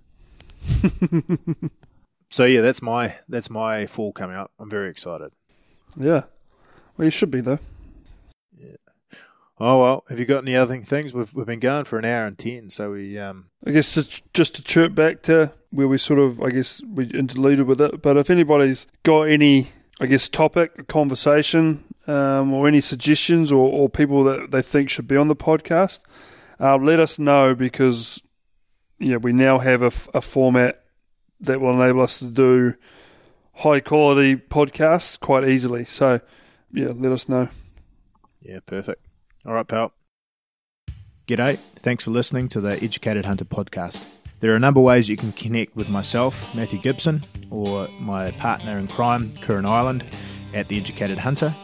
so 2.31 2.45
yeah, 2.45 2.61
that's 2.61 2.83
my 2.83 3.15
that's 3.29 3.51
my 3.51 3.87
fall 3.87 4.13
coming 4.13 4.37
up. 4.37 4.51
I'm 4.59 4.71
very 4.71 4.91
excited. 4.91 5.33
Yeah. 5.97 6.23
Well, 6.97 7.05
you 7.07 7.11
should 7.11 7.31
be 7.31 7.41
though. 7.41 7.59
Yeah. 8.57 8.77
Oh 9.59 9.83
well, 9.83 10.05
have 10.09 10.19
you 10.19 10.27
got 10.27 10.45
any 10.45 10.57
other 10.57 10.81
things? 10.83 11.15
We've 11.15 11.33
we've 11.35 11.47
been 11.47 11.61
going 11.61 11.85
for 11.85 11.99
an 11.99 12.05
hour 12.05 12.27
and 12.27 12.39
ten, 12.39 12.71
so 12.71 12.93
we 12.93 13.19
um 13.19 13.51
I 13.67 13.71
guess 13.71 13.95
just, 13.95 14.33
just 14.35 14.57
to 14.57 14.63
chirp 14.63 14.95
back 14.95 15.23
to 15.23 15.53
where 15.71 15.89
we 15.89 15.97
sort 15.97 16.19
of, 16.19 16.41
I 16.43 16.51
guess, 16.51 16.83
we 16.85 17.07
interluded 17.07 17.67
with 17.67 17.81
it. 17.81 18.03
But 18.03 18.17
if 18.17 18.29
anybody's 18.29 18.87
got 19.03 19.23
any, 19.23 19.69
I 20.01 20.07
guess, 20.07 20.29
topic, 20.29 20.87
conversation, 20.87 21.83
um, 22.07 22.53
or 22.53 22.69
any 22.69 22.83
suggestions 22.83 23.51
or, 23.51 23.67
or 23.71 23.89
people 23.89 24.23
that 24.25 24.51
they 24.51 24.61
think 24.61 24.91
should 24.91 25.09
be 25.09 25.17
on 25.17 25.29
the 25.29 25.37
podcast, 25.37 26.01
uh, 26.61 26.77
let 26.77 27.01
us 27.01 27.19
know 27.19 27.55
because, 27.55 28.23
yeah, 28.99 29.17
we 29.17 29.33
now 29.33 29.59
have 29.59 29.83
a, 29.83 29.93
a 30.17 30.21
format 30.21 30.85
that 31.41 31.61
will 31.61 31.81
enable 31.81 32.03
us 32.03 32.19
to 32.21 32.27
do 32.27 32.75
high 33.57 33.81
quality 33.81 34.37
podcasts 34.37 35.19
quite 35.19 35.45
easily. 35.45 35.85
So, 35.85 36.21
yeah, 36.73 36.93
let 36.95 37.13
us 37.13 37.29
know. 37.29 37.49
yeah, 38.43 38.61
perfect. 38.65 39.05
All 39.47 39.53
right, 39.53 39.67
pal. 39.67 39.93
G'day. 41.27 41.59
Thanks 41.77 42.05
for 42.05 42.11
listening 42.11 42.49
to 42.51 42.61
the 42.61 42.83
Educated 42.83 43.25
Hunter 43.25 43.45
podcast. 43.45 44.05
There 44.41 44.53
are 44.53 44.57
a 44.57 44.61
number 44.61 44.81
of 44.81 44.85
ways 44.85 45.09
you 45.09 45.17
can 45.17 45.33
connect 45.33 45.75
with 45.75 45.89
myself, 45.89 46.55
Matthew 46.55 46.79
Gibson, 46.79 47.25
or 47.51 47.89
my 47.99 48.31
partner 48.33 48.77
in 48.77 48.89
crime, 48.89 49.33
Kuran 49.37 49.65
Ireland, 49.65 50.05
at 50.53 50.69
The 50.69 50.79
Educated 50.79 51.19
Hunter. 51.19 51.55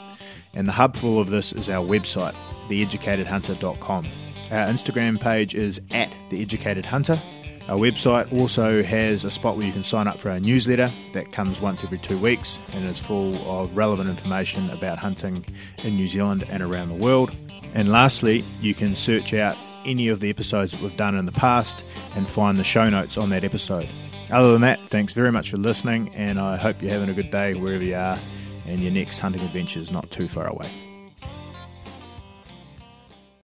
And 0.54 0.66
the 0.66 0.72
hub 0.72 0.96
for 0.96 1.08
all 1.08 1.20
of 1.20 1.30
this 1.30 1.52
is 1.52 1.68
our 1.68 1.84
website, 1.84 2.34
theeducatedhunter.com. 2.68 4.29
Our 4.50 4.66
Instagram 4.66 5.20
page 5.20 5.54
is 5.54 5.80
at 5.92 6.12
The 6.30 6.42
Educated 6.42 6.84
Hunter. 6.84 7.20
Our 7.68 7.76
website 7.78 8.32
also 8.36 8.82
has 8.82 9.22
a 9.22 9.30
spot 9.30 9.56
where 9.56 9.64
you 9.64 9.72
can 9.72 9.84
sign 9.84 10.08
up 10.08 10.18
for 10.18 10.28
our 10.30 10.40
newsletter 10.40 10.88
that 11.12 11.30
comes 11.30 11.60
once 11.60 11.84
every 11.84 11.98
two 11.98 12.18
weeks 12.18 12.58
and 12.74 12.84
is 12.84 12.98
full 12.98 13.36
of 13.48 13.76
relevant 13.76 14.08
information 14.08 14.68
about 14.70 14.98
hunting 14.98 15.44
in 15.84 15.94
New 15.94 16.08
Zealand 16.08 16.42
and 16.50 16.64
around 16.64 16.88
the 16.88 16.96
world. 16.96 17.36
And 17.74 17.90
lastly, 17.90 18.42
you 18.60 18.74
can 18.74 18.96
search 18.96 19.34
out 19.34 19.56
any 19.84 20.08
of 20.08 20.18
the 20.18 20.30
episodes 20.30 20.72
that 20.72 20.82
we've 20.82 20.96
done 20.96 21.16
in 21.16 21.26
the 21.26 21.32
past 21.32 21.84
and 22.16 22.28
find 22.28 22.58
the 22.58 22.64
show 22.64 22.90
notes 22.90 23.16
on 23.16 23.30
that 23.30 23.44
episode. 23.44 23.86
Other 24.32 24.52
than 24.52 24.62
that, 24.62 24.80
thanks 24.80 25.12
very 25.12 25.30
much 25.30 25.50
for 25.50 25.56
listening, 25.56 26.12
and 26.14 26.40
I 26.40 26.56
hope 26.56 26.82
you're 26.82 26.90
having 26.90 27.08
a 27.08 27.14
good 27.14 27.30
day 27.30 27.54
wherever 27.54 27.84
you 27.84 27.94
are 27.94 28.18
and 28.66 28.80
your 28.80 28.92
next 28.92 29.20
hunting 29.20 29.42
adventure 29.42 29.78
is 29.78 29.92
not 29.92 30.10
too 30.10 30.26
far 30.26 30.48
away. 30.48 30.68